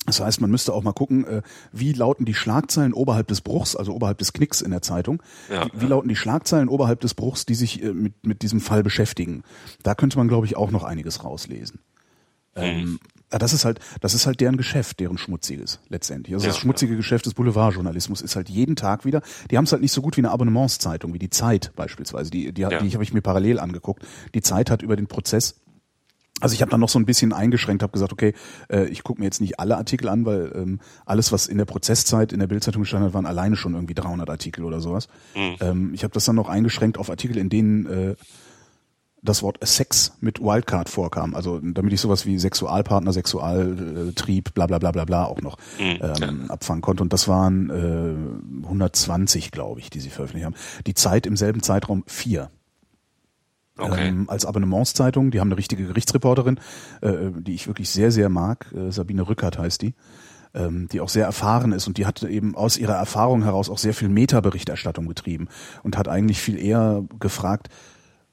das 0.08 0.22
heißt, 0.22 0.40
man 0.40 0.50
müsste 0.50 0.74
auch 0.74 0.84
mal 0.84 0.94
gucken, 0.94 1.26
äh, 1.28 1.42
wie 1.74 1.92
lauten 1.92 2.26
die 2.26 2.34
Schlagzeilen 2.34 2.94
oberhalb 2.94 3.28
des 3.28 3.42
Bruchs, 3.42 3.76
also 3.76 3.94
oberhalb 3.94 4.18
des 4.18 4.32
Knicks 4.32 4.62
in 4.62 4.72
der 4.72 4.82
Zeitung. 4.82 5.22
Ja, 5.52 5.66
wie, 5.66 5.82
wie 5.82 5.84
ja. 5.84 5.90
lauten 5.90 6.08
die 6.08 6.16
Schlagzeilen 6.16 6.70
oberhalb 6.70 7.02
des 7.02 7.14
Bruchs, 7.14 7.46
die 7.46 7.56
sich 7.56 7.84
äh, 7.84 7.94
mit, 7.94 8.26
mit 8.26 8.42
diesem 8.42 8.62
Fall 8.62 8.84
beschäftigen? 8.84 9.44
Da 9.84 9.96
könnte 9.96 10.18
man, 10.18 10.30
glaube 10.30 10.46
ich, 10.46 10.56
auch 10.56 10.72
noch 10.72 10.86
einiges 10.86 11.26
rauslesen. 11.26 11.82
Mhm. 12.56 12.64
Ähm, 12.64 13.00
das 13.30 13.52
ist 13.52 13.66
halt, 13.66 13.80
das 14.00 14.14
ist 14.14 14.26
halt 14.26 14.40
deren 14.40 14.56
Geschäft, 14.56 15.02
deren 15.02 15.18
schmutziges 15.18 15.82
letztendlich. 15.90 16.34
Also 16.34 16.46
ja, 16.46 16.54
das 16.54 16.60
schmutzige. 16.60 16.96
Geschäft 16.96 17.26
des 17.26 17.34
Boulevardjournalismus 17.34 18.22
ist 18.22 18.38
halt 18.38 18.48
jeden 18.48 18.78
Tag 18.78 19.04
wieder. 19.04 19.22
Die 19.52 19.58
haben 19.58 19.66
es 19.66 19.74
halt 19.74 19.82
nicht 19.82 19.92
so 19.92 20.02
gut 20.02 20.16
wie 20.16 20.22
eine 20.22 20.32
Abonnementszeitung, 20.32 21.14
wie 21.14 21.20
die 21.20 21.30
Zeit 21.30 21.74
beispielsweise. 21.76 22.32
Die, 22.32 22.54
die, 22.54 22.66
die 22.66 22.66
habe 22.66 23.04
ich 23.04 23.14
mir 23.14 23.22
parallel 23.22 23.60
angeguckt. 23.60 24.06
Die 24.34 24.42
Zeit 24.42 24.72
hat 24.72 24.82
über 24.82 24.96
den 24.96 25.08
Prozess 25.08 25.60
also 26.40 26.54
ich 26.54 26.62
habe 26.62 26.70
dann 26.70 26.80
noch 26.80 26.90
so 26.90 27.00
ein 27.00 27.06
bisschen 27.06 27.34
eingeschränkt, 27.34 27.84
habe 27.84 27.94
gesagt, 27.94 28.14
okay, 28.14 28.34
äh, 28.70 28.86
ich 28.86 29.04
gucke 29.04 29.20
mir 29.20 29.26
jetzt 29.26 29.42
nicht 29.42 29.60
alle 29.60 29.78
Artikel 29.78 30.08
an, 30.08 30.26
weil 30.26 30.52
ähm, 30.56 30.80
alles, 31.06 31.32
was 31.32 31.48
in 31.48 31.58
der 31.58 31.66
Prozesszeit 31.66 32.32
in 32.32 32.40
der 32.40 32.48
Bildzeitung 32.48 32.84
gestanden 32.84 33.08
hat, 33.08 33.14
waren 33.14 33.26
alleine 33.26 33.56
schon 33.56 33.74
irgendwie 33.74 33.96
300 33.96 34.30
Artikel 34.30 34.64
oder 34.64 34.80
sowas. 34.80 35.08
Mhm. 35.36 35.56
Ähm, 35.62 35.92
ich 35.94 36.04
habe 36.04 36.14
das 36.14 36.26
dann 36.26 36.36
noch 36.36 36.50
eingeschränkt 36.50 36.98
auf 36.98 37.10
Artikel, 37.10 37.38
in 37.38 37.50
denen 37.50 37.86
äh, 37.86 38.16
das 39.24 39.42
Wort 39.42 39.58
Sex 39.62 40.14
mit 40.22 40.40
Wildcard 40.40 40.90
vorkam. 40.90 41.34
Also 41.34 41.60
damit 41.60 41.92
ich 41.92 42.02
sowas 42.02 42.26
wie 42.26 42.38
Sexualpartner, 42.38 43.12
Sexualtrieb, 43.14 44.54
bla 44.54 44.68
bla 44.68 44.78
bla 44.78 44.92
bla 44.92 45.06
bla 45.06 45.26
auch 45.26 45.42
noch 45.42 45.58
mhm, 45.80 46.00
ähm, 46.02 46.52
abfangen 46.52 46.82
konnte. 46.82 47.02
Und 47.04 47.14
das 47.14 47.28
waren 47.28 47.70
äh, 47.70 48.66
120, 48.66 49.52
glaube 49.52 49.80
ich, 49.80 49.90
die 49.90 50.00
sie 50.00 50.10
veröffentlicht 50.10 50.46
haben. 50.46 50.56
Die 50.86 50.94
Zeit 50.94 51.26
im 51.26 51.36
selben 51.36 51.64
Zeitraum 51.64 52.04
vier 52.06 52.52
okay. 53.78 54.10
ähm, 54.10 54.30
als 54.30 54.46
Abonnementszeitung. 54.46 55.32
Die 55.32 55.40
haben 55.40 55.50
eine 55.50 55.58
richtige 55.58 55.86
Gerichtsreporterin, 55.86 56.60
äh, 57.02 57.32
die 57.38 57.54
ich 57.54 57.68
wirklich 57.68 57.90
sehr, 57.90 58.12
sehr 58.12 58.30
mag. 58.30 58.68
Äh, 58.74 58.92
Sabine 58.92 59.28
Rückert 59.28 59.58
heißt 59.58 59.82
die. 59.82 59.94
Ähm, 60.54 60.88
die 60.92 61.02
auch 61.02 61.10
sehr 61.10 61.26
erfahren 61.26 61.74
ist 61.74 61.88
und 61.88 61.98
die 61.98 62.06
hat 62.06 62.24
eben 62.24 62.56
aus 62.56 62.78
ihrer 62.78 62.96
Erfahrung 62.96 63.44
heraus 63.44 63.70
auch 63.70 63.78
sehr 63.78 63.94
viel 63.94 64.08
Metaberichterstattung 64.08 65.06
betrieben 65.06 65.50
und 65.84 65.98
hat 65.98 66.08
eigentlich 66.08 66.40
viel 66.40 66.58
eher 66.58 67.04
gefragt, 67.20 67.68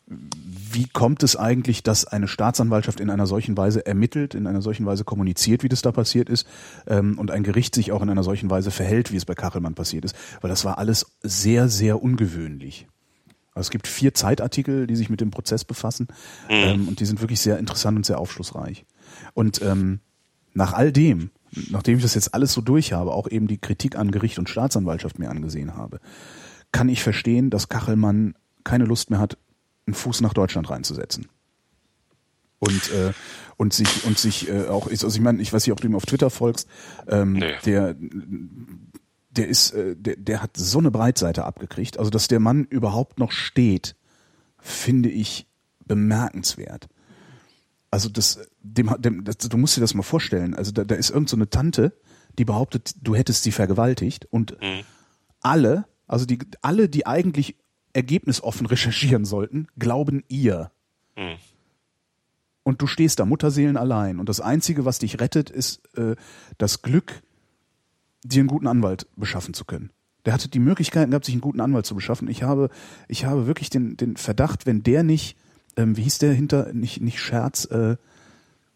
wie 0.07 0.87
kommt 0.89 1.23
es 1.23 1.37
eigentlich, 1.37 1.83
dass 1.83 2.05
eine 2.05 2.29
Staatsanwaltschaft 2.29 3.01
in 3.01 3.11
einer 3.11 3.27
solchen 3.27 3.57
Weise 3.57 3.87
ermittelt, 3.87 4.35
in 4.35 4.47
einer 4.47 4.61
solchen 4.61 4.87
Weise 4.87 5.05
kommuniziert, 5.05 5.63
wie 5.63 5.69
das 5.69 5.83
da 5.83 5.93
passiert 5.93 6.29
ist, 6.29 6.47
ähm, 6.87 7.19
und 7.19 7.31
ein 7.31 7.43
Gericht 7.43 7.75
sich 7.75 7.93
auch 7.93 8.03
in 8.03 8.11
einer 8.11 8.23
solchen 8.23 8.51
Weise 8.51 8.71
verhält, 8.71 9.13
wie 9.13 9.17
es 9.17 9.25
bei 9.25 9.35
Kachelmann 9.35 9.75
passiert 9.75 10.05
ist, 10.05 10.15
weil 10.41 10.51
das 10.51 10.65
war 10.65 10.79
alles 10.79 11.07
sehr, 11.23 11.69
sehr 11.69 12.03
ungewöhnlich. 12.03 12.87
Also 13.55 13.69
es 13.69 13.71
gibt 13.71 13.87
vier 13.87 14.15
Zeitartikel, 14.15 14.87
die 14.87 14.97
sich 14.97 15.11
mit 15.11 15.21
dem 15.21 15.31
Prozess 15.31 15.65
befassen 15.65 16.09
mhm. 16.49 16.55
ähm, 16.55 16.89
und 16.89 17.01
die 17.01 17.05
sind 17.05 17.21
wirklich 17.21 17.41
sehr 17.41 17.59
interessant 17.59 17.97
und 17.97 18.05
sehr 18.05 18.19
aufschlussreich. 18.19 18.85
Und 19.33 19.63
ähm, 19.63 20.01
nach 20.55 20.73
all 20.73 20.93
dem, 20.93 21.31
nachdem 21.71 21.97
ich 21.97 22.03
das 22.03 22.15
jetzt 22.15 22.35
alles 22.35 22.53
so 22.53 22.61
durch 22.61 22.93
habe, 22.93 23.13
auch 23.13 23.29
eben 23.29 23.47
die 23.47 23.59
Kritik 23.59 23.97
an 23.97 24.11
Gericht 24.11 24.39
und 24.39 24.49
Staatsanwaltschaft 24.49 25.19
mir 25.19 25.31
angesehen 25.31 25.77
habe, 25.77 26.01
kann 26.73 26.89
ich 26.89 27.03
verstehen, 27.03 27.51
dass 27.51 27.69
Kachelmann 27.69 28.35
keine 28.65 28.85
Lust 28.85 29.11
mehr 29.11 29.21
hat, 29.21 29.39
einen 29.87 29.95
Fuß 29.95 30.21
nach 30.23 30.35
Deutschland 30.35 30.69
reinzusetzen. 30.71 31.29
Und, 32.59 32.91
äh, 32.93 33.13
und 33.57 33.73
sich, 33.73 34.05
und 34.05 34.19
sich 34.19 34.49
äh, 34.49 34.67
auch, 34.69 34.89
also 34.89 35.07
ich 35.09 35.21
meine, 35.21 35.41
ich 35.43 35.53
weiß 35.53 35.67
nicht, 35.67 35.73
ob 35.73 35.81
du 35.81 35.87
ihm 35.87 35.95
auf 35.95 36.07
Twitter 36.07 36.31
folgst, 36.31 36.69
ähm, 37.07 37.35
nee. 37.35 37.53
der, 37.67 37.95
der 39.37 39.49
ist, 39.49 39.73
äh, 39.73 39.97
der, 39.97 40.17
der 40.17 40.43
hat 40.43 40.57
so 40.57 40.79
eine 40.79 40.91
Breitseite 40.91 41.45
abgekriegt. 41.45 41.99
Also, 41.99 42.11
dass 42.11 42.29
der 42.29 42.41
Mann 42.41 42.65
überhaupt 42.65 43.19
noch 43.19 43.33
steht, 43.33 43.97
finde 44.59 45.11
ich 45.11 45.47
bemerkenswert. 45.87 46.89
Also 47.91 48.09
das, 48.09 48.41
dem, 48.61 48.93
dem, 48.99 49.23
das, 49.23 49.39
du 49.39 49.57
musst 49.57 49.77
dir 49.77 49.81
das 49.81 49.95
mal 49.95 50.03
vorstellen. 50.03 50.55
Also 50.55 50.73
da, 50.73 50.83
da 50.83 50.97
ist 50.97 51.11
irgend 51.11 51.29
so 51.29 51.37
eine 51.37 51.49
Tante, 51.49 51.93
die 52.39 52.45
behauptet, 52.45 52.95
du 53.01 53.15
hättest 53.15 53.45
sie 53.45 53.53
vergewaltigt 53.53 54.27
und 54.31 54.61
mhm. 54.61 54.81
alle, 55.43 55.85
also 56.09 56.27
die, 56.27 56.41
alle, 56.61 56.89
die 56.89 57.07
eigentlich 57.07 57.57
ergebnisoffen 57.93 58.67
recherchieren 58.67 59.25
sollten, 59.25 59.69
glauben 59.79 60.25
ihr. 60.29 60.73
Mhm. 61.17 61.37
Und 62.65 62.83
du 62.83 62.89
stehst 62.89 63.21
da 63.21 63.27
Mutterseelen 63.27 63.77
allein. 63.77 64.19
Und 64.19 64.29
das 64.29 64.41
Einzige, 64.41 64.85
was 64.85 64.99
dich 64.99 65.21
rettet, 65.21 65.51
ist 65.51 65.83
äh, 65.97 66.17
das 66.59 66.83
Glück, 66.83 67.23
dir 68.25 68.41
einen 68.41 68.49
guten 68.49 68.67
Anwalt 68.67 69.07
beschaffen 69.17 69.55
zu 69.55 69.65
können. 69.65 69.91
Der 70.25 70.33
hatte 70.33 70.49
die 70.49 70.59
Möglichkeiten 70.59 71.11
gehabt, 71.11 71.27
sich 71.27 71.35
einen 71.35 71.43
guten 71.43 71.61
Anwalt 71.61 71.87
zu 71.87 71.95
beschaffen. 71.95 72.29
Ich 72.29 72.43
habe, 72.43 72.71
ich 73.09 73.27
habe 73.27 73.47
wirklich 73.47 73.71
den, 73.71 73.97
den 73.97 74.17
Verdacht, 74.17 74.67
wenn 74.67 74.83
der 74.83 75.03
nicht, 75.03 75.37
ähm, 75.77 75.97
wie 75.97 76.03
hieß 76.03 76.19
der 76.19 76.33
hinter, 76.33 76.73
nicht, 76.73 77.01
nicht 77.03 77.21
Scherz, 77.21 77.67
äh, 77.67 77.97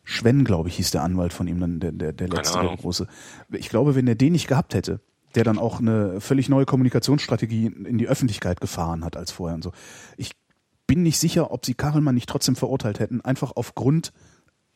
Schwen, 0.04 0.44
glaube 0.44 0.68
ich, 0.68 0.76
hieß 0.76 0.90
der 0.90 1.02
Anwalt 1.02 1.32
von 1.32 1.48
ihm, 1.48 1.60
dann 1.60 1.80
der, 1.80 1.92
der, 1.92 2.12
der 2.12 2.28
letzte, 2.28 2.60
der 2.60 2.76
große. 2.76 3.06
Ich 3.52 3.68
glaube, 3.68 3.94
wenn 3.94 4.06
er 4.06 4.14
den 4.14 4.32
nicht 4.32 4.46
gehabt 4.46 4.74
hätte, 4.74 5.00
der 5.34 5.44
dann 5.44 5.58
auch 5.58 5.80
eine 5.80 6.20
völlig 6.20 6.48
neue 6.48 6.64
Kommunikationsstrategie 6.64 7.66
in 7.66 7.98
die 7.98 8.08
Öffentlichkeit 8.08 8.60
gefahren 8.60 9.04
hat 9.04 9.16
als 9.16 9.30
vorher 9.32 9.54
und 9.54 9.62
so. 9.62 9.72
Ich 10.16 10.32
bin 10.86 11.02
nicht 11.02 11.18
sicher, 11.18 11.50
ob 11.50 11.66
sie 11.66 11.74
Kachelmann 11.74 12.14
nicht 12.14 12.28
trotzdem 12.28 12.56
verurteilt 12.56 13.00
hätten, 13.00 13.20
einfach 13.20 13.52
aufgrund 13.54 14.12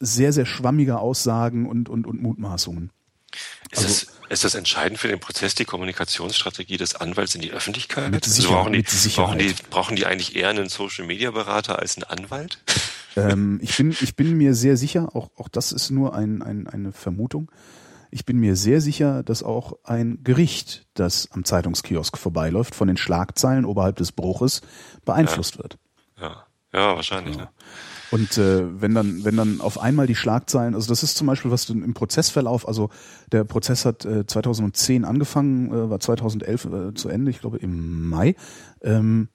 sehr, 0.01 0.33
sehr 0.33 0.47
schwammiger 0.47 1.01
Aussagen 1.01 1.67
und, 1.67 1.89
und, 1.89 2.07
und 2.07 2.21
Mutmaßungen. 2.21 2.91
Ist, 3.71 3.79
also, 3.79 3.89
das, 3.89 4.07
ist 4.31 4.45
das 4.45 4.55
entscheidend 4.55 4.99
für 4.99 5.09
den 5.09 5.21
Prozess, 5.21 5.55
die 5.55 5.65
Kommunikationsstrategie 5.65 6.77
des 6.77 6.95
Anwalts 6.95 7.35
in 7.35 7.41
die 7.41 7.53
Öffentlichkeit? 7.53 8.11
Mit 8.11 8.25
also 8.25 8.43
Sicherheit, 8.43 8.65
brauchen, 8.65 8.73
die, 8.73 8.83
brauchen, 8.83 9.39
die, 9.39 9.55
brauchen 9.71 9.97
die 9.97 10.07
eigentlich 10.07 10.37
eher 10.37 10.51
einen 10.51 10.69
Social-Media-Berater 10.69 11.79
als 11.79 11.97
einen 11.97 12.05
Anwalt? 12.05 12.59
Ähm, 13.17 13.61
ich, 13.63 13.77
bin, 13.77 13.95
ich 14.01 14.17
bin 14.17 14.37
mir 14.37 14.55
sehr 14.55 14.77
sicher, 14.77 15.15
auch, 15.15 15.31
auch 15.37 15.49
das 15.49 15.73
ist 15.73 15.91
nur 15.91 16.15
ein, 16.15 16.43
ein, 16.43 16.67
eine 16.67 16.93
Vermutung, 16.93 17.51
ich 18.15 18.27
bin 18.27 18.39
mir 18.39 18.57
sehr 18.57 18.83
sicher, 18.83 19.23
dass 19.23 19.43
auch 19.43 19.73
ein 19.85 20.23
Gericht, 20.23 20.87
das 20.93 21.31
am 21.33 21.47
Zeitungskiosk 21.47 22.19
vorbeiläuft, 22.19 22.75
von 22.75 22.87
den 22.87 22.99
Schlagzeilen 22.99 23.65
oberhalb 23.65 23.97
des 23.97 24.13
Bruches 24.13 24.61
beeinflusst 25.07 25.57
ja. 25.57 25.63
wird. 25.63 25.79
Ja, 26.21 26.47
ja 26.75 26.95
wahrscheinlich. 26.95 27.37
Ja. 27.37 27.45
Ne? 27.45 27.49
Und 28.13 28.37
äh, 28.37 28.81
wenn 28.81 28.95
dann, 28.95 29.25
wenn 29.25 29.37
dann 29.37 29.61
auf 29.63 29.81
einmal 29.81 30.07
die 30.07 30.15
Schlagzeilen, 30.15 30.75
also 30.75 30.87
das 30.89 31.03
ist 31.03 31.17
zum 31.17 31.27
Beispiel 31.27 31.51
was 31.51 31.69
im 31.71 31.95
Prozessverlauf, 31.95 32.69
also 32.69 32.91
der 33.33 33.45
Prozess 33.45 33.87
hat 33.87 34.05
äh, 34.05 34.27
2010 34.27 35.07
angefangen, 35.07 35.73
äh, 35.73 35.91
war 35.91 35.99
2011 35.99 36.65
äh, 36.67 36.95
zu 36.95 37.09
Ende, 37.09 37.31
ich 37.31 37.41
glaube 37.41 37.57
im 37.57 38.09
Mai. 38.11 38.37
Ähm, 38.83 39.29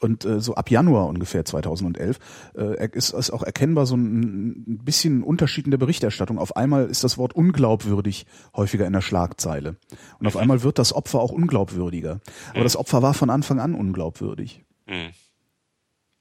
und 0.00 0.26
äh, 0.26 0.40
so 0.40 0.54
ab 0.54 0.70
Januar 0.70 1.08
ungefähr 1.08 1.44
2011 1.44 2.18
äh, 2.54 2.88
ist 2.92 3.14
es 3.14 3.30
auch 3.30 3.42
erkennbar 3.42 3.86
so 3.86 3.96
ein, 3.96 4.64
ein 4.66 4.84
bisschen 4.84 5.22
Unterschied 5.22 5.64
in 5.64 5.70
der 5.70 5.78
Berichterstattung. 5.78 6.38
Auf 6.38 6.54
einmal 6.54 6.86
ist 6.86 7.04
das 7.04 7.18
Wort 7.18 7.34
unglaubwürdig 7.34 8.26
häufiger 8.54 8.86
in 8.86 8.92
der 8.92 9.00
Schlagzeile. 9.00 9.76
Und 10.20 10.26
auf 10.26 10.36
einmal 10.36 10.62
wird 10.62 10.78
das 10.78 10.92
Opfer 10.92 11.20
auch 11.20 11.32
unglaubwürdiger. 11.32 12.20
Aber 12.50 12.62
das 12.62 12.76
Opfer 12.76 13.02
war 13.02 13.14
von 13.14 13.30
Anfang 13.30 13.58
an 13.58 13.74
unglaubwürdig. 13.74 14.64
Mhm. 14.86 15.12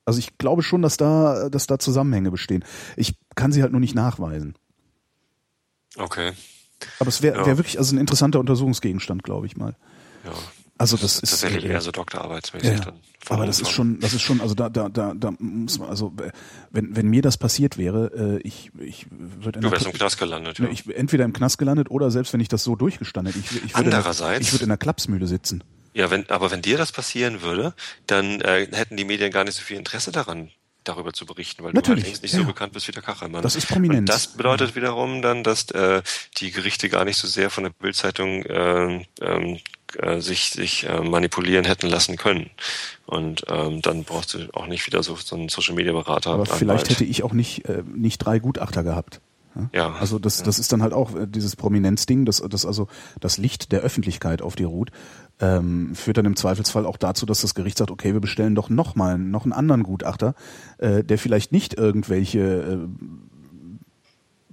Also 0.07 0.19
ich 0.19 0.37
glaube 0.37 0.63
schon, 0.63 0.81
dass 0.81 0.95
da, 0.95 1.49
dass 1.49 1.67
da 1.67 1.79
Zusammenhänge 1.79 2.31
bestehen. 2.31 2.63
Ich 2.95 3.15
kann 3.35 3.51
sie 3.51 3.61
halt 3.61 3.73
nur 3.73 3.81
nicht 3.81 3.93
nachweisen. 3.93 4.57
Okay. 5.97 6.31
Aber 6.99 7.09
es 7.09 7.21
wäre 7.21 7.39
ja. 7.39 7.45
wär 7.45 7.57
wirklich 7.57 7.77
also 7.77 7.93
ein 7.93 7.99
interessanter 7.99 8.39
Untersuchungsgegenstand, 8.39 9.23
glaube 9.23 9.47
ich 9.47 9.57
mal. 9.57 9.75
Ja. 10.23 10.31
Also 10.77 10.95
das, 10.95 11.19
das 11.19 11.23
ist 11.23 11.29
tatsächlich 11.31 11.65
äh, 11.65 11.73
eher 11.73 11.81
so 11.81 11.91
Doktorarbeitsmäßig 11.91 12.69
ja, 12.69 12.85
dann. 12.85 12.99
Aber 13.27 13.45
das 13.45 13.59
ist 13.59 13.69
schon, 13.69 13.99
das 13.99 14.13
ist 14.13 14.21
schon, 14.21 14.39
also 14.39 14.55
da, 14.55 14.69
da, 14.69 14.87
da, 14.87 15.13
da 15.13 15.33
muss 15.39 15.77
man, 15.77 15.89
also 15.89 16.13
wenn, 16.71 16.95
wenn 16.95 17.07
mir 17.09 17.21
das 17.21 17.37
passiert 17.37 17.77
wäre, 17.77 18.37
äh, 18.37 18.47
ich, 18.47 18.71
ich 18.79 19.07
würde 19.09 19.59
Du 19.59 19.69
wärst 19.71 19.87
im 19.87 19.91
Knast 19.91 20.17
gelandet. 20.19 20.59
Ja. 20.59 20.69
Ich, 20.69 20.87
entweder 20.87 21.25
im 21.25 21.33
Knast 21.33 21.57
gelandet 21.57 21.91
oder 21.91 22.11
selbst 22.11 22.31
wenn 22.31 22.39
ich 22.39 22.47
das 22.47 22.63
so 22.63 22.77
durchgestanden 22.77 23.33
hätte, 23.33 23.43
ich, 23.45 23.65
ich 23.65 23.75
würde, 23.75 23.87
Andererseits, 23.87 24.47
ich 24.47 24.53
würde 24.53 24.63
in 24.63 24.69
der 24.69 24.77
Klapsmühle 24.77 25.27
sitzen. 25.27 25.65
Ja, 25.97 26.11
wenn, 26.11 26.29
aber 26.29 26.51
wenn 26.51 26.61
dir 26.61 26.77
das 26.77 26.91
passieren 26.91 27.41
würde, 27.41 27.73
dann 28.05 28.39
äh, 28.41 28.67
hätten 28.71 28.97
die 28.97 29.03
Medien 29.03 29.31
gar 29.31 29.43
nicht 29.43 29.55
so 29.55 29.63
viel 29.63 29.77
Interesse 29.77 30.11
daran, 30.11 30.51
darüber 30.83 31.11
zu 31.11 31.25
berichten, 31.25 31.63
weil 31.63 31.73
Natürlich, 31.73 32.03
du 32.03 32.11
halt 32.11 32.21
nicht 32.21 32.33
ja. 32.35 32.41
so 32.41 32.45
bekannt 32.45 32.73
bist 32.73 32.87
wie 32.87 32.91
der 32.91 33.01
Kachelmann. 33.01 33.41
Das 33.41 33.55
ist 33.55 33.67
prominent. 33.67 34.01
Und 34.01 34.09
das 34.09 34.27
bedeutet 34.27 34.75
wiederum 34.75 35.23
dann, 35.23 35.43
dass 35.43 35.71
äh, 35.71 36.03
die 36.37 36.51
Gerichte 36.51 36.89
gar 36.89 37.03
nicht 37.03 37.17
so 37.17 37.27
sehr 37.27 37.49
von 37.49 37.63
der 37.63 37.71
Bildzeitung 37.71 38.43
äh, 38.43 39.05
äh, 39.21 40.19
sich 40.19 40.51
sich 40.51 40.87
äh, 40.87 41.01
manipulieren 41.01 41.65
hätten 41.65 41.87
lassen 41.87 42.15
können. 42.15 42.51
Und 43.07 43.45
ähm, 43.49 43.81
dann 43.81 44.03
brauchst 44.03 44.35
du 44.35 44.53
auch 44.53 44.67
nicht 44.67 44.85
wieder 44.85 45.01
so, 45.01 45.15
so 45.15 45.35
einen 45.35 45.49
Social 45.49 45.73
Media 45.73 45.93
Berater. 45.93 46.29
Aber 46.29 46.45
vielleicht 46.45 46.91
hätte 46.91 47.05
ich 47.05 47.23
auch 47.23 47.33
nicht 47.33 47.65
äh, 47.65 47.81
nicht 47.91 48.19
drei 48.19 48.37
Gutachter 48.37 48.83
gehabt. 48.83 49.19
Ja. 49.73 49.93
Also 49.99 50.19
das, 50.19 50.43
das 50.43 50.59
ist 50.59 50.71
dann 50.71 50.81
halt 50.81 50.93
auch 50.93 51.15
äh, 51.15 51.27
dieses 51.27 51.55
Prominenzding, 51.55 52.25
dass 52.25 52.41
das 52.49 52.65
also 52.65 52.87
das 53.19 53.37
Licht 53.37 53.71
der 53.71 53.81
Öffentlichkeit 53.81 54.41
auf 54.41 54.55
dir 54.55 54.67
ruht, 54.67 54.91
ähm, 55.39 55.95
führt 55.95 56.17
dann 56.17 56.25
im 56.25 56.35
Zweifelsfall 56.35 56.85
auch 56.85 56.97
dazu, 56.97 57.25
dass 57.25 57.41
das 57.41 57.55
Gericht 57.55 57.77
sagt, 57.77 57.91
okay, 57.91 58.13
wir 58.13 58.21
bestellen 58.21 58.55
doch 58.55 58.69
noch 58.69 58.95
mal 58.95 59.17
noch 59.17 59.43
einen 59.43 59.53
anderen 59.53 59.83
Gutachter, 59.83 60.35
äh, 60.77 61.03
der 61.03 61.17
vielleicht 61.17 61.51
nicht 61.51 61.75
irgendwelche 61.75 62.39
äh, 62.39 62.77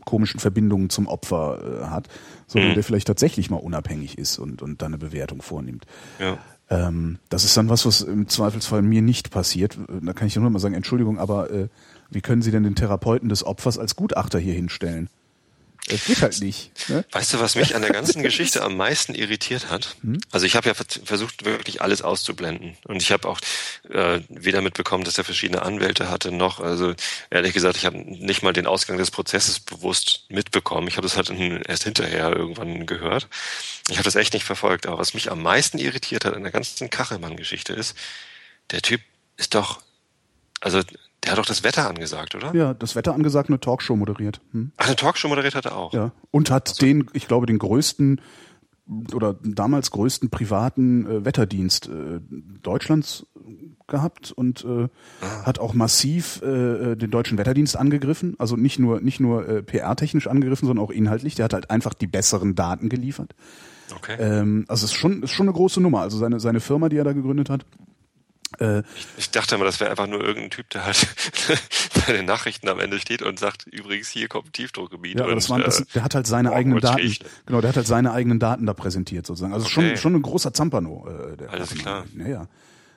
komischen 0.04 0.40
Verbindungen 0.40 0.90
zum 0.90 1.06
Opfer 1.06 1.82
äh, 1.82 1.86
hat, 1.86 2.08
sondern 2.46 2.70
mhm. 2.70 2.74
der 2.74 2.84
vielleicht 2.84 3.06
tatsächlich 3.06 3.50
mal 3.50 3.56
unabhängig 3.56 4.18
ist 4.18 4.38
und 4.38 4.60
und 4.60 4.82
dann 4.82 4.92
eine 4.92 4.98
Bewertung 4.98 5.40
vornimmt. 5.42 5.86
Ja. 6.18 6.38
Ähm, 6.70 7.18
das 7.28 7.44
ist 7.44 7.56
dann 7.56 7.68
was, 7.68 7.84
was 7.84 8.00
im 8.00 8.28
Zweifelsfall 8.28 8.82
mir 8.82 9.02
nicht 9.02 9.30
passiert. 9.30 9.78
Da 10.02 10.12
kann 10.12 10.26
ich 10.26 10.36
nur 10.36 10.48
mal 10.48 10.58
sagen, 10.58 10.74
Entschuldigung, 10.74 11.18
aber 11.18 11.50
äh, 11.50 11.68
wie 12.14 12.20
können 12.20 12.42
Sie 12.42 12.50
denn 12.50 12.62
den 12.62 12.76
Therapeuten 12.76 13.28
des 13.28 13.44
Opfers 13.44 13.78
als 13.78 13.96
Gutachter 13.96 14.38
hier 14.38 14.54
hinstellen? 14.54 15.08
Das 15.88 16.06
geht 16.06 16.22
halt 16.22 16.40
nicht. 16.40 16.70
Ne? 16.88 17.04
Weißt 17.12 17.34
du, 17.34 17.40
was 17.40 17.56
mich 17.56 17.76
an 17.76 17.82
der 17.82 17.90
ganzen 17.90 18.22
Geschichte 18.22 18.62
am 18.62 18.74
meisten 18.74 19.14
irritiert 19.14 19.68
hat? 19.68 19.96
Hm? 20.00 20.18
Also 20.30 20.46
ich 20.46 20.56
habe 20.56 20.66
ja 20.66 20.74
versucht, 20.74 21.44
wirklich 21.44 21.82
alles 21.82 22.00
auszublenden. 22.00 22.78
Und 22.84 23.02
ich 23.02 23.12
habe 23.12 23.28
auch 23.28 23.38
äh, 23.90 24.20
weder 24.30 24.62
mitbekommen, 24.62 25.04
dass 25.04 25.18
er 25.18 25.24
verschiedene 25.24 25.60
Anwälte 25.60 26.08
hatte, 26.08 26.32
noch, 26.32 26.60
also 26.60 26.94
ehrlich 27.28 27.52
gesagt, 27.52 27.76
ich 27.76 27.84
habe 27.84 27.98
nicht 27.98 28.42
mal 28.42 28.54
den 28.54 28.66
Ausgang 28.66 28.96
des 28.96 29.10
Prozesses 29.10 29.60
bewusst 29.60 30.24
mitbekommen. 30.30 30.88
Ich 30.88 30.96
habe 30.96 31.06
das 31.06 31.18
halt 31.18 31.30
erst 31.68 31.84
hinterher 31.84 32.34
irgendwann 32.34 32.86
gehört. 32.86 33.28
Ich 33.90 33.98
habe 33.98 34.04
das 34.04 34.14
echt 34.14 34.32
nicht 34.32 34.44
verfolgt. 34.44 34.86
Aber 34.86 34.96
was 34.96 35.12
mich 35.12 35.30
am 35.30 35.42
meisten 35.42 35.76
irritiert 35.76 36.24
hat 36.24 36.32
an 36.32 36.44
der 36.44 36.52
ganzen 36.52 36.88
Kachelmann-Geschichte 36.88 37.74
ist, 37.74 37.94
der 38.70 38.80
Typ 38.80 39.02
ist 39.36 39.54
doch, 39.54 39.82
also 40.60 40.80
der 41.24 41.32
hat 41.32 41.38
doch 41.38 41.46
das 41.46 41.64
Wetter 41.64 41.88
angesagt, 41.88 42.34
oder? 42.34 42.54
Ja, 42.54 42.74
das 42.74 42.96
Wetter 42.96 43.14
angesagt, 43.14 43.48
eine 43.48 43.60
Talkshow 43.60 43.96
moderiert. 43.96 44.40
Hm? 44.52 44.72
Ach, 44.76 44.86
eine 44.86 44.96
Talkshow 44.96 45.28
moderiert 45.28 45.54
hat 45.54 45.66
er 45.66 45.76
auch. 45.76 45.92
Ja. 45.92 46.12
Und 46.30 46.50
hat 46.50 46.68
also. 46.68 46.84
den, 46.84 47.08
ich 47.12 47.26
glaube, 47.28 47.46
den 47.46 47.58
größten 47.58 48.20
oder 49.14 49.34
damals 49.42 49.90
größten 49.90 50.28
privaten 50.28 51.06
äh, 51.06 51.24
Wetterdienst 51.24 51.88
äh, 51.88 52.20
Deutschlands 52.62 53.26
gehabt 53.86 54.32
und 54.32 54.64
äh, 54.64 54.88
ah. 55.22 55.46
hat 55.46 55.58
auch 55.58 55.74
massiv 55.74 56.42
äh, 56.42 56.92
äh 56.92 56.96
den 56.96 57.10
deutschen 57.10 57.38
Wetterdienst 57.38 57.76
angegriffen, 57.76 58.34
also 58.38 58.56
nicht 58.56 58.78
nur 58.78 59.00
nicht 59.00 59.20
nur 59.20 59.48
äh, 59.48 59.62
PR-technisch 59.62 60.26
angegriffen, 60.26 60.66
sondern 60.66 60.84
auch 60.84 60.90
inhaltlich. 60.90 61.34
Der 61.34 61.46
hat 61.46 61.54
halt 61.54 61.70
einfach 61.70 61.94
die 61.94 62.06
besseren 62.06 62.54
Daten 62.54 62.88
geliefert. 62.88 63.34
Okay. 63.96 64.16
Ähm, 64.18 64.64
also 64.68 64.84
es 64.84 64.92
ist 64.92 64.98
schon 64.98 65.22
ist 65.22 65.30
schon 65.30 65.46
eine 65.46 65.54
große 65.54 65.80
Nummer. 65.80 66.00
Also 66.00 66.18
seine 66.18 66.40
seine 66.40 66.60
Firma, 66.60 66.88
die 66.88 66.96
er 66.96 67.04
da 67.04 67.12
gegründet 67.12 67.48
hat, 67.50 67.64
äh, 68.60 68.80
ich, 68.80 69.06
ich, 69.16 69.30
dachte 69.30 69.54
immer, 69.54 69.64
das 69.64 69.80
wäre 69.80 69.90
einfach 69.90 70.06
nur 70.06 70.22
irgendein 70.22 70.50
Typ, 70.50 70.68
der 70.70 70.84
halt 70.84 71.06
bei 72.06 72.12
den 72.12 72.24
Nachrichten 72.24 72.68
am 72.68 72.80
Ende 72.80 72.98
steht 73.00 73.22
und 73.22 73.38
sagt, 73.38 73.66
übrigens, 73.66 74.08
hier 74.08 74.28
kommt 74.28 74.48
ein 74.48 74.52
Tiefdruckgebiet. 74.52 75.18
Ja, 75.18 75.24
aber 75.24 75.34
das 75.34 75.50
waren, 75.50 75.62
das, 75.62 75.84
der 75.94 76.04
hat 76.04 76.14
halt 76.14 76.26
seine 76.26 76.52
eigenen 76.52 76.80
Daten. 76.80 77.00
Riecht. 77.00 77.24
Genau, 77.46 77.60
der 77.60 77.70
hat 77.70 77.76
halt 77.76 77.86
seine 77.86 78.12
eigenen 78.12 78.38
Daten 78.38 78.66
da 78.66 78.74
präsentiert 78.74 79.26
sozusagen. 79.26 79.52
Also 79.52 79.66
okay. 79.66 79.74
schon, 79.74 79.96
schon 79.96 80.14
ein 80.16 80.22
großer 80.22 80.52
Zampano. 80.52 81.06
Äh, 81.08 81.36
der 81.36 81.50
Alles 81.50 81.74
klar. 81.74 82.04
Ja, 82.16 82.26
ja. 82.26 82.48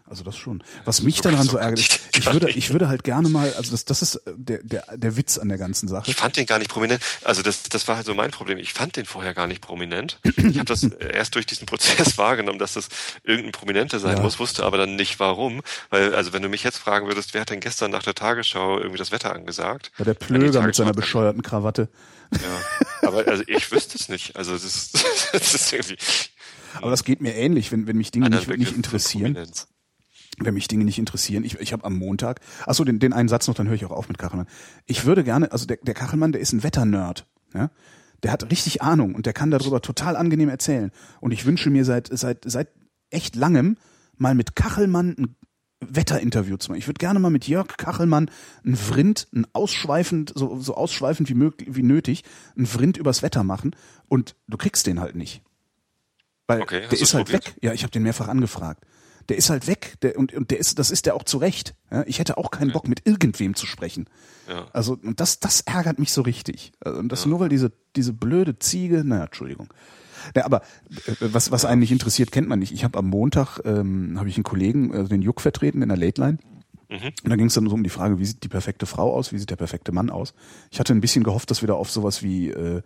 Also 0.10 0.24
das 0.24 0.38
schon. 0.38 0.64
Was 0.86 1.02
mich 1.02 1.18
so 1.18 1.24
daran 1.24 1.46
so 1.46 1.58
ärgert, 1.58 1.80
ich, 1.80 2.00
ich 2.16 2.32
würde, 2.32 2.50
ich 2.50 2.72
würde 2.72 2.88
halt 2.88 3.04
gerne 3.04 3.28
mal, 3.28 3.54
also 3.54 3.72
das, 3.72 3.84
das 3.84 4.02
ist 4.02 4.16
äh, 4.16 4.34
der, 4.38 4.64
der, 4.64 4.98
der 4.98 5.18
Witz 5.18 5.38
an 5.38 5.50
der 5.50 5.58
ganzen 5.58 5.90
Sache. 5.90 6.10
Ich 6.10 6.16
fand 6.16 6.38
den 6.38 6.46
gar 6.46 6.60
nicht 6.60 6.70
prominent. 6.70 7.02
Also 7.26 7.42
das, 7.42 7.64
das 7.64 7.88
war 7.90 7.98
halt 7.98 8.06
so 8.06 8.16
mein 8.16 8.32
Problem. 8.32 8.58
Ich 8.58 8.72
fand 8.72 8.96
den 8.96 9.06
vorher 9.06 9.34
gar 9.34 9.48
nicht 9.48 9.62
prominent. 9.62 10.20
Ich 10.24 10.58
habe 10.58 10.66
das 10.66 10.84
erst 11.14 11.36
durch 11.36 11.46
diesen 11.46 11.66
Prozess 11.66 12.18
wahrgenommen, 12.18 12.58
dass 12.58 12.74
das 12.74 12.88
irgendein 13.24 13.52
Prominenter 13.52 14.00
sein 14.00 14.18
ja. 14.18 14.24
muss, 14.24 14.40
wusste 14.40 14.64
aber 14.64 14.78
dann 14.78 14.96
nicht 14.96 15.20
warum. 15.20 15.62
Weil, 15.90 16.16
also 16.16 16.32
wenn 16.32 16.42
du 16.42 16.48
mich 16.48 16.64
jetzt 16.64 16.78
fragen 16.78 17.08
würdest, 17.08 17.34
wer 17.34 17.42
hat 17.42 17.50
denn 17.50 17.60
gestern 17.60 17.92
nach 17.92 18.04
der 18.04 18.16
Tagesschau 18.16 18.78
irgendwie 18.78 18.98
das 18.98 19.12
Wetter 19.12 19.34
angesagt? 19.34 19.92
Ja, 19.98 20.06
der 20.06 20.14
Plöger 20.14 20.62
mit 20.62 20.76
seiner 20.76 20.94
bescheuerten 20.94 21.42
Krawatte. 21.42 21.90
Ja, 22.32 23.08
aber 23.08 23.28
also 23.28 23.44
ich 23.48 23.72
wüsste 23.72 23.98
es 23.98 24.10
nicht. 24.10 24.36
Also 24.38 24.54
das 24.54 24.64
ist, 24.64 25.06
das 25.34 25.54
ist 25.54 25.74
irgendwie. 25.74 25.98
Aber 26.82 26.92
das 26.92 27.04
geht 27.04 27.22
mir 27.22 27.36
ähnlich, 27.36 27.72
wenn, 27.72 27.88
wenn 27.88 27.98
mich 27.98 28.12
Dinge 28.12 28.30
nicht, 28.30 28.48
nicht 28.48 28.76
interessieren. 28.76 29.38
Wenn 30.40 30.54
mich 30.54 30.68
Dinge 30.68 30.86
nicht 30.86 31.00
interessieren. 31.00 31.44
Ich, 31.44 31.60
ich 31.60 31.74
habe 31.74 31.84
am 31.84 31.98
Montag, 31.98 32.40
achso, 32.66 32.84
den, 32.84 33.00
den 33.00 33.14
einen 33.14 33.30
Satz 33.30 33.48
noch, 33.48 33.56
dann 33.56 33.68
höre 33.68 33.76
ich 33.76 33.86
auch 33.86 33.92
auf 33.92 34.08
mit 34.08 34.18
Kachelmann. 34.18 34.48
Ich 34.86 35.06
würde 35.06 35.24
gerne, 35.24 35.52
also 35.52 35.66
der, 35.66 35.78
der 35.78 35.94
Kachelmann, 35.94 36.32
der 36.32 36.42
ist 36.42 36.54
ein 36.54 36.64
Wetternerd. 36.64 37.26
Ja? 37.54 37.70
Der 38.24 38.32
hat 38.32 38.50
richtig 38.52 38.82
Ahnung 38.82 39.16
und 39.16 39.26
der 39.26 39.34
kann 39.34 39.52
darüber 39.52 39.82
total 39.82 40.16
angenehm 40.16 40.50
erzählen. 40.50 40.92
Und 41.22 41.32
ich 41.32 41.46
wünsche 41.46 41.70
mir 41.70 41.86
seit, 41.86 42.10
seit, 42.12 42.44
seit 42.46 42.70
echt 43.10 43.36
langem 43.36 43.78
mal 44.16 44.36
mit 44.36 44.56
Kachelmann 44.56 45.16
ein 45.18 45.36
Wetterinterview 45.80 46.58
zu 46.58 46.72
machen. 46.72 46.80
Ich 46.80 46.88
würde 46.88 46.98
gerne 46.98 47.20
mal 47.20 47.30
mit 47.30 47.48
Jörg 47.48 47.78
Kachelmann 47.78 48.32
ein 48.66 48.76
Vrind, 48.76 49.28
ein 49.34 49.46
ausschweifend, 49.54 50.34
so, 50.36 50.60
so 50.60 50.76
ausschweifend 50.76 51.30
wie 51.30 51.36
möglich, 51.36 51.70
wie 51.72 51.84
nötig, 51.84 52.24
ein 52.58 52.66
Vrind 52.66 52.98
übers 52.98 53.22
Wetter 53.22 53.44
machen 53.44 53.76
und 54.08 54.36
du 54.48 54.58
kriegst 54.58 54.88
den 54.88 55.00
halt 55.00 55.16
nicht. 55.16 55.44
Weil 56.48 56.62
Okay, 56.62 56.84
der 56.90 57.00
ist 57.00 57.14
halt 57.14 57.26
probiert? 57.26 57.48
weg. 57.48 57.56
Ja, 57.62 57.74
ich 57.74 57.84
habe 57.84 57.92
den 57.92 58.04
mehrfach 58.04 58.28
angefragt. 58.28 58.86
Der 59.30 59.38
ist 59.38 59.50
halt 59.50 59.68
weg, 59.68 59.96
der, 60.02 60.18
und, 60.18 60.34
und 60.34 60.52
der 60.52 60.60
ist, 60.60 60.80
das 60.80 60.90
ist 60.90 61.06
der 61.06 61.16
auch 61.16 61.24
zu 61.24 61.38
Recht. 61.38 61.76
Ja, 61.92 62.04
ich 62.08 62.20
hätte 62.20 62.38
auch 62.38 62.52
keinen 62.52 62.72
Bock, 62.72 62.88
mit 62.88 63.06
irgendwem 63.06 63.56
zu 63.56 63.66
sprechen. 63.66 64.06
Ja. 64.48 64.68
Also, 64.72 64.98
und 65.02 65.20
das, 65.20 65.40
das 65.40 65.62
ärgert 65.62 66.00
mich 66.00 66.12
so 66.12 66.22
richtig. 66.22 66.72
Also, 66.80 67.00
und 67.00 67.12
das 67.12 67.26
nur, 67.26 67.40
weil 67.40 67.50
diese, 67.50 67.72
diese 67.96 68.14
blöde 68.14 68.58
Ziege, 68.60 69.04
naja, 69.04 69.26
Entschuldigung. 69.26 69.74
Ja, 70.36 70.46
aber 70.46 70.62
äh, 71.06 71.14
was, 71.20 71.52
was 71.52 71.66
einen 71.66 71.82
nicht 71.82 71.92
interessiert, 71.92 72.32
kennt 72.32 72.48
man 72.48 72.60
nicht. 72.60 72.72
Ich 72.72 72.84
habe 72.84 72.98
am 72.98 73.08
Montag, 73.08 73.60
ähm, 73.66 74.16
habe 74.18 74.30
ich 74.30 74.36
einen 74.36 74.44
Kollegen, 74.44 74.94
äh, 74.94 75.04
den 75.06 75.22
Juck 75.22 75.42
vertreten 75.42 75.82
in 75.82 75.90
der 75.90 75.98
Late 75.98 76.22
Line. 76.22 76.38
Und 76.90 77.30
da 77.30 77.36
ging 77.36 77.48
es 77.48 77.54
dann 77.54 77.68
so 77.68 77.76
um 77.76 77.84
die 77.84 77.90
Frage, 77.90 78.18
wie 78.18 78.26
sieht 78.26 78.44
die 78.44 78.48
perfekte 78.48 78.86
Frau 78.86 79.14
aus, 79.14 79.34
wie 79.34 79.38
sieht 79.38 79.50
der 79.50 79.58
perfekte 79.58 79.92
Mann 79.92 80.10
aus. 80.10 80.34
Ich 80.72 80.80
hatte 80.80 80.94
ein 80.94 81.02
bisschen 81.02 81.24
gehofft, 81.24 81.52
dass 81.52 81.62
wir 81.62 81.68
da 81.68 81.74
auf 81.74 81.92
sowas 81.92 82.24
wie 82.24 82.50
äh, 82.50 82.82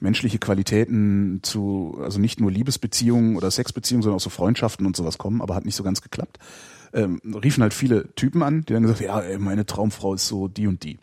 menschliche 0.00 0.38
Qualitäten 0.38 1.40
zu, 1.42 1.98
also 2.02 2.18
nicht 2.18 2.40
nur 2.40 2.50
Liebesbeziehungen 2.50 3.36
oder 3.36 3.50
Sexbeziehungen, 3.50 4.02
sondern 4.02 4.16
auch 4.16 4.22
so 4.22 4.30
Freundschaften 4.30 4.86
und 4.86 4.96
sowas 4.96 5.18
kommen, 5.18 5.40
aber 5.40 5.54
hat 5.54 5.64
nicht 5.64 5.76
so 5.76 5.82
ganz 5.82 6.02
geklappt. 6.02 6.38
Ähm, 6.92 7.20
riefen 7.24 7.62
halt 7.62 7.74
viele 7.74 8.14
Typen 8.14 8.42
an, 8.42 8.62
die 8.62 8.72
dann 8.72 8.82
gesagt 8.82 9.00
haben, 9.00 9.06
ja, 9.06 9.20
ey, 9.20 9.38
meine 9.38 9.66
Traumfrau 9.66 10.14
ist 10.14 10.28
so 10.28 10.48
die 10.48 10.66
und 10.66 10.82
die. 10.82 10.98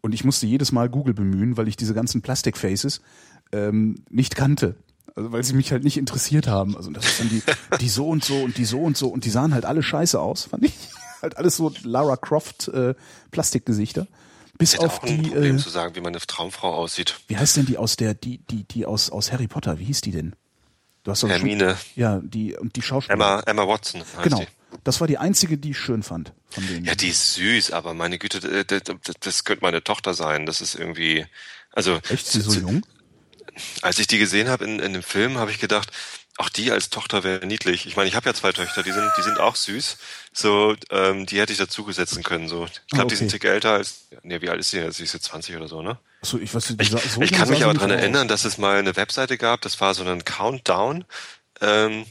Und 0.00 0.14
ich 0.14 0.24
musste 0.24 0.46
jedes 0.46 0.72
Mal 0.72 0.88
Google 0.88 1.14
bemühen, 1.14 1.56
weil 1.56 1.68
ich 1.68 1.76
diese 1.76 1.94
ganzen 1.94 2.22
Plastic-Faces 2.22 3.02
ähm, 3.52 3.96
nicht 4.10 4.34
kannte. 4.34 4.74
Also 5.14 5.30
weil 5.32 5.44
sie 5.44 5.54
mich 5.54 5.72
halt 5.72 5.84
nicht 5.84 5.96
interessiert 5.96 6.48
haben. 6.48 6.76
Also 6.76 6.90
das 6.90 7.04
ist 7.04 7.20
dann 7.20 7.28
die, 7.28 7.42
die 7.80 7.88
so 7.88 8.08
und 8.08 8.24
so 8.24 8.42
und 8.42 8.56
die 8.56 8.64
so 8.64 8.80
und 8.80 8.96
so 8.96 9.08
und 9.08 9.24
die 9.24 9.30
sahen 9.30 9.54
halt 9.54 9.64
alle 9.64 9.82
scheiße 9.82 10.18
aus, 10.20 10.44
fand 10.44 10.64
ich. 10.64 10.74
Halt 11.22 11.36
alles 11.36 11.54
so 11.54 11.72
Lara 11.84 12.16
Croft 12.16 12.66
äh, 12.66 12.96
Plastikgesichter. 13.30 14.08
Bis 14.58 14.78
auf 14.78 14.98
auch 14.98 15.02
ein 15.04 15.22
die, 15.22 15.30
Problem 15.30 15.56
äh, 15.56 15.58
zu 15.58 15.70
sagen, 15.70 15.94
wie 15.96 16.00
meine 16.00 16.18
Traumfrau 16.20 16.74
aussieht. 16.74 17.18
wie 17.28 17.36
heißt 17.36 17.56
denn 17.56 17.66
die 17.66 17.78
aus 17.78 17.96
der, 17.96 18.14
die, 18.14 18.38
die, 18.38 18.64
die 18.64 18.86
aus, 18.86 19.10
aus 19.10 19.32
Harry 19.32 19.48
Potter, 19.48 19.78
wie 19.78 19.84
hieß 19.84 20.02
die 20.02 20.12
denn? 20.12 20.34
Du 21.04 21.10
hast 21.10 21.22
doch 21.22 21.28
schon- 21.28 21.38
Hermine. 21.38 21.76
Ja, 21.96 22.20
die, 22.22 22.54
und 22.56 22.76
die 22.76 22.82
Schauspielerin. 22.82 23.20
Emma, 23.20 23.40
Emma 23.40 23.66
Watson 23.66 24.02
heißt 24.02 24.22
Genau. 24.22 24.38
die. 24.40 24.46
Das 24.84 25.00
war 25.00 25.06
die 25.08 25.18
einzige, 25.18 25.58
die 25.58 25.70
ich 25.70 25.78
schön 25.78 26.02
fand 26.02 26.32
von 26.48 26.66
denen. 26.66 26.84
Ja, 26.84 26.94
die 26.94 27.08
ist 27.08 27.34
süß, 27.34 27.72
aber 27.72 27.92
meine 27.92 28.18
Güte, 28.18 28.40
d- 28.40 28.64
d- 28.64 28.80
d- 28.80 28.94
das 29.20 29.44
könnte 29.44 29.62
meine 29.64 29.82
Tochter 29.84 30.14
sein. 30.14 30.46
Das 30.46 30.60
ist 30.60 30.74
irgendwie, 30.76 31.26
also 31.72 31.98
Echt, 32.08 32.26
sie 32.28 32.40
so 32.40 32.58
jung? 32.58 32.82
als 33.82 33.98
ich 33.98 34.06
die 34.06 34.18
gesehen 34.18 34.48
habe 34.48 34.64
in, 34.64 34.78
in 34.78 34.92
dem 34.94 35.02
Film, 35.02 35.36
habe 35.38 35.50
ich 35.50 35.58
gedacht, 35.58 35.90
auch 36.42 36.48
die 36.48 36.70
als 36.72 36.90
Tochter 36.90 37.22
wäre 37.24 37.46
niedlich. 37.46 37.86
Ich 37.86 37.96
meine, 37.96 38.08
ich 38.08 38.14
habe 38.16 38.28
ja 38.28 38.34
zwei 38.34 38.52
Töchter, 38.52 38.82
die 38.82 38.92
sind, 38.92 39.10
die 39.16 39.22
sind 39.22 39.38
auch 39.40 39.56
süß. 39.56 39.96
So, 40.32 40.74
ähm, 40.90 41.24
die 41.26 41.40
hätte 41.40 41.52
ich 41.52 41.58
dazugesetzen 41.58 42.22
können. 42.22 42.48
So, 42.48 42.66
ich 42.66 42.86
glaube, 42.88 43.04
Ah, 43.04 43.08
die 43.08 43.16
sind 43.16 43.28
okay. 43.28 43.38
Tick 43.38 43.44
älter 43.50 43.72
als, 43.72 44.06
nee, 44.22 44.40
wie 44.40 44.48
alt 44.50 44.60
ist 44.60 44.70
sie? 44.70 44.78
jetzt? 44.78 44.96
Sie 44.96 45.04
ist 45.04 45.12
jetzt 45.14 45.24
20 45.26 45.56
oder 45.56 45.68
so, 45.68 45.82
ne? 45.82 45.98
So, 46.22 46.38
ich 46.38 46.52
weiß, 46.54 46.74
Ich, 46.80 46.90
so 46.90 47.20
ich 47.20 47.32
kann 47.32 47.48
mich 47.48 47.64
aber 47.64 47.80
aus. 47.82 47.90
erinnern, 47.90 48.28
dass 48.28 48.44
es 48.44 48.58
mal 48.58 48.78
eine 48.78 48.94
Webseite 48.96 49.38
gab, 49.38 49.60
das 49.62 49.80
war 49.80 49.94
so 49.94 50.04
ein 50.04 50.24
Countdown 50.24 51.04
ähm, 51.60 52.06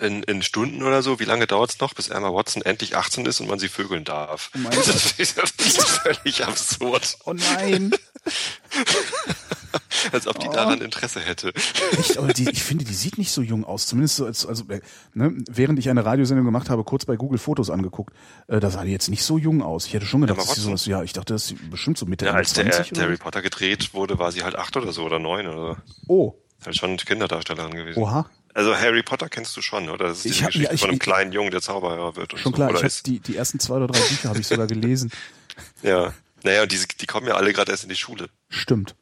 in, 0.00 0.22
in 0.22 0.42
Stunden 0.42 0.82
oder 0.82 1.02
so. 1.02 1.18
Wie 1.20 1.24
lange 1.24 1.46
dauert 1.46 1.70
es 1.70 1.80
noch, 1.80 1.94
bis 1.94 2.08
Emma 2.08 2.32
Watson 2.32 2.62
endlich 2.62 2.96
18 2.96 3.26
ist 3.26 3.40
und 3.40 3.48
man 3.48 3.58
sie 3.58 3.68
vögeln 3.68 4.04
darf? 4.04 4.50
Oh 4.56 4.68
das 4.70 5.12
ist 5.18 5.38
völlig 6.02 6.44
absurd. 6.44 7.16
Oh 7.24 7.32
nein. 7.34 7.94
Als 10.12 10.26
ob 10.26 10.38
die 10.38 10.48
Oh. 10.48 10.52
daran 10.52 10.80
Interesse 10.80 11.20
hätte. 11.20 11.52
Echt, 11.98 12.18
aber 12.18 12.32
die, 12.32 12.48
ich 12.50 12.62
finde, 12.62 12.84
die 12.84 12.94
sieht 12.94 13.18
nicht 13.18 13.30
so 13.30 13.42
jung 13.42 13.64
aus. 13.64 13.86
Zumindest 13.86 14.16
so 14.16 14.26
als, 14.26 14.44
also, 14.46 14.64
äh, 14.68 14.80
ne, 15.14 15.34
während 15.50 15.78
ich 15.78 15.88
eine 15.90 16.04
Radiosendung 16.04 16.44
gemacht 16.44 16.70
habe, 16.70 16.84
kurz 16.84 17.04
bei 17.04 17.16
Google 17.16 17.38
Fotos 17.38 17.70
angeguckt, 17.70 18.12
äh, 18.48 18.60
da 18.60 18.70
sah 18.70 18.84
die 18.84 18.90
jetzt 18.92 19.08
nicht 19.08 19.22
so 19.22 19.38
jung 19.38 19.62
aus. 19.62 19.86
Ich 19.86 19.94
hätte 19.94 20.06
schon 20.06 20.20
gedacht, 20.22 20.38
Emma 20.38 20.46
dass 20.46 20.54
sie 20.56 20.60
sowas, 20.62 20.86
ja, 20.86 21.02
ich 21.02 21.12
dachte, 21.12 21.32
dass 21.34 21.46
sie 21.46 21.54
bestimmt 21.54 21.98
so 21.98 22.06
Mitte 22.06 22.26
Ja, 22.26 22.32
als 22.32 22.52
der 22.52 22.70
20 22.70 22.92
oder 22.92 23.02
Harry 23.02 23.16
so. 23.16 23.22
Potter 23.22 23.42
gedreht 23.42 23.94
wurde, 23.94 24.18
war 24.18 24.32
sie 24.32 24.42
halt 24.42 24.56
acht 24.56 24.76
oder 24.76 24.92
so 24.92 25.04
oder 25.04 25.18
neun 25.18 25.46
oder 25.46 25.74
so. 25.74 25.76
Oh, 26.08 26.34
Halt 26.64 26.76
schon 26.76 26.96
Kinderdarstellerin 26.96 27.74
gewesen. 27.74 27.98
oha. 28.00 28.30
Also 28.54 28.76
Harry 28.76 29.02
Potter 29.02 29.28
kennst 29.28 29.56
du 29.56 29.62
schon, 29.62 29.88
oder? 29.88 30.08
Das 30.08 30.18
ist 30.18 30.26
Ich 30.26 30.32
die 30.38 30.44
hab- 30.44 30.46
Geschichte 30.48 30.68
ja, 30.68 30.74
ich- 30.74 30.80
von 30.80 30.90
einem 30.90 30.96
ich- 30.96 31.00
kleinen 31.00 31.32
Jungen, 31.32 31.50
der 31.50 31.62
Zauberer 31.62 32.14
wird. 32.16 32.32
Schon 32.38 32.52
so. 32.52 32.56
klar, 32.56 32.68
oder 32.70 32.78
ich 32.80 32.84
ist. 32.84 33.06
die, 33.06 33.18
die 33.18 33.34
ersten 33.36 33.58
zwei 33.58 33.76
oder 33.76 33.86
drei 33.86 33.98
Bücher 34.00 34.28
habe 34.28 34.38
ich 34.40 34.46
sogar 34.46 34.66
gelesen. 34.66 35.10
Ja. 35.82 36.12
Naja, 36.44 36.62
und 36.62 36.72
die, 36.72 36.78
die 37.00 37.06
kommen 37.06 37.26
ja 37.26 37.34
alle 37.34 37.52
gerade 37.52 37.70
erst 37.70 37.82
in 37.84 37.88
die 37.88 37.94
Schule. 37.96 38.28
Stimmt. 38.48 38.94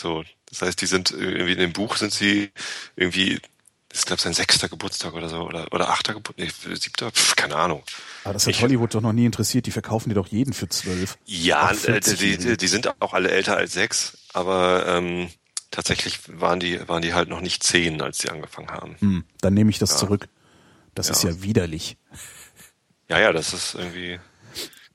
So, 0.00 0.24
das 0.48 0.62
heißt, 0.62 0.80
die 0.80 0.86
sind 0.86 1.10
irgendwie 1.10 1.52
in 1.52 1.58
dem 1.58 1.72
Buch 1.72 1.96
sind 1.96 2.12
sie 2.12 2.50
irgendwie, 2.96 3.38
ich 3.92 4.04
glaube, 4.06 4.22
sein 4.22 4.32
sechster 4.32 4.68
Geburtstag 4.68 5.12
oder 5.12 5.28
so, 5.28 5.42
oder, 5.42 5.66
oder 5.72 5.90
achter 5.90 6.14
Geburtstag, 6.14 6.46
nee, 6.66 6.74
siebter, 6.74 7.10
Pff, 7.10 7.36
keine 7.36 7.56
Ahnung. 7.56 7.82
Aber 8.24 8.32
das 8.34 8.46
hat 8.46 8.54
Ich- 8.54 8.62
Hollywood 8.62 8.94
doch 8.94 9.00
noch 9.02 9.12
nie 9.12 9.26
interessiert. 9.26 9.66
Die 9.66 9.70
verkaufen 9.70 10.08
dir 10.08 10.14
doch 10.14 10.28
jeden 10.28 10.52
für 10.54 10.68
zwölf. 10.68 11.18
Ja, 11.26 11.70
äh, 11.70 11.74
die, 11.74 11.80
40-Jährige. 11.92 12.50
die, 12.52 12.56
die 12.56 12.68
sind 12.68 13.00
auch 13.02 13.12
alle 13.12 13.30
älter 13.30 13.56
als 13.56 13.72
sechs, 13.74 14.16
aber 14.32 14.86
ähm, 14.86 15.28
tatsächlich 15.70 16.18
waren 16.40 16.60
die, 16.60 16.88
waren 16.88 17.02
die 17.02 17.12
halt 17.14 17.28
noch 17.28 17.40
nicht 17.42 17.62
zehn, 17.62 18.00
als 18.00 18.18
sie 18.18 18.30
angefangen 18.30 18.70
haben. 18.70 18.96
Hm, 19.00 19.24
dann 19.42 19.54
nehme 19.54 19.70
ich 19.70 19.78
das 19.78 19.98
zurück. 19.98 20.28
Das 20.94 21.08
Ja. 21.08 21.12
ist 21.12 21.22
ja 21.24 21.42
widerlich. 21.42 21.96
Ja, 23.08 23.18
ja, 23.20 23.32
das 23.32 23.52
ist 23.54 23.74
irgendwie 23.74 24.18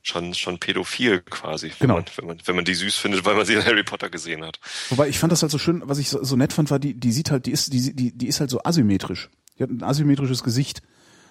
schon, 0.06 0.34
schon 0.34 0.58
pädophil 0.58 1.20
quasi, 1.20 1.68
wenn, 1.78 1.88
Genau. 1.88 1.94
man, 1.94 2.04
wenn, 2.16 2.26
man, 2.26 2.38
wenn 2.44 2.56
man 2.56 2.64
die 2.64 2.74
süß 2.74 2.96
findet, 2.96 3.24
weil 3.24 3.34
man 3.34 3.44
sie 3.44 3.54
in 3.54 3.64
Harry 3.64 3.82
Potter 3.82 4.08
gesehen 4.10 4.44
hat. 4.44 4.60
Wobei 4.90 5.08
ich 5.08 5.18
fand 5.18 5.32
das 5.32 5.42
halt 5.42 5.50
so 5.52 5.58
schön, 5.58 5.82
was 5.84 5.98
ich 5.98 6.08
so, 6.08 6.22
so 6.22 6.36
nett 6.36 6.52
fand, 6.52 6.70
war 6.70 6.78
die, 6.78 6.94
die 6.94 7.12
sieht 7.12 7.30
halt, 7.30 7.46
die 7.46 7.50
ist, 7.52 7.72
die, 7.72 7.94
die, 7.94 8.16
die 8.16 8.26
ist 8.28 8.40
halt 8.40 8.50
so 8.50 8.60
asymmetrisch. 8.62 9.30
Die 9.58 9.62
hat 9.62 9.70
ein 9.70 9.82
asymmetrisches 9.82 10.42
Gesicht. 10.42 10.82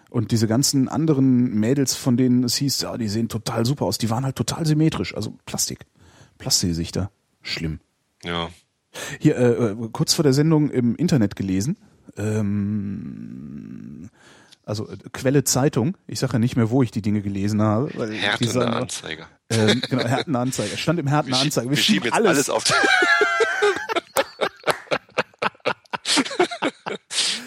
Und 0.10 0.32
diese 0.32 0.48
ganzen 0.48 0.88
anderen 0.88 1.56
Mädels, 1.56 1.96
von 1.96 2.16
denen 2.16 2.44
es 2.44 2.56
hieß, 2.58 2.82
ja, 2.82 2.98
die 2.98 3.08
sehen 3.10 3.28
total 3.28 3.66
super 3.66 3.86
aus, 3.86 3.98
die 3.98 4.10
waren 4.10 4.24
halt 4.24 4.36
total 4.36 4.66
symmetrisch. 4.66 5.16
Also 5.16 5.38
Plastik. 5.46 5.80
Plastikgesichter. 6.38 7.12
Schlimm. 7.42 7.80
Ja. 8.24 8.50
Hier, 9.20 9.36
äh, 9.38 9.72
äh, 9.72 9.76
kurz 9.92 10.14
vor 10.14 10.24
der 10.24 10.34
Sendung 10.34 10.70
im 10.70 10.96
Internet 10.96 11.36
gelesen. 11.36 11.78
Ähm, 12.18 14.10
also 14.66 14.90
äh, 14.90 14.98
Quelle 15.14 15.44
Zeitung. 15.44 15.98
Ich 16.08 16.20
sage 16.20 16.34
ja 16.34 16.40
nicht 16.40 16.56
mehr, 16.56 16.70
wo 16.70 16.84
ich 16.84 16.92
die 16.92 17.02
Dinge 17.02 17.22
gelesen 17.22 17.62
habe. 17.62 17.90
Weil 17.96 18.12
die 18.12 18.18
Härte 18.18 18.44
in 18.44 18.50
sagen, 18.50 18.72
der 18.72 18.82
Anzeige. 18.82 19.26
ähm, 19.50 19.82
genau, 19.90 20.04
Härtener 20.06 20.40
Anzeige. 20.40 20.74
Es 20.74 20.80
stand 20.80 21.00
im 21.00 21.08
Härtener 21.08 21.40
Anzeige. 21.40 21.70
wir 21.70 21.78
schieben 21.78 22.06
jetzt 22.06 22.14
alles, 22.14 22.50
auf. 22.50 22.64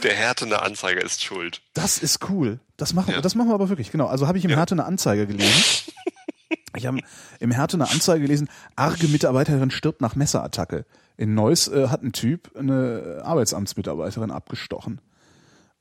Der 0.02 0.14
Härtener 0.14 0.62
Anzeiger 0.62 1.02
ist 1.04 1.22
schuld. 1.24 1.60
Das 1.74 1.98
ist 1.98 2.28
cool. 2.30 2.60
Das 2.76 2.94
machen, 2.94 3.12
Ja. 3.14 3.20
das 3.20 3.34
machen 3.34 3.48
wir 3.48 3.54
aber 3.54 3.68
wirklich, 3.68 3.90
genau. 3.90 4.06
Also 4.06 4.28
habe 4.28 4.38
ich 4.38 4.44
im 4.44 4.50
Ja. 4.50 4.56
Härte 4.56 4.74
eine 4.74 4.84
Anzeige 4.84 5.26
gelesen. 5.26 5.64
Ich 6.76 6.86
habe 6.86 6.98
im 7.40 7.50
Härte 7.50 7.76
eine 7.76 7.90
Anzeige 7.90 8.22
gelesen, 8.22 8.48
arge 8.76 9.08
Mitarbeiterin 9.08 9.70
stirbt 9.72 10.00
nach 10.00 10.14
Messerattacke. 10.14 10.84
In 11.16 11.34
Neuss 11.34 11.66
äh, 11.66 11.88
hat 11.88 12.02
ein 12.04 12.12
Typ 12.12 12.56
eine 12.56 13.20
Arbeitsamtsmitarbeiterin 13.24 14.30
abgestochen. 14.30 15.00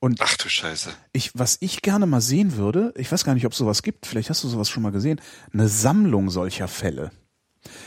Und 0.00 0.20
Ach 0.20 0.36
du 0.36 0.48
Scheiße. 0.48 0.90
ich, 1.12 1.32
was 1.34 1.56
ich 1.60 1.82
gerne 1.82 2.06
mal 2.06 2.20
sehen 2.20 2.56
würde, 2.56 2.94
ich 2.96 3.10
weiß 3.10 3.24
gar 3.24 3.34
nicht, 3.34 3.46
ob 3.46 3.52
es 3.52 3.58
sowas 3.58 3.82
gibt, 3.82 4.06
vielleicht 4.06 4.30
hast 4.30 4.44
du 4.44 4.48
sowas 4.48 4.68
schon 4.68 4.82
mal 4.82 4.92
gesehen, 4.92 5.20
eine 5.52 5.68
Sammlung 5.68 6.30
solcher 6.30 6.68
Fälle. 6.68 7.10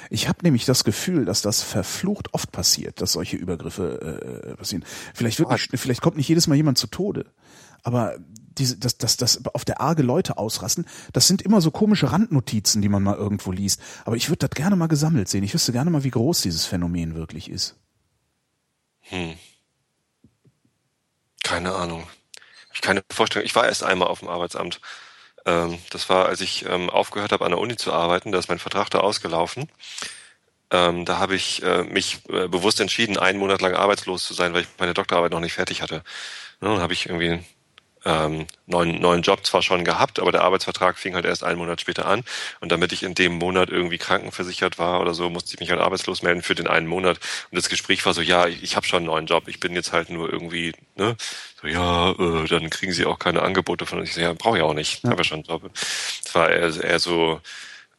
Ich 0.10 0.28
habe 0.28 0.40
nämlich 0.44 0.66
das 0.66 0.84
Gefühl, 0.84 1.24
dass 1.24 1.42
das 1.42 1.64
verflucht 1.64 2.34
oft 2.34 2.52
passiert, 2.52 3.02
dass 3.02 3.14
solche 3.14 3.38
Übergriffe 3.38 4.52
äh, 4.52 4.56
passieren. 4.56 4.84
Vielleicht 5.14 5.40
wird 5.40 5.50
nicht, 5.50 5.70
vielleicht 5.76 6.02
kommt 6.02 6.18
nicht 6.18 6.28
jedes 6.28 6.48
Mal 6.48 6.56
jemand 6.56 6.78
zu 6.78 6.88
Tode, 6.88 7.32
aber 7.82 8.18
diese, 8.58 8.78
das, 8.78 8.98
das, 8.98 9.18
das 9.18 9.46
auf 9.46 9.66
der 9.66 9.80
arge 9.80 10.04
Leute 10.04 10.38
ausrasten, 10.38 10.86
das 11.14 11.28
sind 11.28 11.42
immer 11.42 11.62
so 11.62 11.72
komische 11.72 12.12
Randnotizen, 12.12 12.82
die 12.82 12.90
man 12.90 13.04
mal 13.04 13.16
irgendwo 13.16 13.52
liest. 13.52 13.82
Aber 14.06 14.18
ich 14.18 14.30
würde 14.30 14.48
das 14.48 14.52
gerne 14.52 14.76
mal 14.76 14.88
gesammelt 14.88 15.30
sehen. 15.30 15.44
Ich 15.44 15.54
wüsste 15.54 15.72
gerne 15.72 15.90
mal, 15.90 16.04
wie 16.04 16.12
groß 16.12 16.42
dieses 16.42 16.66
Phänomen 16.66 17.16
wirklich 17.16 17.50
ist. 17.50 17.76
Hm. 19.00 19.36
Keine 21.52 21.76
Ahnung. 21.76 22.04
Hab 22.04 22.76
Ich 22.76 22.82
keine 22.82 23.04
Vorstellung. 23.12 23.46
Ich 23.46 23.56
war 23.56 23.66
erst 23.66 23.84
einmal 23.84 24.08
auf 24.08 24.20
dem 24.20 24.30
Arbeitsamt. 24.30 24.80
Ähm, 25.46 25.80
das 25.90 26.08
war, 26.10 26.28
als 26.28 26.40
ich 26.40 26.66
ähm, 26.66 26.90
aufgehört 26.90 27.34
habe, 27.34 27.44
an 27.44 27.52
der 27.52 27.60
Uni 27.60 27.76
zu 27.76 27.92
arbeiten. 27.92 28.32
Da 28.32 28.40
ist 28.40 28.48
mein 28.48 28.58
Vertrag 28.58 28.90
da 28.90 29.00
ausgelaufen. 29.00 29.70
Ähm, 30.72 31.04
da 31.04 31.18
habe 31.20 31.36
ich 31.36 31.62
äh, 31.64 31.84
mich 31.84 32.20
äh, 32.30 32.48
bewusst 32.48 32.80
entschieden, 32.80 33.18
einen 33.18 33.38
Monat 33.38 33.62
lang 33.62 33.76
arbeitslos 33.76 34.24
zu 34.24 34.34
sein, 34.34 34.54
weil 34.54 34.62
ich 34.62 34.70
meine 34.80 34.94
Doktorarbeit 34.94 35.34
noch 35.34 35.42
nicht 35.42 35.52
fertig 35.54 35.82
hatte. 35.82 36.04
Ne, 36.62 36.70
dann 36.70 36.80
habe 36.80 36.94
ich 36.94 37.08
irgendwie 37.08 37.44
ähm, 38.04 38.48
neuen, 38.66 39.00
neuen 39.00 39.22
Job 39.22 39.46
zwar 39.46 39.62
schon 39.62 39.86
gehabt, 39.86 40.20
aber 40.20 40.32
der 40.32 40.44
Arbeitsvertrag 40.44 40.98
fing 40.98 41.14
halt 41.14 41.26
erst 41.26 41.44
einen 41.44 41.60
Monat 41.60 41.82
später 41.82 42.06
an. 42.08 42.24
Und 42.60 42.72
damit 42.72 42.92
ich 42.92 43.04
in 43.04 43.14
dem 43.14 43.34
Monat 43.34 43.70
irgendwie 43.70 43.98
krankenversichert 43.98 44.80
war 44.80 45.02
oder 45.02 45.14
so, 45.14 45.30
musste 45.30 45.54
ich 45.54 45.60
mich 45.60 45.70
halt 45.70 45.82
arbeitslos 45.82 46.24
melden 46.24 46.42
für 46.42 46.56
den 46.56 46.68
einen 46.68 46.88
Monat. 46.88 47.20
Und 47.52 47.58
das 47.58 47.70
Gespräch 47.70 48.06
war 48.06 48.14
so, 48.14 48.22
ja, 48.22 48.48
ich, 48.48 48.64
ich 48.64 48.76
habe 48.76 48.86
schon 48.86 48.98
einen 48.98 49.06
neuen 49.08 49.26
Job, 49.28 49.48
ich 49.48 49.60
bin 49.60 49.74
jetzt 49.74 49.92
halt 49.92 50.10
nur 50.10 50.32
irgendwie, 50.32 50.74
ne, 50.96 51.16
so, 51.62 51.68
ja, 51.68 52.12
äh, 52.12 52.48
dann 52.48 52.70
kriegen 52.70 52.94
sie 52.94 53.06
auch 53.06 53.20
keine 53.20 53.42
Angebote 53.44 53.86
von 53.86 54.00
uns. 54.00 54.10
Ich 54.10 54.16
so, 54.16 54.22
ja, 54.22 54.34
brauche 54.34 54.58
ich 54.58 54.64
auch 54.64 54.74
nicht, 54.74 55.04
ja. 55.04 55.12
habe 55.12 55.22
ja 55.22 55.24
schon 55.24 55.40
einen 55.40 55.48
Job. 55.48 55.70
Es 55.74 56.34
war 56.34 56.50
eher, 56.50 56.84
eher 56.84 57.00
so, 57.00 57.40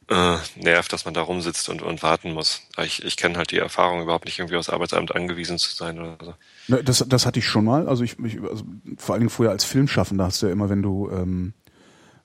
äh, 0.09 0.37
nervt, 0.57 0.93
dass 0.93 1.05
man 1.05 1.15
da 1.15 1.23
rumsitzt 1.23 1.69
und, 1.69 1.81
und 1.83 2.03
warten 2.03 2.33
muss. 2.33 2.63
Ich, 2.79 3.05
ich 3.05 3.17
kenne 3.17 3.39
halt 3.39 3.51
die 3.51 3.59
Erfahrung 3.59 4.03
überhaupt 4.03 4.25
nicht, 4.25 4.39
irgendwie 4.39 4.57
aufs 4.57 4.69
Arbeitsamt 4.69 5.15
angewiesen 5.15 5.59
zu 5.59 5.75
sein 5.75 5.99
oder 6.01 6.17
so. 6.21 6.35
Ne, 6.73 6.83
das, 6.83 7.05
das 7.07 7.27
hatte 7.27 7.39
ich 7.39 7.47
schon 7.47 7.65
mal. 7.65 7.87
Also 7.89 8.03
ich, 8.03 8.19
ich 8.19 8.41
also 8.41 8.65
vor 8.97 9.15
allen 9.15 9.21
Dingen 9.21 9.31
früher 9.31 9.51
als 9.51 9.65
Filmschaffender 9.65 10.25
hast 10.25 10.43
du 10.43 10.47
ja 10.47 10.53
immer, 10.53 10.71
wenn 10.71 10.83
du 10.83 11.11
ähm, 11.11 11.53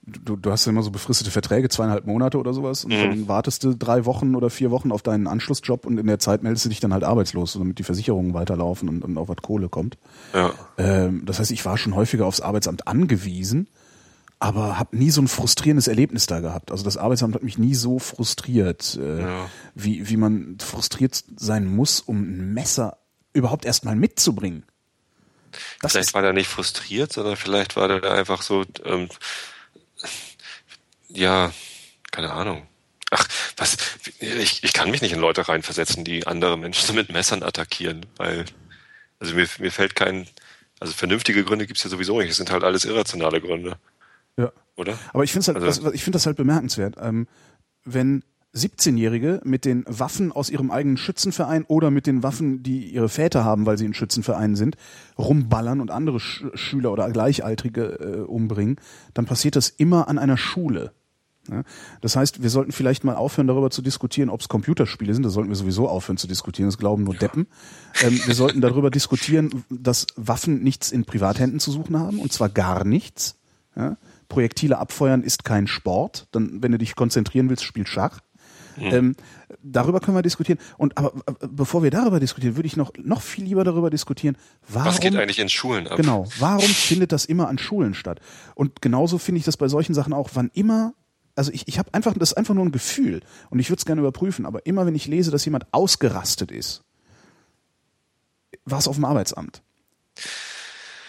du, 0.07 0.35
du 0.37 0.51
hast 0.51 0.65
ja 0.65 0.71
immer 0.71 0.83
so 0.83 0.91
befristete 0.91 1.31
Verträge, 1.31 1.69
zweieinhalb 1.69 2.05
Monate 2.05 2.37
oder 2.37 2.53
sowas, 2.53 2.85
und 2.85 2.91
mhm. 2.91 3.09
dann 3.09 3.27
wartest 3.27 3.63
du 3.63 3.75
drei 3.75 4.05
Wochen 4.05 4.35
oder 4.35 4.49
vier 4.49 4.71
Wochen 4.71 4.91
auf 4.91 5.01
deinen 5.01 5.27
Anschlussjob 5.27 5.85
und 5.85 5.97
in 5.97 6.07
der 6.07 6.19
Zeit 6.19 6.43
meldest 6.43 6.65
du 6.65 6.69
dich 6.69 6.79
dann 6.79 6.93
halt 6.93 7.03
arbeitslos, 7.03 7.53
damit 7.53 7.77
die 7.79 7.83
Versicherungen 7.83 8.33
weiterlaufen 8.33 8.87
und, 8.87 9.03
und 9.03 9.17
auch 9.17 9.27
was 9.27 9.37
Kohle 9.37 9.67
kommt. 9.67 9.97
Ja. 10.33 10.53
Ähm, 10.77 11.23
das 11.25 11.39
heißt, 11.39 11.51
ich 11.51 11.65
war 11.65 11.77
schon 11.77 11.95
häufiger 11.95 12.25
aufs 12.25 12.41
Arbeitsamt 12.41 12.87
angewiesen 12.87 13.67
aber 14.39 14.77
habe 14.77 14.95
nie 14.95 15.09
so 15.09 15.19
ein 15.19 15.27
frustrierendes 15.27 15.87
Erlebnis 15.87 16.27
da 16.27 16.41
gehabt. 16.41 16.71
Also 16.71 16.83
das 16.83 16.95
Arbeitsamt 16.95 17.33
hat 17.33 17.41
mich 17.41 17.57
nie 17.57 17.73
so 17.73 17.97
frustriert, 17.97 18.95
äh, 19.01 19.21
ja. 19.21 19.45
wie, 19.73 20.07
wie 20.09 20.17
man 20.17 20.57
frustriert 20.59 21.23
sein 21.37 21.65
muss, 21.65 22.01
um 22.01 22.21
ein 22.21 22.53
Messer 22.53 22.97
überhaupt 23.37 23.65
erstmal 23.65 23.95
mitzubringen. 23.95 24.65
Das 25.81 25.93
vielleicht 25.93 26.13
war 26.13 26.21
der 26.21 26.33
nicht 26.33 26.49
frustriert, 26.49 27.13
sondern 27.13 27.35
vielleicht 27.35 27.75
war 27.75 27.87
der 27.87 28.11
einfach 28.11 28.41
so, 28.41 28.65
ähm, 28.85 29.09
ja, 31.09 31.51
keine 32.11 32.31
Ahnung. 32.33 32.67
Ach, 33.11 33.27
was, 33.55 33.77
ich, 34.19 34.63
ich 34.63 34.73
kann 34.73 34.91
mich 34.91 35.01
nicht 35.01 35.13
in 35.13 35.19
Leute 35.19 35.47
reinversetzen, 35.47 36.03
die 36.03 36.27
andere 36.27 36.57
Menschen 36.57 36.95
mit 36.95 37.11
Messern 37.11 37.43
attackieren, 37.43 38.05
weil, 38.17 38.45
also 39.19 39.33
mir, 39.33 39.47
mir 39.59 39.71
fällt 39.71 39.95
kein, 39.95 40.27
also 40.79 40.93
vernünftige 40.93 41.43
Gründe 41.43 41.65
gibt's 41.65 41.83
ja 41.83 41.89
sowieso 41.89 42.19
nicht, 42.19 42.31
es 42.31 42.37
sind 42.37 42.51
halt 42.51 42.63
alles 42.63 42.85
irrationale 42.85 43.41
Gründe. 43.41 43.77
Ja. 44.35 44.51
Oder? 44.75 44.97
Aber 45.11 45.23
ich 45.23 45.31
finde 45.31 45.53
halt, 45.53 45.63
also, 45.63 45.91
ich 45.91 46.03
finde 46.03 46.17
das 46.17 46.27
halt 46.27 46.37
bemerkenswert. 46.37 46.95
Ähm, 47.01 47.27
wenn 47.83 48.23
17-Jährige 48.57 49.41
mit 49.43 49.65
den 49.65 49.85
Waffen 49.87 50.31
aus 50.31 50.49
ihrem 50.49 50.71
eigenen 50.71 50.97
Schützenverein 50.97 51.63
oder 51.65 51.91
mit 51.91 52.07
den 52.07 52.23
Waffen, 52.23 52.63
die 52.63 52.89
ihre 52.89 53.09
Väter 53.09 53.43
haben, 53.43 53.65
weil 53.65 53.77
sie 53.77 53.85
in 53.85 53.93
Schützenvereinen 53.93 54.55
sind, 54.55 54.75
rumballern 55.17 55.81
und 55.81 55.91
andere 55.91 56.19
Sch 56.19 56.45
Schüler 56.53 56.91
oder 56.91 57.09
Gleichaltrige 57.09 57.83
äh, 57.83 58.21
umbringen, 58.21 58.77
dann 59.13 59.25
passiert 59.25 59.55
das 59.55 59.69
immer 59.69 60.07
an 60.07 60.17
einer 60.17 60.37
Schule. 60.37 60.91
Ja? 61.49 61.63
Das 62.01 62.15
heißt, 62.15 62.43
wir 62.43 62.49
sollten 62.49 62.71
vielleicht 62.71 63.03
mal 63.03 63.15
aufhören, 63.15 63.47
darüber 63.47 63.69
zu 63.69 63.81
diskutieren, 63.81 64.29
ob 64.29 64.41
es 64.41 64.49
Computerspiele 64.49 65.13
sind. 65.13 65.23
Da 65.23 65.29
sollten 65.29 65.49
wir 65.49 65.55
sowieso 65.55 65.87
aufhören 65.87 66.17
zu 66.17 66.27
diskutieren. 66.27 66.67
Das 66.67 66.77
glauben 66.77 67.03
nur 67.03 67.13
ja. 67.13 67.19
Deppen. 67.21 67.47
Ähm, 68.01 68.19
wir 68.25 68.35
sollten 68.35 68.61
darüber 68.61 68.89
diskutieren, 68.89 69.63
dass 69.69 70.07
Waffen 70.15 70.63
nichts 70.63 70.91
in 70.91 71.05
Privathänden 71.05 71.59
zu 71.59 71.71
suchen 71.71 71.97
haben, 71.97 72.19
und 72.19 72.31
zwar 72.31 72.49
gar 72.49 72.83
nichts. 72.83 73.35
Ja? 73.75 73.97
Projektile 74.29 74.77
abfeuern 74.77 75.23
ist 75.23 75.45
kein 75.45 75.67
Sport. 75.67 76.27
Dann, 76.31 76.61
wenn 76.61 76.71
du 76.71 76.77
dich 76.77 76.95
konzentrieren 76.95 77.49
willst, 77.49 77.63
spiel 77.63 77.87
Schach. 77.87 78.19
Mhm. 78.77 78.93
Ähm, 78.93 79.15
darüber 79.61 79.99
können 79.99 80.17
wir 80.17 80.21
diskutieren. 80.21 80.59
Und 80.77 80.97
aber 80.97 81.13
äh, 81.25 81.47
bevor 81.49 81.83
wir 81.83 81.91
darüber 81.91 82.19
diskutieren, 82.19 82.55
würde 82.55 82.67
ich 82.67 82.77
noch 82.77 82.91
noch 82.97 83.21
viel 83.21 83.45
lieber 83.45 83.63
darüber 83.63 83.89
diskutieren. 83.89 84.37
Warum, 84.67 84.87
Was 84.87 84.99
geht 84.99 85.15
eigentlich 85.15 85.39
in 85.39 85.49
Schulen 85.49 85.87
ab? 85.87 85.97
Genau. 85.97 86.27
Warum 86.39 86.61
findet 86.61 87.11
das 87.11 87.25
immer 87.25 87.47
an 87.47 87.57
Schulen 87.57 87.93
statt? 87.93 88.19
Und 88.55 88.81
genauso 88.81 89.17
finde 89.17 89.39
ich 89.39 89.45
das 89.45 89.57
bei 89.57 89.67
solchen 89.67 89.93
Sachen 89.93 90.13
auch. 90.13 90.29
Wann 90.33 90.51
immer 90.53 90.93
also 91.35 91.51
ich, 91.51 91.67
ich 91.67 91.77
habe 91.77 91.93
einfach, 91.93 92.15
das 92.17 92.31
ist 92.31 92.37
einfach 92.37 92.55
nur 92.55 92.65
ein 92.65 92.71
Gefühl 92.71 93.21
und 93.51 93.59
ich 93.59 93.69
würde 93.69 93.77
es 93.77 93.85
gerne 93.85 94.01
überprüfen, 94.01 94.47
aber 94.47 94.65
immer 94.65 94.87
wenn 94.87 94.95
ich 94.95 95.05
lese, 95.05 95.29
dass 95.29 95.45
jemand 95.45 95.67
ausgerastet 95.71 96.51
ist, 96.51 96.83
war 98.65 98.79
es 98.79 98.87
auf 98.87 98.95
dem 98.95 99.05
Arbeitsamt. 99.05 99.61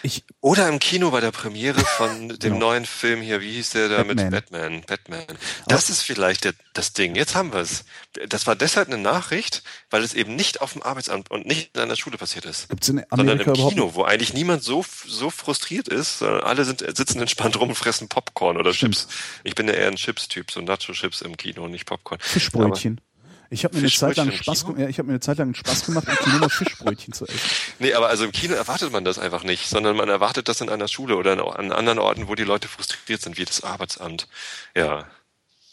Ich 0.03 0.23
Oder 0.41 0.67
im 0.69 0.79
Kino 0.79 1.11
bei 1.11 1.19
der 1.19 1.31
Premiere 1.31 1.79
von 1.81 2.29
dem 2.29 2.39
genau. 2.39 2.57
neuen 2.59 2.85
Film 2.85 3.21
hier, 3.21 3.41
wie 3.41 3.53
hieß 3.53 3.71
der 3.71 3.89
da 3.89 4.03
Batman. 4.03 4.15
mit 4.15 4.31
Batman? 4.31 4.81
Batman. 4.87 5.25
Das 5.67 5.85
Aber 5.85 5.93
ist 5.93 6.01
vielleicht 6.03 6.45
der, 6.45 6.53
das 6.73 6.93
Ding. 6.93 7.15
Jetzt 7.15 7.35
haben 7.35 7.51
wir 7.53 7.59
es. 7.59 7.85
Das 8.27 8.47
war 8.47 8.55
deshalb 8.55 8.87
eine 8.87 8.97
Nachricht, 8.97 9.63
weil 9.89 10.03
es 10.03 10.13
eben 10.13 10.35
nicht 10.35 10.61
auf 10.61 10.73
dem 10.73 10.83
Arbeitsamt 10.83 11.31
und 11.31 11.45
nicht 11.45 11.75
in 11.75 11.81
einer 11.81 11.95
Schule 11.95 12.17
passiert 12.17 12.45
ist. 12.45 12.69
Gibt's 12.69 12.89
in 12.89 13.03
Amerika 13.09 13.43
sondern 13.45 13.65
im 13.65 13.69
Kino, 13.69 13.91
wo 13.95 14.03
eigentlich 14.03 14.33
niemand 14.33 14.63
so, 14.63 14.85
so 15.05 15.29
frustriert 15.29 15.87
ist, 15.87 16.19
sondern 16.19 16.41
alle 16.41 16.65
sind, 16.65 16.79
sitzen 16.95 17.19
entspannt 17.19 17.59
rum 17.59 17.69
und 17.69 17.75
fressen 17.75 18.07
Popcorn 18.07 18.57
oder 18.57 18.73
Stimmt. 18.73 18.95
Chips. 18.95 19.07
Ich 19.43 19.55
bin 19.55 19.67
ja 19.67 19.73
eher 19.73 19.87
ein 19.87 19.95
Chips-Typ, 19.95 20.51
so 20.51 20.61
Nacho-Chips 20.61 21.21
im 21.21 21.35
Kino 21.37 21.63
und 21.65 21.71
nicht 21.71 21.85
Popcorn. 21.85 22.19
Fischbrötchen. 22.21 22.99
Aber 22.99 23.08
ich 23.51 23.63
habe 23.63 23.75
mir 23.75 23.81
eine 23.81 23.91
Zeit 23.91 24.17
lang 24.17 24.31
Spaß, 24.31 24.65
ja, 24.77 24.87
ich 24.87 24.99
habe 24.99 25.07
mir 25.07 25.13
eine 25.13 25.19
Zeit 25.19 25.39
lang 25.39 25.53
Spaß 25.53 25.85
gemacht, 25.85 26.07
im 26.07 26.15
Kino 26.15 26.37
mal 26.37 26.49
Fischbrötchen 26.49 27.13
zu 27.13 27.25
essen. 27.25 27.39
Nee, 27.79 27.93
aber 27.93 28.09
also 28.09 28.25
im 28.25 28.31
Kino 28.31 28.53
erwartet 28.53 28.91
man 28.91 29.05
das 29.05 29.17
einfach 29.17 29.43
nicht, 29.43 29.69
sondern 29.69 29.95
man 29.95 30.09
erwartet 30.09 30.49
das 30.49 30.59
in 30.59 30.69
einer 30.69 30.87
Schule 30.87 31.15
oder 31.15 31.31
an 31.57 31.71
anderen 31.71 31.97
Orten, 31.97 32.27
wo 32.27 32.35
die 32.35 32.43
Leute 32.43 32.67
frustriert 32.67 33.21
sind, 33.21 33.37
wie 33.37 33.45
das 33.45 33.63
Arbeitsamt. 33.63 34.27
Ja. 34.75 35.05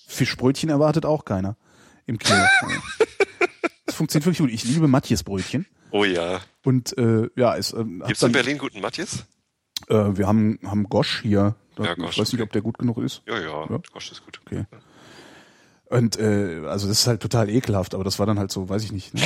Fischbrötchen 0.06 0.70
erwartet 0.70 1.04
auch 1.04 1.24
keiner 1.24 1.56
im 2.06 2.18
Kino. 2.18 2.38
das 3.86 3.94
funktioniert 3.94 4.26
wirklich 4.26 4.38
gut. 4.38 4.50
Ich 4.50 4.64
liebe 4.64 4.86
Matjesbrötchen. 4.88 5.66
Oh 5.90 6.04
ja. 6.04 6.40
Und 6.64 6.96
äh, 6.96 7.28
ja, 7.36 7.56
es 7.56 7.72
äh, 7.72 7.84
Gibt's 8.06 8.22
in 8.22 8.32
Berlin 8.32 8.58
guten 8.58 8.80
Matjes? 8.80 9.24
Äh, 9.88 9.94
wir 10.16 10.26
haben 10.26 10.58
haben 10.64 10.88
Gosch 10.88 11.22
hier. 11.22 11.56
Da, 11.74 11.84
ja, 11.84 11.94
Gosch, 11.94 12.12
ich 12.12 12.18
weiß 12.20 12.32
nicht, 12.32 12.42
ob 12.42 12.52
der 12.52 12.62
gut 12.62 12.78
genug 12.78 12.98
ist. 12.98 13.22
Ja, 13.26 13.38
ja, 13.38 13.66
ja? 13.68 13.80
Gosch 13.92 14.12
ist 14.12 14.24
gut. 14.24 14.40
Okay. 14.46 14.64
Ja. 14.70 14.78
Und 15.88 16.18
äh, 16.18 16.62
also 16.66 16.88
das 16.88 17.00
ist 17.00 17.06
halt 17.06 17.20
total 17.20 17.48
ekelhaft, 17.48 17.94
aber 17.94 18.02
das 18.02 18.18
war 18.18 18.26
dann 18.26 18.40
halt 18.40 18.50
so, 18.50 18.68
weiß 18.68 18.82
ich 18.82 18.90
nicht. 18.90 19.14
Ne? 19.14 19.20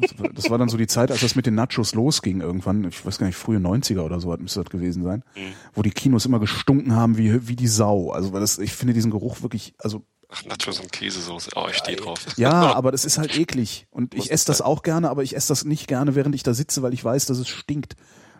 Das, 0.00 0.14
das, 0.34 0.50
war 0.50 0.58
dann 0.58 0.68
so 0.68 0.76
die 0.76 0.86
Zeit, 0.86 1.10
als 1.10 1.20
das 1.20 1.34
mit 1.34 1.46
den 1.46 1.56
Nachos 1.56 1.94
losging 1.94 2.40
irgendwann, 2.40 2.84
ich 2.84 3.04
weiß 3.04 3.18
gar 3.18 3.26
nicht, 3.26 3.36
frühe 3.36 3.58
90er 3.58 4.02
oder 4.02 4.20
so 4.20 4.34
müsste 4.36 4.62
das 4.62 4.70
gewesen 4.70 5.02
sein, 5.02 5.24
mhm. 5.34 5.52
wo 5.74 5.82
die 5.82 5.90
Kinos 5.90 6.24
immer 6.24 6.38
gestunken 6.38 6.94
haben 6.94 7.18
wie, 7.18 7.48
wie 7.48 7.56
die 7.56 7.66
Sau. 7.66 8.12
Also 8.12 8.32
weil 8.32 8.40
das, 8.40 8.58
ich 8.58 8.72
finde 8.72 8.94
diesen 8.94 9.10
Geruch 9.10 9.42
wirklich, 9.42 9.74
also 9.78 10.04
Ach, 10.28 10.44
Nachos 10.44 10.80
und 10.80 10.92
Käsesoße. 10.92 11.50
Oh, 11.54 11.66
ich 11.70 11.76
stehe 11.76 11.96
drauf. 11.96 12.18
Ja, 12.36 12.50
aber 12.74 12.92
das 12.92 13.04
ist 13.04 13.18
halt 13.18 13.36
eklig. 13.36 13.86
Und 13.90 14.14
ich 14.14 14.30
esse 14.30 14.46
das 14.46 14.60
auch 14.60 14.82
gerne, 14.82 15.10
aber 15.10 15.22
ich 15.22 15.36
esse 15.36 15.48
das 15.48 15.64
nicht 15.64 15.86
gerne, 15.86 16.14
während 16.14 16.34
ich 16.34 16.42
da 16.42 16.54
sitze, 16.54 16.82
weil 16.82 16.94
ich 16.94 17.04
weiß, 17.04 17.26
dass 17.26 17.38
es 17.38 17.48
stinkt. 17.48 17.94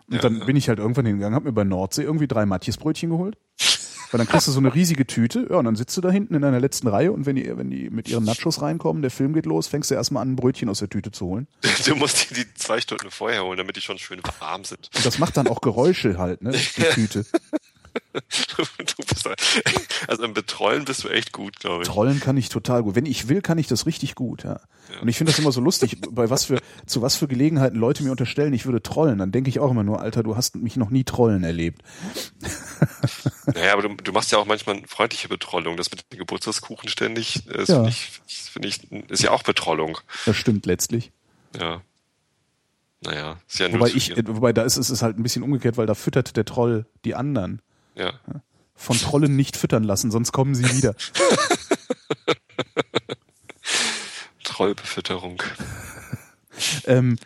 Und 0.09 0.15
ja, 0.15 0.21
dann 0.21 0.39
ja. 0.39 0.45
bin 0.45 0.57
ich 0.57 0.69
halt 0.69 0.79
irgendwann 0.79 1.07
hingegangen, 1.07 1.35
hab 1.35 1.45
mir 1.45 1.53
bei 1.53 1.65
Nordsee 1.65 2.03
irgendwie 2.03 2.29
drei 2.29 2.47
Matjesbrötchen 2.47 3.11
geholt. 3.11 3.37
Weil 4.11 4.19
dann 4.19 4.29
kriegst 4.29 4.47
du 4.47 4.53
so 4.53 4.61
eine 4.61 4.75
riesige 4.75 5.07
Tüte, 5.07 5.47
ja, 5.51 5.57
und 5.57 5.65
dann 5.65 5.77
sitzt 5.77 5.97
du 5.97 6.01
da 6.01 6.11
hinten 6.11 6.35
in 6.35 6.43
deiner 6.43 6.61
letzten 6.61 6.89
Reihe 6.89 7.13
und 7.13 7.27
wenn 7.27 7.37
die, 7.37 7.57
wenn 7.57 7.71
die 7.71 7.91
mit 7.91 8.09
ihren 8.09 8.25
Nachos 8.25 8.63
reinkommen, 8.63 9.03
der 9.03 9.11
Film 9.11 9.33
geht 9.33 9.47
los, 9.47 9.67
fängst 9.67 9.91
du 9.91 9.95
erstmal 9.95 10.23
an, 10.23 10.33
ein 10.33 10.37
Brötchen 10.37 10.69
aus 10.69 10.79
der 10.79 10.89
Tüte 10.89 11.11
zu 11.11 11.27
holen. 11.27 11.47
Du 11.87 11.95
musst 11.95 12.31
die, 12.31 12.35
die 12.35 12.55
zwei 12.55 12.81
Stunden 12.81 13.11
vorher 13.11 13.45
holen, 13.45 13.59
damit 13.59 13.77
die 13.77 13.81
schon 13.81 13.99
schön 13.99 14.21
warm 14.41 14.65
sind. 14.65 14.91
Und 14.97 15.07
das 15.07 15.19
macht 15.19 15.37
dann 15.37 15.47
auch 15.47 15.61
Geräusche 15.61 16.19
halt, 16.19 16.43
ne, 16.43 16.51
die 16.53 16.83
Tüte. 16.95 17.25
also 20.09 20.25
im 20.25 20.35
Betrollen 20.35 20.85
bist 20.85 21.05
du 21.05 21.09
echt 21.09 21.33
gut, 21.33 21.59
glaube 21.61 21.83
ich. 21.83 21.89
Trollen 21.89 22.21
kann 22.21 22.37
ich 22.37 22.49
total 22.49 22.83
gut. 22.83 22.95
Wenn 22.95 23.07
ich 23.07 23.29
will, 23.29 23.43
kann 23.43 23.59
ich 23.59 23.67
das 23.67 23.87
richtig 23.87 24.15
gut, 24.15 24.45
ja. 24.45 24.61
ja. 24.93 25.01
Und 25.01 25.09
ich 25.09 25.17
finde 25.17 25.33
das 25.33 25.39
immer 25.39 25.53
so 25.53 25.61
lustig, 25.61 25.99
bei 26.11 26.31
was 26.31 26.45
für, 26.45 26.61
zu 26.87 27.03
was 27.03 27.17
für 27.17 27.29
Gelegenheiten 27.29 27.79
Leute 27.79 28.03
mir 28.03 28.11
unterstellen, 28.11 28.53
ich 28.53 28.67
würde 28.67 28.83
trollen. 28.83 29.19
Dann 29.19 29.33
denke 29.33 29.51
ich 29.51 29.61
auch 29.61 29.71
immer 29.71 29.85
nur, 29.85 30.01
Alter, 30.01 30.23
du 30.23 30.37
hast 30.37 30.57
mich 30.57 30.77
noch 30.77 30.91
nie 30.91 31.05
trollen 31.05 31.45
erlebt. 31.45 31.83
Naja, 33.55 33.73
aber 33.73 33.83
du, 33.83 33.95
du 33.95 34.13
machst 34.13 34.33
ja 34.33 34.39
auch 34.39 34.45
manchmal 34.45 34.83
freundliche 34.87 35.29
Betrollung. 35.29 35.77
Das 35.77 35.91
mit 35.91 36.05
dem 36.13 36.19
Geburtstagskuchen 36.19 36.89
ständig, 36.89 37.45
das 37.47 37.69
ja. 37.69 37.77
finde 37.77 37.89
ich, 37.91 38.21
finde 38.27 38.69
ich, 38.69 39.11
ist 39.11 39.23
ja 39.23 39.31
auch 39.31 39.45
Betrollung. 39.45 39.99
Das 40.27 40.37
stimmt 40.37 40.67
letztlich. 40.67 41.13
Ja. 41.59 41.81
Naja, 43.01 43.39
ist 43.47 43.61
ja 43.61 43.69
nur 43.69 43.81
wobei 43.81 43.91
ich, 43.91 44.15
wobei 44.27 44.53
da 44.53 44.63
ist 44.63 44.77
es 44.77 45.03
halt 45.03 45.19
ein 45.19 45.23
bisschen 45.23 45.43
umgekehrt, 45.43 45.77
weil 45.77 45.87
da 45.87 45.95
füttert 45.95 46.37
der 46.37 46.45
Troll 46.45 46.87
die 47.05 47.15
anderen. 47.15 47.63
Ja. 47.97 48.13
Von 48.75 48.99
Trollen 48.99 49.37
nicht 49.37 49.57
füttern 49.57 49.85
lassen, 49.85 50.11
sonst 50.11 50.33
kommen 50.33 50.55
sie 50.55 50.65
wieder. 50.77 50.95
Trollbefütterung. 54.45 55.43
ähm, 56.85 57.19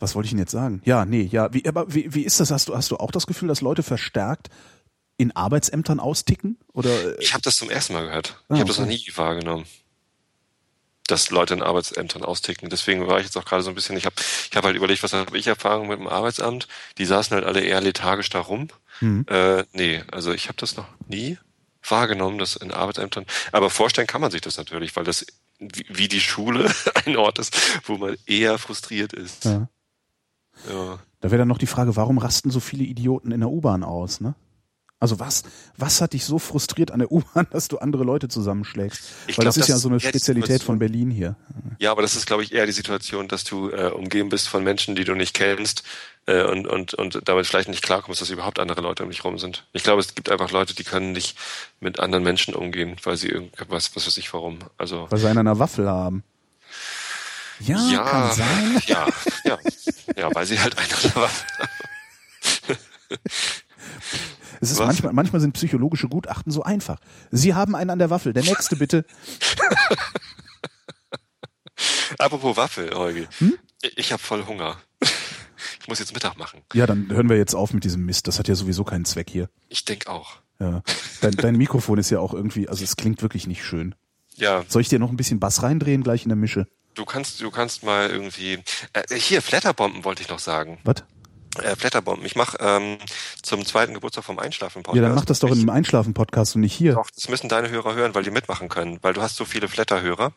was 0.00 0.14
wollte 0.14 0.26
ich 0.26 0.30
denn 0.30 0.38
jetzt 0.40 0.50
sagen? 0.50 0.82
Ja, 0.84 1.04
nee, 1.04 1.22
ja. 1.22 1.52
Wie, 1.54 1.66
aber 1.66 1.92
wie, 1.94 2.12
wie 2.14 2.22
ist 2.22 2.40
das? 2.40 2.50
Hast 2.50 2.68
du, 2.68 2.76
hast 2.76 2.90
du 2.90 2.96
auch 2.96 3.10
das 3.10 3.26
Gefühl, 3.26 3.48
dass 3.48 3.60
Leute 3.60 3.82
verstärkt 3.82 4.48
in 5.16 5.34
Arbeitsämtern 5.34 6.00
austicken? 6.00 6.58
Oder? 6.72 6.90
Äh? 6.90 7.22
Ich 7.22 7.32
habe 7.32 7.42
das 7.42 7.56
zum 7.56 7.70
ersten 7.70 7.92
Mal 7.94 8.06
gehört. 8.06 8.42
Ah, 8.48 8.54
ich 8.54 8.60
habe 8.60 8.68
das 8.68 8.78
noch 8.78 8.86
nie 8.86 9.06
wahrgenommen 9.14 9.66
dass 11.06 11.30
Leute 11.30 11.54
in 11.54 11.62
Arbeitsämtern 11.62 12.24
austicken. 12.24 12.70
Deswegen 12.70 13.06
war 13.06 13.18
ich 13.18 13.26
jetzt 13.26 13.36
auch 13.36 13.44
gerade 13.44 13.62
so 13.62 13.70
ein 13.70 13.74
bisschen, 13.74 13.96
ich 13.96 14.06
habe 14.06 14.16
ich 14.50 14.56
hab 14.56 14.64
halt 14.64 14.76
überlegt, 14.76 15.02
was 15.02 15.12
habe 15.12 15.36
ich 15.36 15.46
Erfahrung 15.46 15.88
mit 15.88 15.98
dem 15.98 16.08
Arbeitsamt? 16.08 16.66
Die 16.98 17.04
saßen 17.04 17.34
halt 17.34 17.44
alle 17.44 17.60
eher 17.60 17.80
lethargisch 17.80 18.30
da 18.30 18.40
rum. 18.40 18.68
Mhm. 19.00 19.26
Äh, 19.28 19.64
nee, 19.72 20.02
also 20.10 20.32
ich 20.32 20.48
habe 20.48 20.56
das 20.58 20.76
noch 20.76 20.86
nie 21.08 21.38
wahrgenommen, 21.86 22.38
dass 22.38 22.56
in 22.56 22.72
Arbeitsämtern, 22.72 23.26
aber 23.52 23.68
vorstellen 23.68 24.06
kann 24.06 24.22
man 24.22 24.30
sich 24.30 24.40
das 24.40 24.56
natürlich, 24.56 24.96
weil 24.96 25.04
das 25.04 25.26
wie, 25.58 25.84
wie 25.88 26.08
die 26.08 26.20
Schule 26.20 26.72
ein 27.04 27.16
Ort 27.16 27.38
ist, 27.38 27.54
wo 27.86 27.98
man 27.98 28.16
eher 28.26 28.58
frustriert 28.58 29.12
ist. 29.12 29.44
Ja. 29.44 29.68
Ja. 30.68 30.98
Da 31.20 31.30
wäre 31.30 31.38
dann 31.38 31.48
noch 31.48 31.58
die 31.58 31.66
Frage, 31.66 31.96
warum 31.96 32.18
rasten 32.18 32.50
so 32.50 32.60
viele 32.60 32.84
Idioten 32.84 33.32
in 33.32 33.40
der 33.40 33.50
U-Bahn 33.50 33.82
aus, 33.82 34.20
ne? 34.20 34.34
Also 35.04 35.20
was, 35.20 35.42
was 35.76 36.00
hat 36.00 36.14
dich 36.14 36.24
so 36.24 36.38
frustriert 36.38 36.90
an 36.90 37.00
der 37.00 37.12
U-Bahn, 37.12 37.46
dass 37.50 37.68
du 37.68 37.76
andere 37.76 38.04
Leute 38.04 38.28
zusammenschlägst? 38.28 39.02
Ich 39.26 39.36
Weil 39.36 39.42
glaub, 39.42 39.44
das 39.44 39.56
ist 39.58 39.60
das 39.64 39.68
ja 39.68 39.76
so 39.76 39.90
eine 39.90 40.00
Spezialität 40.00 40.62
von. 40.62 40.78
Berlin 40.78 41.10
hier. 41.10 41.36
Ja, 41.78 41.90
aber 41.90 42.00
das 42.00 42.16
ist, 42.16 42.24
glaube 42.24 42.42
ich, 42.42 42.52
eher 42.52 42.64
die 42.64 42.72
Situation, 42.72 43.28
dass 43.28 43.44
du 43.44 43.68
äh, 43.68 43.90
umgeben 43.90 44.30
bist 44.30 44.48
von 44.48 44.64
Menschen, 44.64 44.94
die 44.94 45.04
du 45.04 45.14
nicht 45.14 45.34
kennst 45.34 45.82
äh, 46.24 46.42
und, 46.44 46.66
und, 46.66 46.94
und 46.94 47.20
damit 47.26 47.46
vielleicht 47.46 47.68
nicht 47.68 47.82
klarkommst, 47.82 48.22
dass 48.22 48.30
überhaupt 48.30 48.58
andere 48.58 48.80
Leute 48.80 49.02
um 49.02 49.10
dich 49.10 49.22
rum 49.24 49.38
sind. 49.38 49.66
Ich 49.74 49.82
glaube, 49.82 50.00
es 50.00 50.14
gibt 50.14 50.30
einfach 50.30 50.50
Leute, 50.50 50.74
die 50.74 50.84
können 50.84 51.12
nicht 51.12 51.36
mit 51.80 52.00
anderen 52.00 52.24
Menschen 52.24 52.54
umgehen, 52.54 52.96
weil 53.02 53.18
sie 53.18 53.28
irgendwas, 53.28 53.94
was 53.94 54.06
weiß 54.06 54.16
ich 54.16 54.32
warum. 54.32 54.60
Also 54.78 55.06
Weil 55.10 55.18
sie 55.18 55.28
einen 55.28 55.40
an 55.40 55.44
der 55.44 55.58
Waffel 55.58 55.86
haben. 55.86 56.24
Ja, 57.60 57.78
ja, 57.90 58.04
kann 58.04 58.32
sein. 58.32 58.82
ja, 58.86 59.06
ja, 59.44 59.58
ja, 60.16 60.34
weil 60.34 60.46
sie 60.46 60.58
halt 60.58 60.78
einer 60.78 61.30
Es 64.64 64.70
ist 64.70 64.78
Was? 64.78 64.86
manchmal, 64.86 65.12
manchmal 65.12 65.40
sind 65.40 65.52
psychologische 65.52 66.08
Gutachten 66.08 66.50
so 66.50 66.62
einfach. 66.62 66.98
Sie 67.30 67.54
haben 67.54 67.74
einen 67.74 67.90
an 67.90 67.98
der 67.98 68.08
Waffel. 68.08 68.32
Der 68.32 68.44
nächste 68.44 68.76
bitte. 68.76 69.04
Apropos 72.18 72.56
Waffel, 72.56 72.90
Holgi. 72.94 73.26
Hm? 73.38 73.58
Ich, 73.82 73.98
ich 73.98 74.12
habe 74.12 74.22
voll 74.22 74.46
Hunger. 74.46 74.78
Ich 75.80 75.88
muss 75.88 75.98
jetzt 75.98 76.14
Mittag 76.14 76.38
machen. 76.38 76.62
Ja, 76.72 76.86
dann 76.86 77.10
hören 77.10 77.28
wir 77.28 77.36
jetzt 77.36 77.54
auf 77.54 77.74
mit 77.74 77.84
diesem 77.84 78.06
Mist. 78.06 78.26
Das 78.26 78.38
hat 78.38 78.48
ja 78.48 78.54
sowieso 78.54 78.84
keinen 78.84 79.04
Zweck 79.04 79.28
hier. 79.28 79.50
Ich 79.68 79.84
denk 79.84 80.06
auch. 80.06 80.36
Ja. 80.58 80.82
Dein, 81.20 81.32
dein 81.32 81.56
Mikrofon 81.56 81.98
ist 81.98 82.08
ja 82.08 82.20
auch 82.20 82.32
irgendwie, 82.32 82.70
also 82.70 82.82
es 82.84 82.96
klingt 82.96 83.20
wirklich 83.20 83.46
nicht 83.46 83.64
schön. 83.64 83.94
Ja, 84.36 84.64
Soll 84.66 84.80
ich 84.80 84.88
dir 84.88 84.98
noch 84.98 85.10
ein 85.10 85.18
bisschen 85.18 85.40
Bass 85.40 85.62
reindrehen 85.62 86.02
gleich 86.02 86.22
in 86.22 86.30
der 86.30 86.36
Mische? 86.36 86.66
du 86.94 87.04
kannst, 87.04 87.40
du 87.40 87.50
kannst 87.50 87.82
mal 87.82 88.10
irgendwie. 88.10 88.60
Äh, 88.92 89.18
hier, 89.18 89.42
Flatterbomben 89.42 90.04
wollte 90.04 90.22
ich 90.22 90.28
noch 90.28 90.38
sagen. 90.38 90.78
Was? 90.84 91.04
Äh, 91.62 91.76
Flatterbomben. 91.76 92.24
Ich 92.26 92.36
mache 92.36 92.56
ähm, 92.60 92.98
zum 93.42 93.64
zweiten 93.64 93.94
Geburtstag 93.94 94.24
vom 94.24 94.38
Einschlafen 94.38 94.82
Podcast. 94.82 94.96
Ja, 94.96 95.02
dann 95.02 95.14
mach 95.14 95.24
das 95.24 95.40
doch 95.40 95.48
in 95.48 95.54
ich, 95.54 95.60
einem 95.60 95.70
Einschlafen-Podcast 95.70 96.56
und 96.56 96.62
nicht 96.62 96.74
hier. 96.74 96.94
Doch, 96.94 97.10
das 97.10 97.28
müssen 97.28 97.48
deine 97.48 97.70
Hörer 97.70 97.94
hören, 97.94 98.14
weil 98.14 98.22
die 98.22 98.30
mitmachen 98.30 98.68
können, 98.68 98.98
weil 99.02 99.12
du 99.14 99.22
hast 99.22 99.36
so 99.36 99.44
viele 99.44 99.68
Flatter-Hörer. 99.68 100.32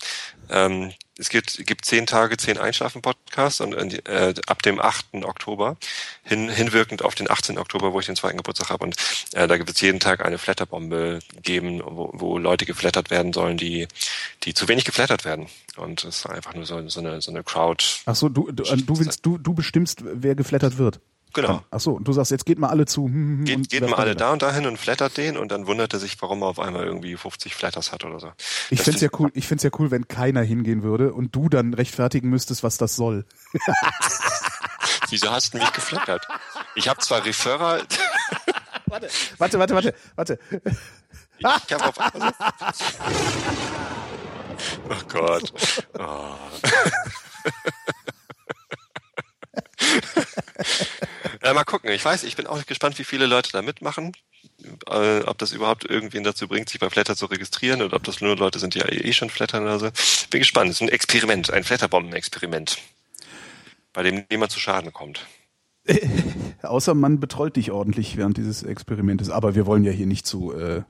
Ähm, 0.50 0.92
es 1.18 1.30
gibt, 1.30 1.66
gibt 1.66 1.86
zehn 1.86 2.06
Tage, 2.06 2.38
zehn 2.38 2.58
Einschlafen-Podcasts 2.58 3.62
und 3.62 3.74
äh, 4.08 4.34
ab 4.46 4.62
dem 4.62 4.80
8. 4.80 5.24
Oktober, 5.24 5.78
hin, 6.24 6.50
hinwirkend 6.50 7.04
auf 7.04 7.16
den 7.16 7.30
18. 7.30 7.58
Oktober, 7.58 7.94
wo 7.94 8.00
ich 8.00 8.06
den 8.06 8.16
zweiten 8.16 8.38
Geburtstag 8.38 8.70
habe. 8.70 8.84
Und 8.84 8.96
äh, 9.34 9.48
da 9.48 9.58
wird 9.58 9.70
es 9.70 9.82
jeden 9.82 10.00
Tag 10.00 10.24
eine 10.24 10.38
Flatterbombe 10.38 11.20
geben, 11.42 11.82
wo, 11.84 12.12
wo 12.14 12.38
Leute 12.38 12.66
geflattert 12.66 13.10
werden 13.10 13.34
sollen, 13.34 13.58
die, 13.58 13.88
die 14.44 14.54
zu 14.54 14.68
wenig 14.68 14.86
geflattert 14.86 15.26
werden. 15.26 15.48
Und 15.76 16.04
es 16.04 16.20
ist 16.20 16.26
einfach 16.28 16.54
nur 16.54 16.66
so, 16.66 16.88
so, 16.88 17.00
eine, 17.00 17.22
so 17.22 17.32
eine 17.32 17.44
Crowd. 17.44 17.84
Ach 18.06 18.16
so, 18.16 18.30
du, 18.30 18.52
du, 18.52 18.64
äh, 18.64 18.78
du 18.78 19.00
willst, 19.00 19.26
du, 19.26 19.38
du 19.38 19.54
bestimmst, 19.54 20.02
wer 20.04 20.36
geflattert 20.36 20.78
wird. 20.78 21.00
Genau. 21.38 21.62
Ach 21.70 21.80
so, 21.80 21.92
und 21.92 22.08
du 22.08 22.14
sagst, 22.14 22.32
jetzt 22.32 22.48
geht 22.48 22.58
mal 22.58 22.70
alle 22.70 22.88
zu. 22.88 23.06
hm, 23.06 23.14
hm, 23.14 23.46
Geht, 23.46 23.58
und 23.58 23.70
geht 23.70 23.82
wer 23.82 23.90
mal 23.92 23.98
alle 23.98 24.16
da 24.16 24.34
und 24.34 24.42
dahin 24.42 24.66
und 24.66 24.78
flattert 24.78 25.18
den 25.18 25.38
und 25.38 25.52
dann 25.52 25.68
wundert 25.68 25.94
er 25.94 26.00
sich, 26.00 26.20
warum 26.20 26.42
er 26.42 26.48
auf 26.48 26.60
einmal 26.60 26.84
irgendwie 26.84 27.16
50 27.16 27.54
Flatters 27.54 27.92
hat 27.92 28.04
oder 28.06 28.20
so. 28.20 28.32
Ich 28.72 28.82
find's 28.82 29.02
ja 29.02 29.10
cool, 29.20 29.30
ich 29.36 29.48
find's 29.48 29.64
ja 29.64 29.70
cool, 29.78 29.92
wenn 29.92 30.08
keiner 30.08 30.42
hingehen 30.42 30.82
würde 30.82 31.14
und 31.14 31.36
du 31.36 31.48
dann 31.48 31.76
rechtfertigen 31.76 32.30
müsstest, 32.30 32.64
was 32.64 32.80
das 32.80 32.96
soll. 32.96 33.24
Wieso 35.10 35.30
hast 35.30 35.54
du 35.54 35.60
mich 35.60 35.72
geflattert? 35.74 36.28
Ich 36.74 36.90
habe 36.90 37.02
zwar 37.02 37.24
Referrer, 37.24 37.84
Warte, 38.88 39.10
warte, 39.38 39.60
warte, 39.60 39.94
warte. 40.16 40.40
ich 41.38 41.46
habe 41.46 41.86
auf 41.86 42.00
Oh 44.90 45.04
Gott. 45.08 45.54
Oh. 46.00 46.36
Ja, 51.48 51.54
mal 51.54 51.64
gucken. 51.64 51.90
Ich 51.92 52.04
weiß, 52.04 52.24
ich 52.24 52.36
bin 52.36 52.48
auch 52.48 52.66
gespannt, 52.66 53.00
wie 53.00 53.04
viele 53.04 53.26
Leute 53.26 53.52
da 53.52 53.62
mitmachen. 53.62 54.12
Äh, 54.90 55.22
ob 55.22 55.38
das 55.38 55.54
überhaupt 55.54 55.86
irgendwen 55.86 56.24
dazu 56.24 56.48
bringt, 56.48 56.70
sich 56.70 56.80
bei 56.80 56.90
Flatter 56.90 57.16
zu 57.16 57.26
registrieren 57.28 57.82
oder 57.82 57.96
ob 57.96 58.04
das 58.04 58.22
nur 58.22 58.36
Leute 58.36 58.60
sind, 58.60 58.76
die 58.76 58.80
ja 58.80 58.90
eh 58.90 59.14
schon 59.14 59.30
flattern 59.30 59.64
oder 59.64 59.80
so. 59.80 59.90
Bin 60.30 60.40
gespannt. 60.40 60.70
Es 60.70 60.78
ist 60.78 60.82
ein 60.82 60.90
Experiment, 60.90 61.52
ein 61.52 61.64
Flatterbomben-Experiment, 61.64 62.78
bei 63.94 64.04
dem 64.04 64.26
niemand 64.30 64.52
zu 64.52 64.60
Schaden 64.60 64.92
kommt. 64.92 65.26
Außer 66.64 66.94
man 66.94 67.20
betrollt 67.20 67.56
dich 67.56 67.72
ordentlich 67.72 68.18
während 68.18 68.38
dieses 68.38 68.64
Experimentes. 68.64 69.30
Aber 69.30 69.56
wir 69.56 69.66
wollen 69.66 69.84
ja 69.84 69.92
hier 69.92 70.08
nicht 70.08 70.26
zu. 70.26 70.54
Äh, 70.54 70.84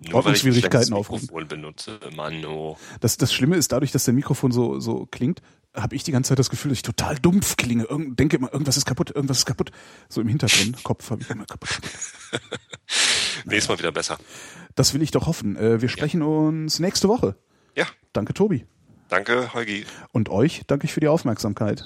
Nur 0.00 0.14
Ordnungsschwierigkeiten 0.14 0.92
aufrufen. 0.92 1.26
Mikrofon 1.26 1.48
benutze. 1.48 2.00
Mann, 2.14 2.44
oh. 2.44 2.76
das, 3.00 3.16
das 3.16 3.32
Schlimme 3.32 3.56
ist, 3.56 3.72
dadurch, 3.72 3.92
dass 3.92 4.04
der 4.04 4.14
Mikrofon 4.14 4.52
so, 4.52 4.78
so 4.78 5.06
klingt, 5.06 5.40
habe 5.76 5.94
ich 5.94 6.02
die 6.04 6.12
ganze 6.12 6.30
Zeit 6.30 6.38
das 6.38 6.50
Gefühl, 6.50 6.70
dass 6.70 6.78
ich 6.78 6.82
total 6.82 7.16
dumpf 7.18 7.56
klinge. 7.56 7.84
Irgend, 7.84 8.18
denke 8.18 8.36
immer, 8.36 8.52
irgendwas 8.52 8.76
ist 8.76 8.86
kaputt, 8.86 9.10
irgendwas 9.14 9.38
ist 9.38 9.46
kaputt. 9.46 9.70
So 10.08 10.20
im 10.20 10.28
Hintergrund, 10.28 10.82
Kopf 10.82 11.10
habe 11.10 11.22
ich 11.22 11.30
immer 11.30 11.44
kaputt. 11.46 11.78
Nächstes 13.44 13.68
Mal 13.68 13.78
wieder 13.78 13.92
besser. 13.92 14.18
Das 14.74 14.94
will 14.94 15.02
ich 15.02 15.10
doch 15.10 15.26
hoffen. 15.26 15.56
Äh, 15.56 15.80
wir 15.80 15.88
sprechen 15.88 16.22
uns 16.22 16.78
nächste 16.78 17.08
Woche. 17.08 17.36
Ja, 17.74 17.86
Danke, 18.12 18.32
Tobi. 18.34 18.64
danke, 19.08 19.52
Holgi. 19.52 19.84
Und 20.12 20.30
euch 20.30 20.62
danke 20.66 20.86
ich 20.86 20.92
für 20.94 21.00
die 21.00 21.08
Aufmerksamkeit. 21.08 21.84